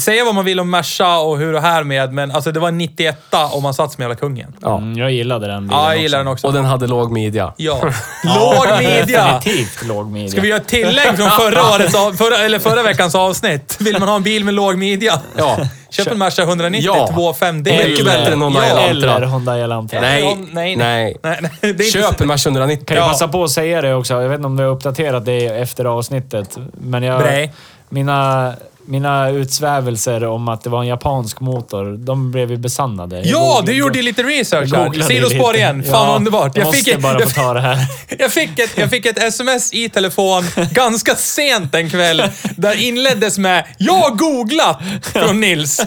[0.00, 2.68] säga vad man vill om Merca och hur och här med, men alltså det var
[2.68, 3.16] en 91
[3.52, 4.52] och man satt som jävla kungen.
[4.62, 4.76] Ja.
[4.78, 6.02] Mm, jag gillade den bilen Ja, jag också.
[6.02, 6.46] gillar den också.
[6.46, 7.52] Och den hade låg midja.
[7.56, 7.80] Ja.
[8.24, 9.24] Låg midja!
[9.34, 10.28] Definitivt låg midja.
[10.28, 13.76] Ska vi göra ett tillägg från förra, årets, av- förra, eller förra veckans avsnitt?
[13.80, 15.20] Vill man ha en bil med låg midja?
[15.36, 15.58] Ja.
[15.90, 17.08] Köp en Merca 190 Ja.
[17.12, 17.62] 2.5.
[17.62, 18.36] Det är mycket bättre.
[18.36, 18.62] någon ja.
[18.64, 19.14] Elantra.
[19.16, 20.00] Eller Honda Elantra.
[20.00, 20.36] Nej.
[20.52, 21.16] Nej, nej.
[21.22, 21.38] Nej.
[21.62, 22.86] nej, Köp en Merca 190.
[22.86, 23.08] Kan jag Ja.
[23.08, 24.22] passa på att säga det också?
[24.22, 26.56] Jag vet inte om du har uppdaterat det efter avsnittet.
[26.72, 27.52] Men jag, Nej.
[27.88, 28.52] mina,
[28.86, 33.16] mina utsvävelser om att det var en japansk motor, de blev ju besannade.
[33.16, 35.02] Jag Ja, googlade- du gjorde lite research här.
[35.02, 35.82] Sidospår igen.
[35.84, 36.56] Fan vad underbart.
[36.56, 37.78] Jag fick, bara jag, få ta det här.
[38.18, 42.22] jag, fick ett, jag fick ett sms i telefon ganska sent en kväll
[42.56, 45.80] där inleddes med “Jag har googlat” från Nils.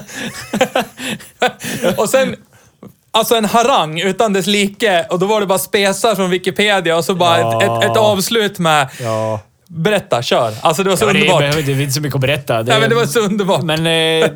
[1.98, 2.36] Och sen
[3.12, 7.06] Alltså en harang utan dess like och då var det bara spesar från Wikipedia och
[7.06, 7.64] så bara Ja.
[7.64, 9.39] ett, ett, ett avslut med Ja.
[9.70, 10.53] Berätta, kör.
[10.61, 11.41] Alltså det var så Ja, det, underbart.
[11.43, 12.61] är, det är inte så mycket att berätta.
[12.61, 13.63] Nej, men det var så underbart.
[13.63, 13.88] Men
[14.24, 14.30] eh,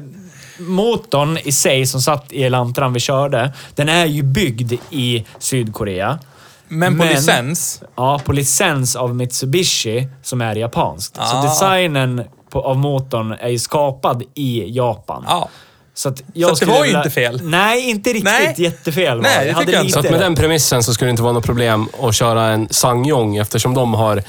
[0.60, 6.20] motorn i sig som satt i Elantran vi körde, den är ju byggd i Sydkorea.
[6.68, 7.84] Men på men- licens.
[7.96, 11.16] Ja, på licens av Mitsubishi som är japanskt.
[11.16, 11.44] Så Ah.
[11.44, 15.26] designen på, av motorn är ju skapad i Japan.
[15.28, 15.50] Ja.
[15.94, 17.42] Så, att jag Så det var ju inte fel.
[17.44, 18.56] Nej, inte riktigt Nej.
[18.58, 19.22] jättefel.
[19.22, 19.52] Nej, det.
[19.52, 19.94] hade jag inte.
[19.94, 22.48] Så att lite med den premissen så skulle det inte vara något problem att köra
[22.48, 24.24] en Sangyong eftersom de har.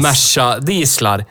[0.00, 1.24] Merca-dieslar.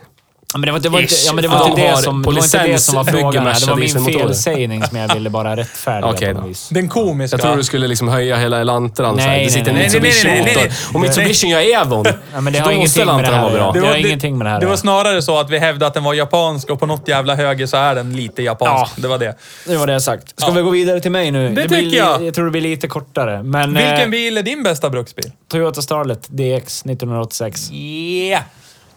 [0.53, 2.21] Ja, men det var, det var inte, ja, men det var inte de det som,
[2.21, 3.47] det var inte det som var frågan.
[3.47, 3.59] här.
[3.59, 6.69] Det var min felsägning som jag ville bara rättfärdiga Okej på något vis.
[6.69, 7.37] Den komiska.
[7.37, 9.15] Jag tror du skulle liksom höja hela Elantran.
[9.15, 9.27] så här.
[9.27, 10.67] Nej, Det sitter en nej, nej, nej, nej, nej, nej, Mitsubishi-motor.
[10.69, 10.93] nej.
[10.93, 12.05] Och Mitsubishi gör Evon.
[12.33, 13.59] Ja, men det har ingenting med det här vara att bra.
[13.61, 13.71] göra.
[13.71, 15.87] Det Det var, har ingenting med det här det var snarare så att vi hävdade
[15.87, 18.93] att den var japansk och på något jävla höger så är den lite japansk.
[18.97, 19.01] Ja.
[19.01, 19.35] Det var det.
[19.65, 20.29] Det var det jag sagt.
[20.39, 20.53] Ska Ja.
[20.53, 21.47] vi gå vidare till mig nu?
[21.49, 22.23] Det blir, tycker jag.
[22.23, 23.43] Jag tror det blir lite kortare.
[23.43, 25.31] Men, Vilken eh, bil är din bästa bruksbil?
[25.51, 27.69] Toyota Starlet DX 1986.
[27.71, 28.41] Yeah!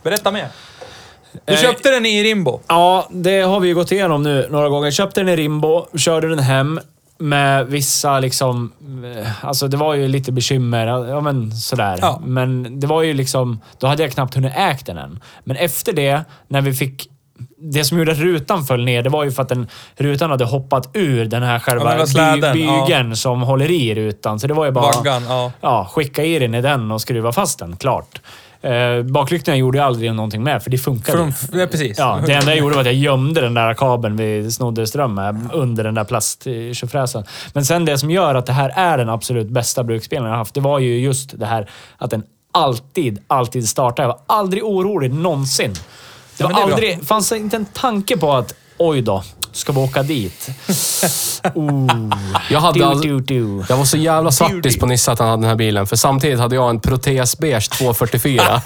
[0.03, 0.48] Berätta mer.
[1.47, 2.61] Du Eh, köpte den i Rimbo.
[2.68, 4.91] Ja, det har vi ju gått igenom nu några gånger.
[4.91, 6.81] Köpte den i Rimbo, körde den hem
[7.18, 8.72] med vissa liksom...
[9.16, 11.99] eh, Alltså det var ju lite bekymmer, ja men sådär.
[12.01, 12.20] Ja.
[12.24, 13.61] Men det var ju liksom...
[13.78, 15.20] Då hade jag knappt hunnit ägt den än.
[15.45, 17.09] Men efter det, när vi fick...
[17.62, 20.45] Det som gjorde att rutan föll ner, det var ju för att den, rutan hade
[20.45, 22.85] hoppat ur den här Ja, själva släden, by, ja.
[22.87, 24.41] bygeln som håller i rutan.
[24.41, 24.93] Så det var ju bara...
[24.97, 25.53] Vaggan, ja.
[25.61, 28.20] Ja, skicka i den i den och skruva fast den, klart.
[28.62, 31.18] Eh, baklyktorna gjorde jag aldrig någonting med, för det funkade.
[31.18, 31.98] De, ja, precis.
[31.98, 35.14] Ja, det enda jag gjorde var att jag gömde den där kabeln vi snodde ström
[35.14, 37.24] med under den där plasttjofräsen.
[37.52, 40.38] Men sen det som gör att det här är den absolut bästa bruksspelen jag har
[40.38, 44.02] haft, det var ju just det här att den alltid, alltid startar.
[44.02, 45.74] Jag var aldrig orolig någonsin.
[46.36, 46.74] Det var det är bra.
[46.74, 49.22] aldrig, fanns inte en tanke på att oj då,
[49.53, 50.48] ska vi åka dit?
[51.55, 52.11] Ooh.
[52.51, 53.01] Jag, hade all...
[53.01, 53.64] du, du.
[53.68, 55.86] jag var så jävla svartis på Nisse att han hade den här bilen.
[55.86, 58.42] För samtidigt hade jag en protesbeige 244.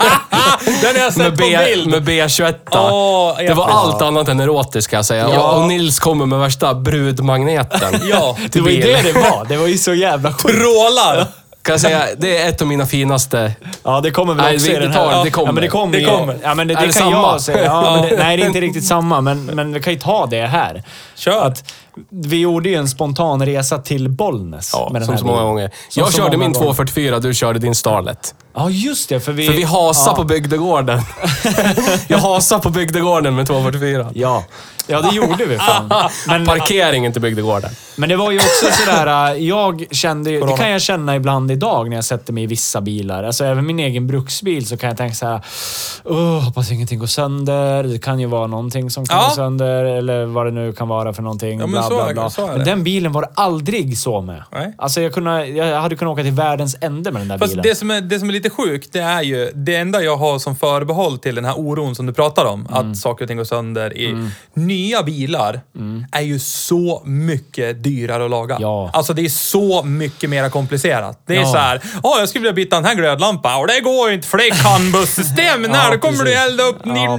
[0.83, 1.87] Den har jag sett med, på bild!
[1.91, 2.55] med B21.
[2.71, 5.31] Åh, det var allt annat än erotiskt ska jag säga.
[5.33, 5.53] Ja.
[5.53, 8.01] Och Nils kommer med värsta brudmagneten.
[8.11, 9.47] Ja, Det var ju det det var.
[9.49, 10.55] Det var ju så jävla sjukt.
[10.55, 11.27] Vrålar!
[11.65, 13.53] Kan jag säga, det är ett av mina finaste.
[13.83, 15.25] Ja, det kommer väl Nej, också vi- i den tar här.
[15.25, 15.31] det.
[15.31, 15.49] Kommer.
[15.49, 15.93] Ja, men det kommer.
[15.93, 16.37] Det ju- kommer.
[16.43, 17.11] Ja, men det, Är det det kan samma?
[17.33, 17.65] jag säga.
[17.65, 20.27] Ja, men det, nej, det är inte riktigt samma, men, men vi kan ju ta
[20.27, 20.83] det här.
[21.15, 21.47] Kör.
[21.47, 21.75] Att
[22.11, 25.37] vi gjorde ju en spontan resa till Bollnäs Ja, med den som här så många
[25.39, 25.49] bilen.
[25.49, 25.71] gånger.
[25.89, 26.65] Som Jag så körde många min gånger.
[26.65, 28.35] 244, du körde din Starlet.
[28.55, 29.21] Ja, just det.
[29.21, 31.01] För vi, För vi hasade ja, på bygdegården.
[32.09, 34.11] jag hasade på bygdegården med 244.
[34.15, 34.45] Ja.
[34.87, 35.93] ja, det gjorde vi fan.
[36.29, 37.71] Men, Parkeringen till bygdegården.
[37.97, 41.51] men det var ju också sådär, äh, jag kände ju- det kan jag känna ibland
[41.51, 43.25] idag när jag sätter mig i vissa bilar.
[43.25, 45.41] Alltså även min egen bruksbil så kan jag tänka så här.
[46.05, 47.83] Åh, hoppas ingenting går sönder.
[47.83, 49.25] Det kan ju vara någonting som kan Ja.
[49.29, 51.61] gå sönder eller vad det nu kan vara för någonting.
[51.61, 52.31] Ja, men bla, bla, bla.
[52.31, 52.65] så är men det.
[52.65, 54.43] den bilen var aldrig så med.
[54.53, 54.73] Nej.
[54.79, 57.63] Alltså jag, kunde, jag hade kunnat åka till världens ände med den där Fast bilen.
[57.63, 59.51] det som, är, det som är lite sjukt, det är ju...
[59.55, 62.91] Det enda jag har som förbehåll till den här oron som du pratar om, Mm.
[62.91, 65.61] att saker och ting går sönder i nya bilar,
[66.13, 68.57] är ju så mycket dyrare att laga.
[68.61, 68.91] Ja.
[68.93, 71.21] Alltså det är så mycket mer komplicerat.
[71.27, 71.47] Det är Ja.
[71.53, 74.29] så här, ja jag skulle vilja byta den här glödlampan och det går ju inte
[74.29, 75.61] för det är CAN-bussystem.
[75.69, 77.19] När Ja, kommer du elda upp Ja.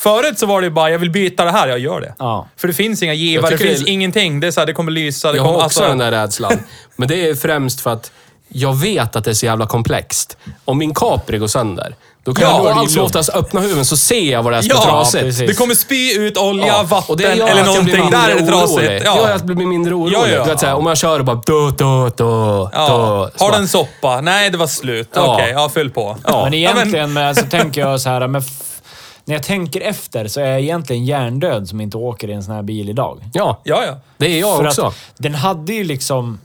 [0.00, 2.14] Förut så var det ju bara, jag vill byta det här, jag gör det.
[2.18, 2.48] Ja.
[2.56, 4.40] För det finns inga givare, det finns ingenting.
[4.40, 5.58] Det är så här, det kommer lysa, det Jag kommer...
[5.58, 6.58] har också alltså- den där rädslan.
[6.96, 8.10] Men det är främst för att
[8.48, 10.36] jag vet att det är så jävla komplext.
[10.64, 13.84] Om min Capri går sönder, då kan Ja, jag är allt som oftast öppna huven
[13.84, 15.24] så ser jag vad det är som är Ja, trasigt.
[15.24, 15.48] precis.
[15.48, 18.10] det kommer spy ut olja, Ja, vatten och det gör eller någonting.
[18.10, 18.70] Där är det trasigt.
[18.78, 18.88] orolig.
[19.00, 20.16] Det gör att jag blir mindre orolig.
[20.18, 20.44] Ja, ja.
[20.44, 23.30] Du vet, så här, om jag kör och bara då, då, då, Ja.
[23.38, 24.20] Har den soppa?
[24.20, 25.08] Nej, det var slut.
[25.14, 25.34] Ja.
[25.34, 26.16] Okej, ja, fyll på.
[26.26, 26.44] Ja.
[26.44, 28.42] Men egentligen med, så tänker jag så här, men
[29.28, 32.54] när jag tänker efter så är jag egentligen hjärndöd som inte åker i en sån
[32.54, 33.20] här bil idag.
[33.34, 33.96] Ja, Ja, ja.
[34.16, 34.92] det är jag För också.
[35.18, 36.38] Den hade ju liksom...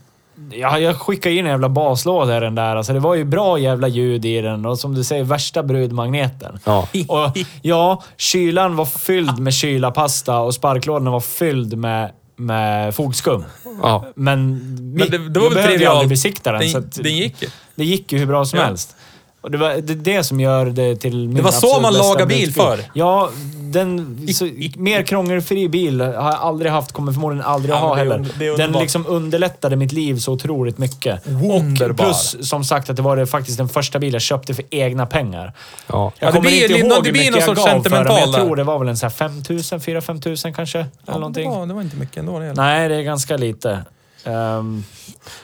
[0.52, 2.76] Ja, jag skickade in en jävla baslåda i den där.
[2.76, 6.58] Alltså det var ju bra jävla ljud i den och som du säger, värsta brudmagneten.
[6.64, 6.88] Ja.
[7.08, 13.44] Och ja, kylan var fylld med kylapasta och sparklådorna var fylld med, med fogskum.
[13.82, 14.04] Ja.
[14.14, 14.58] Men,
[14.98, 16.60] Men det, det var väl behövde jag aldrig besikta den.
[16.60, 17.48] Den, så att, den gick ju.
[17.74, 18.64] det gick ju hur bra som Ja.
[18.64, 18.96] helst.
[19.44, 21.94] Och det var det, är det som gör det till min Det var så man
[21.94, 22.80] lagar bil förr.
[22.92, 23.30] Ja,
[23.60, 24.26] den...
[24.34, 28.18] Så, mer krångelfri bil har jag aldrig haft, kommer förmodligen aldrig Ja, ha det heller.
[28.18, 31.26] un- det den liksom underlättade mitt liv så otroligt mycket.
[31.26, 31.90] Wunderbar.
[31.90, 34.64] Och plus, som sagt, att det var det faktiskt den första bilen jag köpte för
[34.70, 35.52] egna pengar.
[35.86, 36.12] Ja.
[36.18, 38.04] Jag Ja, det kommer blir- inte ihåg det hur blir mycket någon jag gav för
[38.04, 40.78] den, jag tror det var väl en så här 5 000, 4-5 000 kanske.
[40.78, 41.50] eller Ja, det, någonting.
[41.50, 42.38] var, det var inte mycket ändå.
[42.38, 42.52] Det.
[42.52, 43.84] Nej, det är ganska lite.
[44.26, 44.84] Um,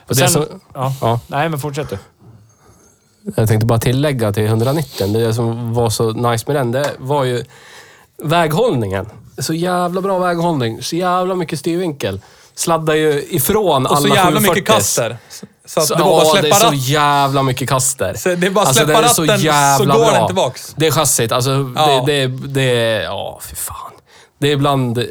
[0.07, 0.45] Och det som,
[0.75, 0.95] ja.
[1.01, 1.21] ja.
[1.27, 1.99] Nej, men fortsätt du.
[3.37, 5.07] Jag tänkte bara tillägga till 190.
[5.13, 7.45] Det som var så nice med den, det var ju
[8.23, 9.07] väghållningen.
[9.39, 10.83] Så jävla bra väghållning.
[10.83, 12.21] Så jävla mycket styrvinkel.
[12.55, 14.67] Sladdar ju ifrån Och så alla jävla mycket 740s.
[14.67, 15.19] kasser.
[15.67, 18.15] Så Så, det var bara att det är släppa så jävla mycket kast där.
[18.15, 20.13] Så det är bara Alltså, släppa den är så ratten, så jävla går bra.
[20.15, 20.75] den tillbaks.
[20.77, 21.33] Det är chassit.
[21.33, 22.05] Alltså, Ja.
[22.07, 23.03] det, det, det är...
[23.03, 23.93] Ja, fy fan.
[24.39, 25.05] Det är ibland...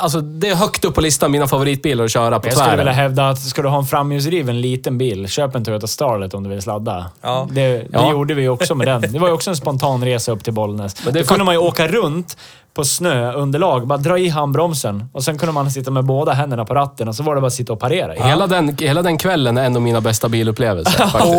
[0.00, 2.84] Alltså, det är högt upp på listan mina favoritbilar att köra på Jag skulle vilja
[2.84, 2.94] tvären.
[2.94, 6.50] hävda att ska du ha en framhjulsdriven liten bil, köp en Toyota Starlet om du
[6.50, 7.10] vill sladda.
[7.22, 7.48] Ja.
[7.52, 8.10] Det, det Ja.
[8.10, 9.00] gjorde vi också med den.
[9.12, 10.96] Det var ju också en spontan resa upp till Bollnäs.
[11.04, 12.36] Men det Då kunde man ju åka runt
[12.74, 16.74] på snöunderlag, bara dra i handbromsen och sen kunde man sitta med båda händerna på
[16.74, 18.12] ratten och så var det bara att sitta och parera.
[18.28, 21.32] Hela, den, hela den kvällen är en av mina bästa bilupplevelser faktiskt.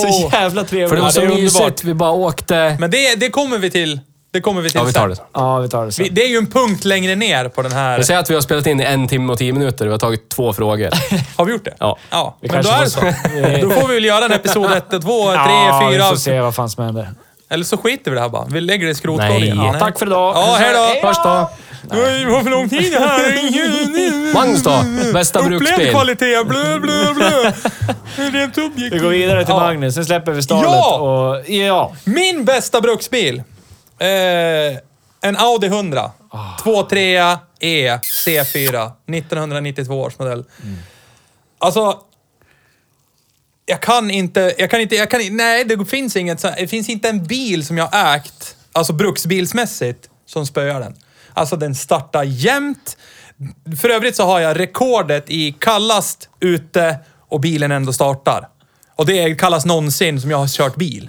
[0.02, 0.88] Så jävla trevligt.
[0.88, 1.84] För det var Ja, så det mysigt.
[1.84, 2.76] Vi bara åkte...
[2.80, 4.00] Men det, det kommer vi till.
[4.32, 5.10] Det kommer vi till Ja, vi tar sen.
[5.10, 5.16] det.
[5.34, 6.02] Ja, vi tar det sen.
[6.04, 7.98] Vi, det är ju en punkt längre ner på den här...
[7.98, 9.92] Vi säger att vi har spelat in i en timme och tio minuter och vi
[9.92, 10.88] har tagit två frågor.
[11.36, 11.74] Har vi gjort det?
[11.78, 11.96] Ja.
[12.10, 12.36] ja.
[12.40, 13.68] Vi Men då kanske är det så.
[13.68, 15.04] Då får vi väl göra en episod 1, 2, 3,
[15.34, 15.90] ja, 4.
[15.90, 17.08] vi får se vad fan som händer.
[17.50, 18.44] Eller så skiter vi i det här bara.
[18.48, 19.56] Vi lägger det i skrotkorgen.
[19.56, 19.66] Nej.
[19.72, 20.36] Ja, tack för idag.
[20.36, 21.08] Ja, hej då!
[21.08, 21.50] Först då.
[21.90, 24.82] Oj, vad för lång tid det här Magnus då?
[25.12, 25.90] Bästa Upplevd bruksbil?
[25.90, 27.52] kvalitet, blö, blö, blö.
[28.16, 28.92] Rent objektivt.
[28.92, 29.60] Vi går vidare till Ja.
[29.60, 30.98] Magnus, sen släpper vi Starlet Ja!
[30.98, 31.50] och...
[31.50, 31.92] Ja!
[32.04, 33.42] Min bästa bruksbil.
[34.00, 34.78] Eh,
[35.20, 36.12] en Audi 100.
[36.30, 36.56] Ah.
[36.64, 38.92] 2.3 E C4.
[39.06, 40.44] 1992 års modell.
[40.62, 40.78] Mm.
[41.58, 42.00] Alltså...
[43.66, 47.08] Jag kan inte, jag kan inte, jag kan, nej det finns inget, det finns inte
[47.08, 50.94] en bil som jag ägt, alltså bruksbilsmässigt, som spöar den.
[51.34, 52.96] Alltså den startar jämt.
[53.80, 56.98] För övrigt så har jag rekordet i kallast ute
[57.28, 58.48] och bilen ändå startar.
[58.96, 61.08] Och det är kallast någonsin som jag har kört bil.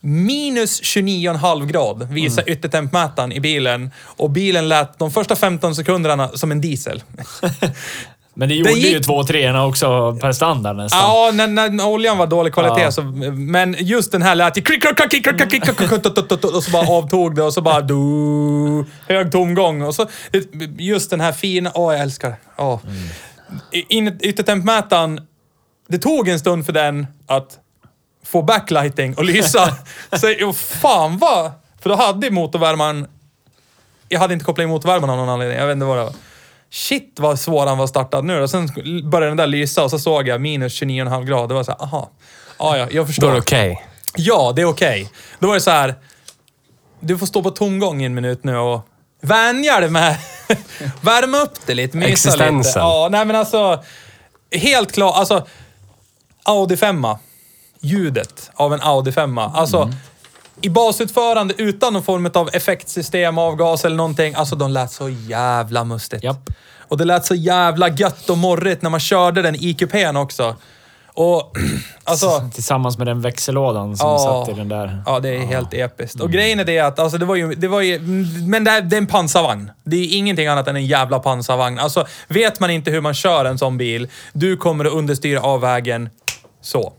[0.00, 2.52] Minus 29,5 grad visar mm.
[2.52, 7.02] yttertempmätaren i bilen och bilen lät de första 15 sekunderna som en diesel.
[8.38, 8.92] Men det gjorde det gick...
[8.92, 11.00] ju 2 3 också per standard nästan.
[11.00, 12.92] Ja, när, när, oljan var dålig kvalitet ja.
[12.92, 13.02] så...
[13.32, 14.62] Men just den här lät ju...
[16.54, 17.80] Och så bara avtog det och så bara...
[17.80, 17.94] Du,
[19.08, 19.82] hög tomgång.
[19.82, 20.06] Och så
[20.78, 21.72] just den här fina...
[21.74, 22.62] Åh, oh, jag älskar det.
[22.62, 22.80] Oh.
[23.90, 24.18] Mm.
[24.20, 25.20] Yttertempmätaren,
[25.88, 27.58] det tog en stund för den att
[28.26, 29.76] få backlighting och lysa.
[30.12, 31.52] så, jo, fan vad...
[31.80, 33.06] För då hade motorvärmaren...
[34.08, 35.58] Jag hade inte kopplat in motorvärmaren av någon anledning.
[35.58, 36.12] Jag vet inte vad det var.
[36.70, 38.48] Shit vad svår han var startad nu då.
[38.48, 38.68] Sen
[39.10, 41.48] började den där lysa och så såg jag minus 29,5 grader.
[41.48, 42.10] Det var så här, aha.
[42.58, 43.28] Ja, ja, jag Då förstår.
[43.28, 43.86] är det okej.
[44.16, 45.10] Ja, det är okej.
[45.38, 45.94] Då var det så här.
[47.00, 48.88] Du får stå på tomgång i en minut nu och
[49.22, 50.16] vänja dig med...
[51.00, 52.72] värma upp det lite, mysa lite.
[52.74, 53.84] Ja, nej men alltså...
[54.50, 55.46] Helt klart, alltså...
[56.42, 57.00] Audi 5
[57.80, 59.90] Ljudet av en Audi 5 Alltså...
[60.60, 64.34] I basutförande utan någon form av effektsystem, avgas eller någonting.
[64.34, 66.24] Alltså de lät så jävla mustigt.
[66.24, 66.50] Japp.
[66.88, 70.56] Och det lät så jävla gött och morrigt när man körde den i kupén också.
[71.14, 71.56] Och
[72.04, 72.50] alltså...
[72.54, 74.44] Tillsammans med den växellådan som Ja.
[74.46, 75.02] satt i den där.
[75.06, 76.20] Ja, det är helt episkt.
[76.20, 77.98] Och grejen är det att, alltså det var ju, det var ju
[78.46, 79.70] men det, är, det är en pansarvagn.
[79.84, 81.78] Det är ingenting annat än en jävla pansarvagn.
[81.78, 85.60] Alltså, vet man inte hur man kör en sån bil, du kommer att understyra av
[85.60, 86.10] vägen
[86.66, 86.92] så.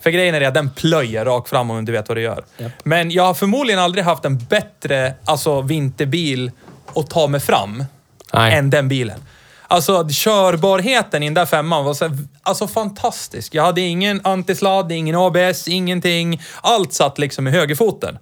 [0.00, 2.44] För grejen är det att den plöjer rakt fram om du vet vad du gör.
[2.82, 6.50] Men jag har förmodligen aldrig haft en bättre, alltså vinterbil
[6.94, 7.84] att ta mig fram
[8.32, 8.54] Nej.
[8.54, 9.20] än den bilen.
[9.68, 13.54] Alltså körbarheten i den där femman var så här, alltså fantastisk.
[13.54, 16.42] Jag hade ingen antisladd, ingen ABS, ingenting.
[16.60, 18.18] Allt satt liksom i högerfoten.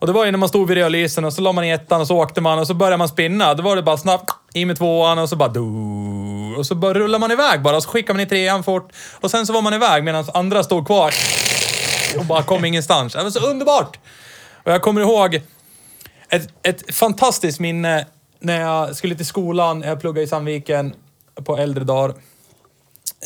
[0.00, 2.00] Och det var ju när man stod vid rödlysen och så la man i ettan
[2.00, 3.54] och så åkte man och så började man spinna.
[3.54, 5.60] Då var det bara snabbt i med tvåan och så bara du
[6.58, 8.92] Och så bara rullar man iväg bara och så skickar man i trean fort.
[9.20, 11.14] Och sen så var man iväg medan andra stod kvar
[12.18, 13.12] och bara kom ingenstans.
[13.12, 13.98] Det var så underbart!
[14.64, 15.40] Och jag kommer ihåg
[16.28, 18.06] ett, ett fantastiskt minne
[18.40, 19.82] när jag skulle till skolan.
[19.82, 20.94] Jag pluggade i Sandviken
[21.44, 22.14] på äldre dagar.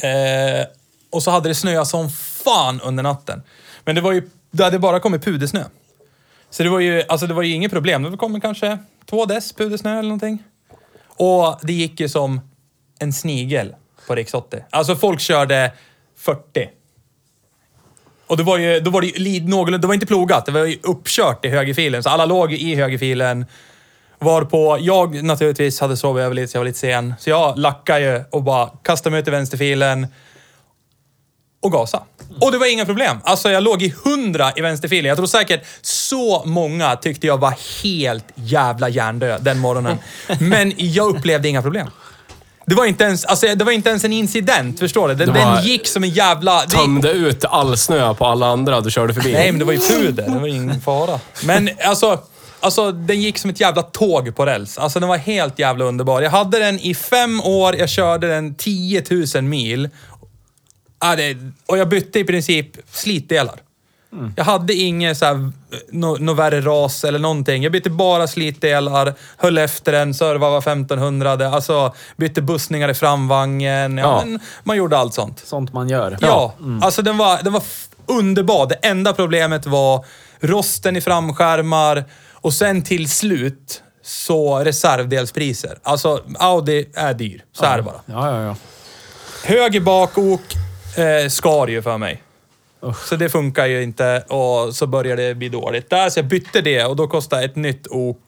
[0.02, 0.66] Eh,
[1.10, 2.10] och så hade det snöat som
[2.44, 3.42] fan under natten.
[3.84, 5.64] Men det var ju, det hade bara kommit pudersnö.
[6.54, 8.02] Så det var ju, alltså det var ju inget problem.
[8.02, 8.78] Det kom kanske
[9.10, 10.42] två dess pudersnö eller någonting.
[11.06, 12.40] Och det gick ju som
[12.98, 13.74] en snigel
[14.06, 14.64] på Riks 80.
[14.70, 15.72] Alltså folk körde
[16.16, 16.68] 40.
[18.26, 20.64] Och det var ju, då var det ju någorlunda, det var inte plogat, det var
[20.64, 22.02] ju uppkört i högerfilen.
[22.02, 23.46] Så alla låg i högerfilen.
[24.18, 27.14] Varpå jag naturligtvis hade sovit över lite, så jag var lite sen.
[27.18, 30.06] Så jag lackade ju och bara kastade mig ut i vänsterfilen
[31.64, 32.02] och gasa.
[32.40, 33.16] Och det var inga problem.
[33.24, 35.08] Alltså jag låg i 100 i vänsterfilen.
[35.08, 39.98] Jag tror säkert så många tyckte jag var helt jävla hjärndöd den morgonen.
[40.40, 41.90] Men jag upplevde inga problem.
[42.66, 45.14] Det var inte ens, alltså, det var inte ens en incident, förstår du?
[45.14, 46.60] Den, var- den gick som en jävla...
[46.60, 49.32] Tömde ut all snö på alla andra du körde förbi.
[49.32, 50.24] Nej, men det var ju puder.
[50.30, 51.20] Det var ingen fara.
[51.44, 52.20] Men alltså,
[52.60, 54.78] alltså, den gick som ett jävla tåg på räls.
[54.78, 56.22] Alltså den var helt jävla underbar.
[56.22, 59.88] Jag hade den i fem år, jag körde den 10 000 mil.
[61.00, 63.60] Ja, det, och jag bytte i princip slitdelar.
[64.36, 65.52] Jag hade inget så här,
[65.90, 67.62] nå nå värre ras eller någonting.
[67.62, 71.32] Jag bytte bara slitdelar, höll efter den, servade var 1500.
[71.32, 73.98] Alltså, bytte bussningar i framvagnen.
[73.98, 74.22] Ja, Ja.
[74.24, 75.42] Men, man gjorde allt sånt.
[75.44, 76.16] Sånt man gör.
[76.20, 77.62] Ja, alltså den var, den var
[78.06, 78.66] underbar.
[78.66, 80.04] Det enda problemet var
[80.40, 85.78] rosten i framskärmar och sen till slut så reservdelspriser.
[85.82, 87.44] Alltså Audi är dyr.
[87.52, 88.00] Så är det bara.
[88.06, 88.56] Ja, ja, ja.
[89.44, 90.40] Höger bakok
[90.96, 92.22] eh, skar ju för mig.
[93.04, 95.90] Så det funkar ju inte och så började det bli dåligt.
[95.90, 98.18] Där, så jag bytte det och då kostade ett nytt ok,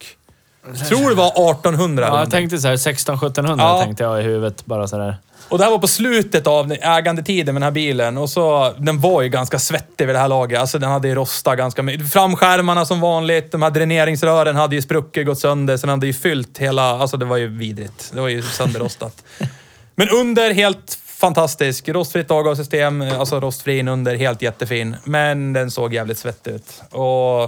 [0.89, 2.07] tror det var 1800.
[2.07, 3.83] Ja, jag tänkte så här 1600-1700 Ja.
[3.85, 4.67] tänkte jag i huvudet.
[4.67, 5.17] Bara sådär.
[5.49, 8.19] Och det här var på slutet av ägandetiden med den här bilen.
[8.19, 10.61] Och så, den var ju ganska svettig vid det här laget.
[10.61, 12.13] Alltså den hade ju rostat ganska mycket.
[12.13, 13.53] Framskärmarna som vanligt.
[13.53, 15.77] De här dräneringsrören hade ju spruckit, gått sönder.
[15.77, 16.83] Så den hade ju fyllt hela...
[16.83, 18.11] Alltså det var ju vidrigt.
[18.15, 19.25] Det var ju sönderrostat.
[19.95, 21.89] Men under, helt fantastisk.
[21.89, 23.03] Rostfritt avgassystem.
[23.03, 24.97] Alltså rostfri under, helt jättefin.
[25.05, 26.83] Men den såg jävligt svettig ut.
[26.91, 27.43] Och,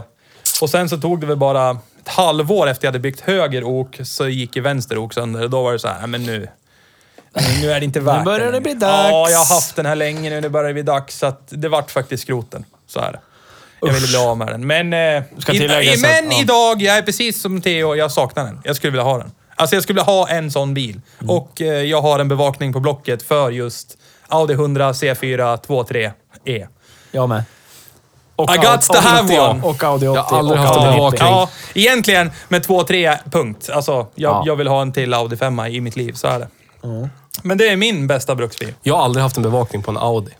[0.63, 4.01] och sen så tog det väl bara ett halvår efter jag hade byggt höger ok
[4.05, 5.43] så gick ju vänster ok sönder.
[5.45, 6.49] Och då var det så här, "Nej, men nu...
[7.33, 9.11] Men nu är det inte värt börjar det bli dags.
[9.11, 10.41] Ja, jag har haft den här länge nu.
[10.41, 11.19] Nu börjar det bli dags.
[11.19, 12.65] Så att det vart faktiskt skroten.
[12.87, 13.21] Så är det.
[13.81, 14.67] Jag ville bli av med den.
[14.67, 15.25] Men, eh, i,
[15.59, 16.41] tilläggas att- men ja.
[16.43, 18.61] idag, jag är precis som Theo, jag saknar den.
[18.65, 19.31] Jag skulle vilja ha den.
[19.59, 21.01] Alltså jag skulle vilja ha en sån bil.
[21.21, 21.31] Mm.
[21.31, 23.99] Och eh, jag har en bevakning på Blocket för just
[24.29, 26.13] Audi 100 C4 23
[26.45, 26.67] E.
[27.11, 27.43] Jag med.
[28.37, 29.51] Och I got to have ja.
[29.51, 29.63] one.
[29.63, 30.17] Och Audi 80.
[30.17, 31.11] Jag har aldrig haft en bevakning.
[31.11, 31.19] 90.
[31.27, 33.71] Ja, egentligen med 2-3 punkt.
[33.73, 34.43] Alltså, jag, Ja.
[34.47, 36.49] jag vill ha en till Audi 5 i mitt liv, så är det.
[36.85, 37.09] Mm.
[37.43, 38.75] Men det är min bästa bruksbil.
[38.83, 40.31] Jag har aldrig haft en bevakning på en Audi.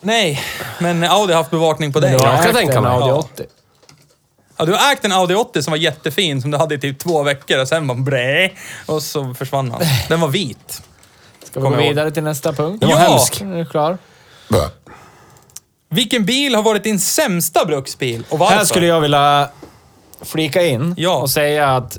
[0.00, 0.40] Nej,
[0.78, 2.12] men Audi har haft bevakning på dig.
[2.12, 2.92] Jag kan tänka mig.
[2.92, 3.14] Audi Ja.
[3.14, 3.28] 80.
[3.38, 3.44] Ja,
[4.66, 7.22] du har ägt en Audi 80 som var jättefin, som du hade i typ två
[7.22, 8.50] veckor och sen bara brä,
[8.86, 9.82] och så försvann han.
[10.08, 10.82] Den var vit.
[11.44, 12.80] Ska vi Kommer gå vidare till nästa punkt?
[12.80, 13.40] Den var hemsk.
[13.40, 13.98] Är du klar?
[15.90, 18.56] Vilken bil har varit din sämsta bruksbil och varför?
[18.56, 19.48] Här skulle jag vilja
[20.22, 21.16] flika in Ja.
[21.16, 21.98] och säga att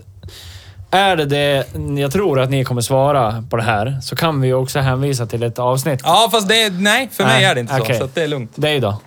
[0.91, 1.65] är det det
[2.01, 5.25] jag tror att ni kommer svara på det här, så kan vi ju också hänvisa
[5.25, 5.99] till ett avsnitt.
[6.03, 7.95] Ja, fast det är, nej, för mig Nej, är det inte okej.
[7.95, 7.99] så.
[7.99, 8.51] Så att det är lugnt.
[8.55, 9.01] Dig då?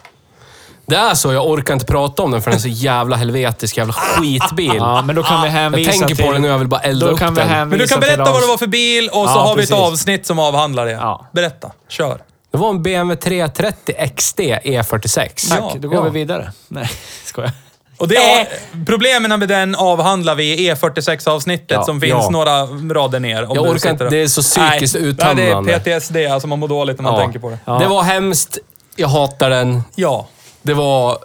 [0.86, 3.77] Det är så, jag orkar inte prata om den för den är så jävla helvetisk
[3.77, 4.73] jävla skitbil.
[4.77, 6.24] Ja, men då kan vi jag hänvisa tänker till...
[6.27, 7.51] på den nu, jag vill bara elda Då upp kan vi den.
[7.51, 9.56] hänvisa Men du kan till berätta vad det var för bil och så Ja, har
[9.56, 10.93] vi ett avsnitt som avhandlar det.
[10.93, 11.27] Ja.
[11.32, 11.73] Berätta.
[11.89, 12.19] Kör.
[12.52, 15.48] Det var en BMW 330 XD E46.
[15.48, 16.02] Tack, Ja, då går ja.
[16.02, 16.52] vi vidare.
[16.69, 16.90] Nej,
[17.24, 17.52] skojar.
[17.98, 18.48] Och det är,
[18.86, 22.31] problemen med den avhandlar vi i E46-avsnittet Ja, som finns ja.
[22.31, 22.62] några
[22.94, 23.43] rader ner.
[23.44, 25.61] Om Jag du orkar sitter inte, och- det är så psykiskt nej, uttömmande.
[25.61, 27.20] Nej, det är PTSD, alltså man mår dåligt när man Ja.
[27.20, 27.59] tänker på det.
[27.65, 27.78] Ja.
[27.78, 28.59] Det var hemskt.
[28.97, 29.82] Jag hatar den.
[29.94, 30.27] Ja.
[30.65, 31.19] Det var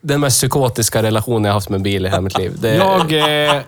[0.00, 2.52] den mest psykotiska relationen jag haft med en bil i hela mitt liv.
[2.60, 3.00] Det, Jag...
[3.12, 3.60] Eh,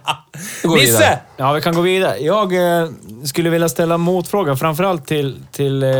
[0.62, 0.92] går Nisse!
[0.92, 1.18] vidare.
[1.36, 2.18] ja, vi kan gå vidare.
[2.18, 2.88] Jag eh,
[3.24, 5.36] skulle vilja ställa en motfråga, framförallt till...
[5.52, 5.90] till eh,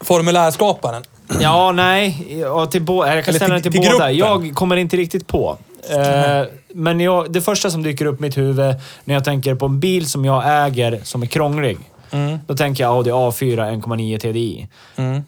[0.00, 1.02] Formulärskaparen.
[1.40, 2.26] Ja, nej.
[2.40, 3.90] Ja, till bo- jag kan Eller ställa den till- till, båda.
[4.12, 4.16] gruppen.
[4.16, 5.58] Jag kommer inte riktigt på.
[5.90, 8.74] Eh, men jag, det första som dyker upp i mitt huvud
[9.04, 11.78] när jag tänker på en bil som jag äger som är krånglig.
[12.10, 12.38] Mm.
[12.46, 14.68] Då tänker jag Audi A4 1,9 TDI.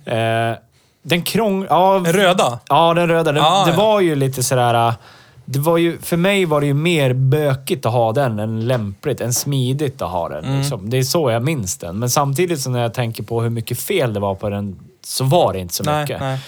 [0.05, 0.59] Eh,
[1.03, 1.67] den krång...
[1.71, 2.59] Ja, Den röda?
[2.69, 3.33] Ja, den röda.
[3.33, 3.77] Den, Ah, det ja.
[3.77, 4.95] var ju lite sådär...
[5.51, 9.21] Det var ju, för mig var det ju mer bökigt att ha den än lämpligt,
[9.21, 10.45] än smidigt att ha den.
[10.45, 10.59] Mm.
[10.59, 10.91] Liksom.
[10.91, 11.99] Det är så jag minns den.
[11.99, 15.25] Men samtidigt så när jag tänker på hur mycket fel det var på den, så
[15.25, 16.21] var det inte så Nej, mycket.
[16.21, 16.39] nej.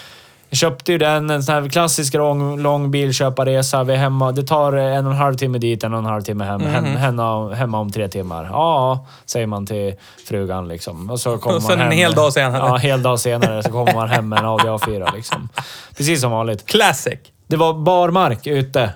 [0.52, 3.84] Jag köpte ju den, en sån här klassisk lång, lång bilköparresa.
[3.84, 4.32] Vi hemma.
[4.32, 6.60] Det tar en och en halv timme dit, en och en halv timme hem.
[6.60, 8.48] Hem, hemma, hemma om tre timmar.
[8.52, 9.94] Ja, säger man till
[10.28, 11.10] frugan liksom.
[11.10, 11.98] Och så kommer Och man sen en hem.
[11.98, 12.56] hel dag senare.
[12.58, 15.48] Ja, en hel dag senare så kommer man hem med en Audi A4 liksom.
[15.96, 16.66] Precis som vanligt.
[16.66, 17.18] Classic.
[17.46, 18.90] Det var barmark ute.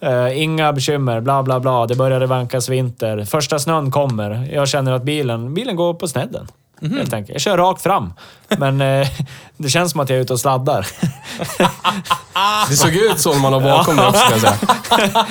[0.00, 1.86] Eh, inga bekymmer, bla bla bla.
[1.86, 3.24] Det började vankas vinter.
[3.24, 4.48] Första snön kommer.
[4.52, 6.46] Jag känner att bilen, bilen går på snedden.
[6.80, 6.96] Mhm.
[6.96, 7.34] Helt enkelt.
[7.34, 8.12] Jag kör rakt fram.
[8.58, 9.08] Men eh,
[9.56, 10.86] det känns som att jag är ute och sladdar.
[12.68, 15.26] Det såg ut så när man var bakom det också, ska jag säga.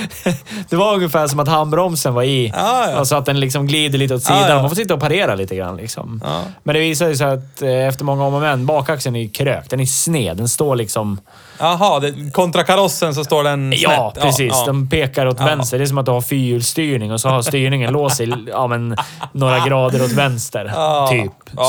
[0.69, 2.47] Det var ungefär som att handbromsen var i.
[2.55, 2.99] Ja, ja.
[2.99, 4.39] Och så att den liksom glider lite åt sidan.
[4.41, 4.59] Ja, ja.
[4.61, 5.77] Man får sitta och parera lite grann.
[5.77, 6.21] Liksom.
[6.25, 6.41] Ja.
[6.63, 9.69] Men det visade sig att eh, efter många om och men, bakaxeln är krökt.
[9.69, 10.37] Den är sned.
[10.37, 11.19] Den står liksom...
[11.59, 12.01] Jaha,
[12.33, 14.23] kontra karossen så står den Ja, snett.
[14.25, 14.51] precis.
[14.55, 15.45] Ja, Den pekar åt Ja.
[15.45, 15.77] vänster.
[15.77, 18.95] Det är som att du har fyrhjulsstyrning och så har styrningen låst sig ja, men,
[19.31, 20.71] några grader åt vänster.
[20.75, 21.07] Ja.
[21.11, 21.31] Typ.
[21.57, 21.63] Ja.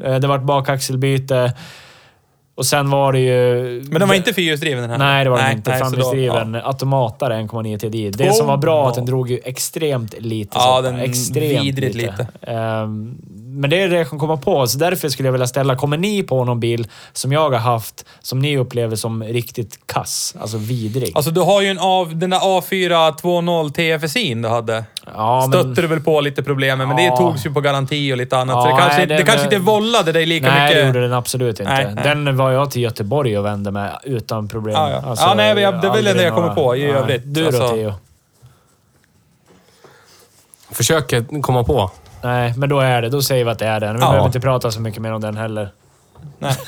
[0.00, 0.04] Så.
[0.08, 1.52] Eh, Det var ett bakaxelbyte.
[2.58, 3.82] Och sen var det ju...
[3.90, 4.98] Men den var inte fyrhjulsdriven den här?
[4.98, 5.72] Nej, det var den inte.
[5.72, 8.10] Framhjulsdriven automatare 1,9 TDI.
[8.10, 8.88] Det som var bra Oh.
[8.88, 12.26] att den drog ju extremt lite Ja, den Extremt vidrigt lite.
[12.42, 13.18] Ehm,
[13.58, 14.66] men det är det jag kan komma på.
[14.66, 18.04] Så därför skulle jag vilja ställa, kommer ni på någon bil som jag har haft
[18.20, 20.34] som ni upplever som riktigt kass?
[20.40, 21.12] Alltså vidrig?
[21.14, 24.84] Alltså du har ju en av, den där A420 TFSI'n du hade.
[25.14, 27.16] ja, Stötte du väl på lite problem med, men det Ja.
[27.16, 28.54] togs ju på garanti och lite annat.
[28.56, 30.82] Ja, så det kanske, nej, det, det- kanske inte vållade dig lika Nej, mycket.
[30.82, 31.72] det gjorde den absolut inte.
[31.72, 32.04] Nej, nej.
[32.04, 34.76] Den var jag till Göteborg och vände med utan problem.
[34.76, 35.28] Alltså, Ja, ja.
[35.28, 36.90] Ja, nej, men jag- det är väl det jag kommer på i Nej.
[36.90, 37.22] övrigt.
[37.24, 37.92] Du då Alltså- Theo?
[40.70, 41.90] Försöker komma på.
[42.22, 43.08] Nej, men då är det.
[43.08, 43.94] Då säger vi att det är den.
[43.96, 44.06] Vi Ja.
[44.06, 45.70] behöver inte prata så mycket mer om den heller.
[46.38, 46.54] Nej.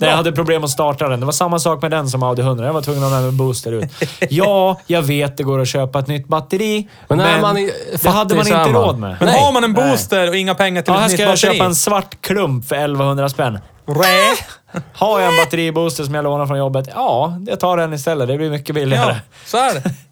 [0.00, 1.20] Nej, jag hade problem att starta den.
[1.20, 2.66] Det var samma sak med den som Audi 100.
[2.66, 3.90] Jag var tvungen att ha med en booster ut.
[4.30, 6.88] Ja, jag vet det går att köpa ett nytt batteri.
[7.08, 7.54] Men Men, när man
[8.02, 8.72] det hade man inte man.
[8.82, 9.16] råd med.
[9.20, 9.40] Men Nej.
[9.40, 9.90] har man en Nej.
[9.90, 11.52] booster och inga pengar till Ja, här ett ska nytt jag batteri.
[11.58, 13.58] köpa en svart klump för 1100 spänn.
[13.86, 14.80] Rä.
[14.92, 16.88] Har jag en batteribooster som jag lånar från jobbet?
[16.94, 18.28] Ja, jag tar den istället.
[18.28, 19.12] Det blir mycket billigare.
[19.12, 19.82] Ja, så är det.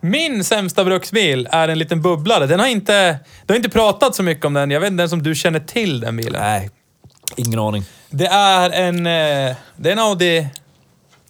[0.00, 2.46] Min sämsta bruksbil är en liten bubblare.
[2.46, 3.18] Den har inte...
[3.46, 4.70] Det har inte pratat så mycket om den.
[4.70, 6.40] Jag vet inte ens om du känner till den bilen.
[6.42, 6.70] Nej,
[7.36, 7.84] ingen aning.
[8.10, 8.96] Det är en...
[9.06, 10.48] eh, Det är en Audi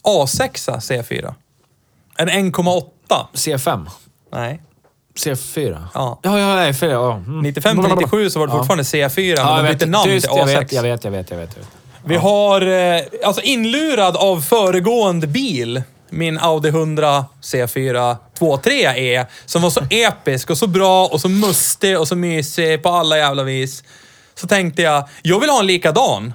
[0.03, 1.35] A6 C4.
[2.19, 2.83] En 1,8.
[3.35, 3.87] C5.
[4.33, 4.61] Nej.
[5.19, 5.83] C4?
[5.95, 6.21] Ja.
[6.23, 6.91] Ja, ja, nej, fel.
[6.91, 7.15] Ja.
[7.17, 7.41] Mm.
[7.41, 8.57] 95 till 97 så var det Ja.
[8.59, 10.59] fortfarande C4, men Ja, de jag bytte namn Tyst, till jag A6.
[10.61, 11.51] vet, jag vet, jag vet, jag vet.
[11.57, 11.69] Jag vet.
[12.05, 19.63] Vi har, eh, alltså inlurad av föregående bil, min Audi 100 C4 2.3 E, som
[19.63, 23.43] var så episk och så bra och så mustig och så mysig på alla jävla
[23.43, 23.85] vis.
[24.35, 26.33] Så tänkte jag, jag vill ha en likadan,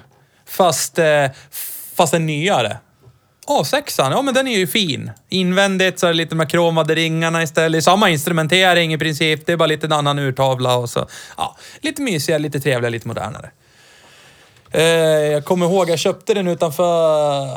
[0.48, 1.26] fast, eh,
[1.94, 2.76] fast en nyare.
[3.46, 5.10] A6an, ja men den är ju fin.
[5.28, 7.84] Invändigt så är det lite med kromade ringarna istället.
[7.84, 11.06] Samma instrumentering i princip, det är bara lite en annan urtavla och så.
[11.36, 13.50] Ja, lite mysigare, lite trevligare, lite modernare.
[14.70, 14.82] Eh,
[15.32, 17.48] jag kommer ihåg, jag köpte den utanför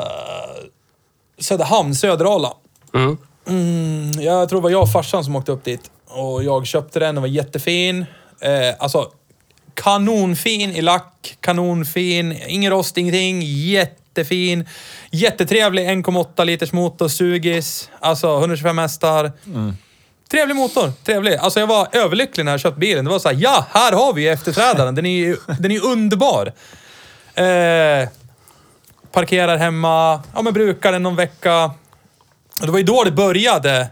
[1.40, 2.52] Söderhamn, Söderala.
[2.94, 3.16] Mm.
[3.48, 5.90] Mm, jag tror det var jag och farsan som åkte upp dit.
[6.08, 8.06] Och jag köpte den, den var jättefin.
[8.40, 9.10] Eh, alltså,
[9.74, 13.42] kanonfin i lack, kanonfin, ingen rost, ingenting.
[13.42, 14.68] Jättefin.
[15.10, 17.90] Jättetrevlig 1,8 liters motor, sugis.
[18.00, 19.32] Alltså 125 hästar.
[20.30, 21.34] Trevlig motor, trevlig.
[21.34, 23.04] Alltså jag var överlycklig när jag köpte bilen.
[23.04, 24.94] Det var så här, ja, här har vi ju efterträdaren.
[24.94, 26.52] Den är ju den är underbar.
[27.34, 28.08] Eh,
[29.12, 31.64] parkerar hemma, ja men brukar den någon vecka.
[32.60, 33.88] Och det var ju då det började.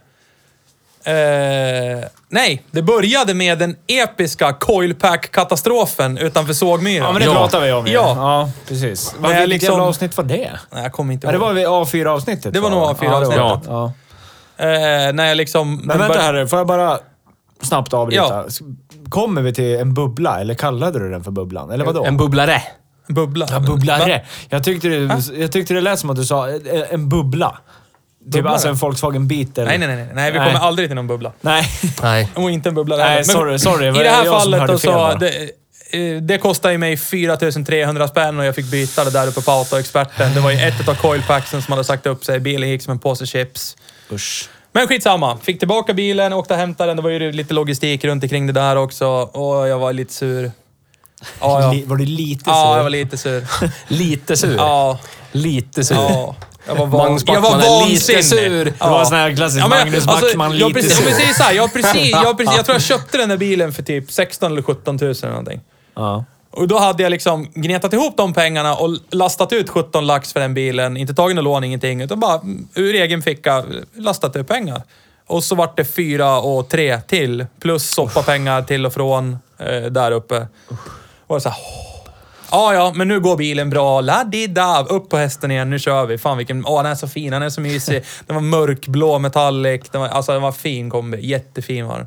[1.05, 7.07] Eh, nej, det började med den episka coilpack-katastrofen utanför Sågmyran.
[7.07, 7.33] Ja, men det Ja.
[7.35, 7.93] pratar vi om ju.
[7.93, 8.15] Ja.
[8.17, 9.15] ja precis.
[9.19, 10.51] Vad, vilket liksom- jävla avsnitt var det?
[10.71, 11.41] Nej, jag kommer inte Ja, ihåg.
[11.41, 12.53] det var vid A4-avsnittet.
[12.55, 13.69] Det var nog A4 Ja, det var avsnittet.
[13.69, 13.73] det.
[13.73, 13.93] Ja.
[15.09, 15.77] Eh, när jag liksom...
[15.85, 16.99] Men vänta här, får jag bara
[17.63, 18.23] snabbt avbryta?
[18.23, 18.45] Ja.
[19.09, 21.71] Kommer vi till en bubbla, eller kallade du den för bubblan?
[21.71, 22.05] Eller vadå?
[22.05, 22.63] En bubblare.
[23.09, 23.47] Bubbla.
[23.51, 24.25] Ja, bubblare.
[24.49, 26.57] Jag tyckte, det, jag tyckte det lät som att du sa eh,
[26.91, 27.59] en bubbla.
[28.33, 29.65] Typ alltså en Volkswagen Beetle.
[29.65, 30.09] Nej, nej, nej, nej.
[30.15, 31.33] Nej, vi kommer aldrig till någon bubbla.
[31.41, 31.69] Nej.
[32.03, 32.29] Nej.
[32.35, 33.25] Och inte en bubbla Nej, heller.
[33.25, 33.89] sorry, sorry.
[33.89, 35.15] I det här fallet då så...
[35.21, 35.51] Det,
[35.91, 39.51] eh, det kostade ju mig 4300 spänn och jag fick byta det där uppe på
[39.51, 40.35] Autoexperten.
[40.35, 42.41] Det var ju ett av coilpacksen som hade sagt upp sig.
[42.41, 43.77] Bilen gick som en påse chips.
[44.13, 44.49] Usch.
[44.73, 45.39] Men skitsamma.
[45.43, 46.97] Fick tillbaka bilen, åkte och hämtade den.
[46.97, 49.07] Det var ju lite logistik runt omkring det där också.
[49.09, 50.51] Och jag var lite sur.
[51.41, 51.73] Ja, ja.
[51.73, 52.77] Li- Var du lite Ja, sur?
[52.77, 53.47] jag var lite sur.
[53.89, 54.57] Lite sur.
[54.57, 54.99] Ja,
[55.33, 55.95] Lite sur.
[55.97, 56.35] ja.
[56.67, 56.99] Jag var, van...
[57.07, 58.25] Magnus jag var Backman är lite vansinnig.
[58.25, 58.65] sur.
[58.65, 61.05] Det var en sån här klassisk Ja, men, Magnus alltså, Backman jag lite precis, sur.
[61.05, 63.83] precis så här, jag, precis, jag, precis, jag tror jag köpte den där bilen för
[63.83, 65.61] typ 16 eller 17 000 eller någonting.
[65.95, 66.25] Ja.
[66.51, 70.41] Och då hade jag liksom gnetat ihop de pengarna och lastat ut 17 lax för
[70.41, 70.97] den bilen.
[70.97, 72.01] Inte tagit någon lån, ingenting.
[72.01, 73.65] Utan bara mm, ur egen ficka
[73.97, 74.83] lastat ut pengar.
[75.27, 77.47] Och så vart det fyra och tre till.
[77.61, 80.47] Plus soppapengar till och från eh, där uppe.
[81.29, 81.99] Och så här, åh.
[82.51, 84.01] Ja, ja, men nu går bilen bra.
[84.01, 84.89] Laddidav!
[84.89, 86.19] Upp på hästen igen, nu kör vi.
[86.19, 86.67] Fan vilken...
[86.67, 88.05] Åh, den är så fin, den är så mysig.
[88.27, 89.83] Den var mörkblå metallic.
[89.91, 91.27] Den var, alltså den var fin kombi.
[91.27, 92.07] Jättefin var den.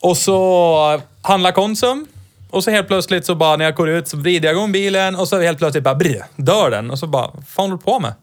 [0.00, 2.06] Och så handlar Konsum.
[2.50, 5.16] Och så helt plötsligt så bara när jag går ut så vrider jag igång bilen
[5.16, 6.90] och så helt plötsligt bara brr, dör den.
[6.90, 8.14] Och så bara, vad fan håller du på med?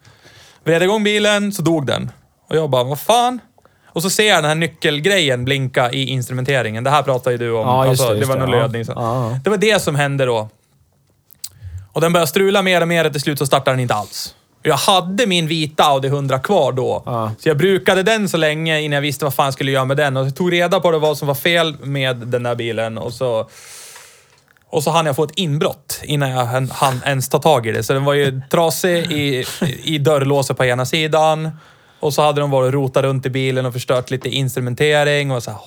[0.64, 2.11] Vred igång bilen så dog den.
[2.49, 3.40] Och jag bara, vad fan?
[3.94, 6.84] Och så ser jag den här nyckelgrejen blinka i instrumenteringen.
[6.84, 7.68] Det här pratade ju du om.
[7.68, 8.84] Ja, just alltså, det, just var det, någon lödning.
[8.88, 9.40] Ja.
[9.44, 10.49] Det var det som hände då.
[11.91, 14.36] Och den började strula mer och mer och till slut så startade den inte alls.
[14.61, 17.03] Jag hade min vita Audi 100 kvar då.
[17.06, 17.32] Ja.
[17.40, 19.98] Så jag brukade den så länge innan jag visste vad fan jag skulle göra med
[19.98, 20.18] den.
[20.18, 23.14] Och jag tog reda på det, vad som var fel med den där bilen och
[23.14, 23.49] så...
[24.70, 27.84] Och så hann jag få ett inbrott innan jag hann ens ta tag i det.
[27.84, 29.45] Så den var ju trasig i,
[29.84, 31.52] i dörrlåset på ena sidan.
[32.03, 35.43] Och så hade de varit och rotat runt i bilen och förstört lite instrumentering och
[35.43, 35.59] så här,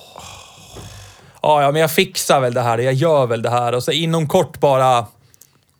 [1.41, 2.77] Ja, ja, men jag fixar väl det här.
[2.77, 3.75] Jag gör väl det här.
[3.75, 5.05] Och så inom kort bara...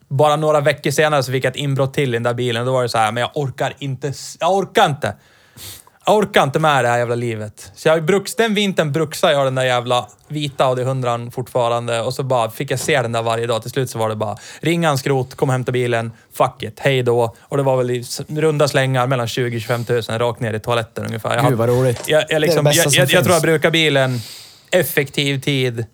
[0.07, 2.65] Bara några veckor senare så fick jag ett inbrott till i den där bilen.
[2.65, 4.13] Då var det så här, men jag orkar inte.
[4.39, 5.15] Jag orkar inte.
[6.07, 7.71] Jag orkar inte med det här jävla livet.
[7.75, 12.13] Så jag bruks, den vintern bruksade jag den där jävla vita Audi 100 fortfarande och
[12.13, 13.61] så bara fick jag se den där varje dag.
[13.61, 16.79] Till slut så var det bara ringa en skrot, kom och hämta bilen, fuck it,
[16.79, 17.35] hej då.
[17.41, 21.05] Och det var väl i runda slängar mellan 20 25 000 rakt ner i toaletten
[21.05, 21.35] ungefär.
[21.35, 22.03] Jag, Gud vad roligt.
[22.07, 24.19] jag, jag, liksom, det är det bästa jag, som jag, jag tror jag brukar bilen
[24.71, 25.85] effektiv tid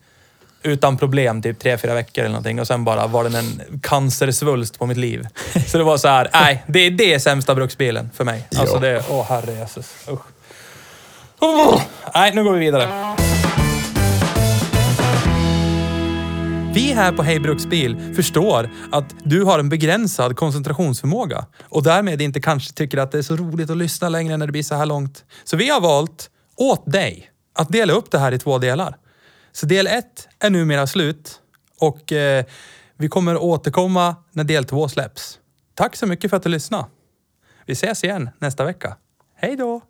[0.63, 2.59] utan problem, typ tre, fyra veckor eller någonting.
[2.59, 5.27] Och sen bara var den en cancersvulst på mitt liv.
[5.67, 8.47] Så det var så här, nej, det, det är sämsta bruksbilen för mig.
[8.55, 9.93] Alltså det, åh herre Jesus.
[10.11, 10.21] Usch.
[11.39, 11.81] Oh,
[12.15, 13.15] nej, nu går vi vidare.
[16.73, 22.41] Vi här på Hej Bruksbil förstår att du har en begränsad koncentrationsförmåga och därmed inte
[22.41, 24.85] kanske tycker att det är så roligt att lyssna längre när det blir så här
[24.85, 25.23] långt.
[25.43, 28.95] Så vi har valt, åt dig, att dela upp det här i två delar.
[29.53, 31.41] Så del ett är numera slut
[31.79, 32.45] och eh,
[32.97, 35.39] vi kommer återkomma när del två släpps.
[35.73, 36.85] Tack så mycket för att du lyssnade.
[37.65, 38.97] Vi ses igen nästa vecka.
[39.35, 39.81] Hej då!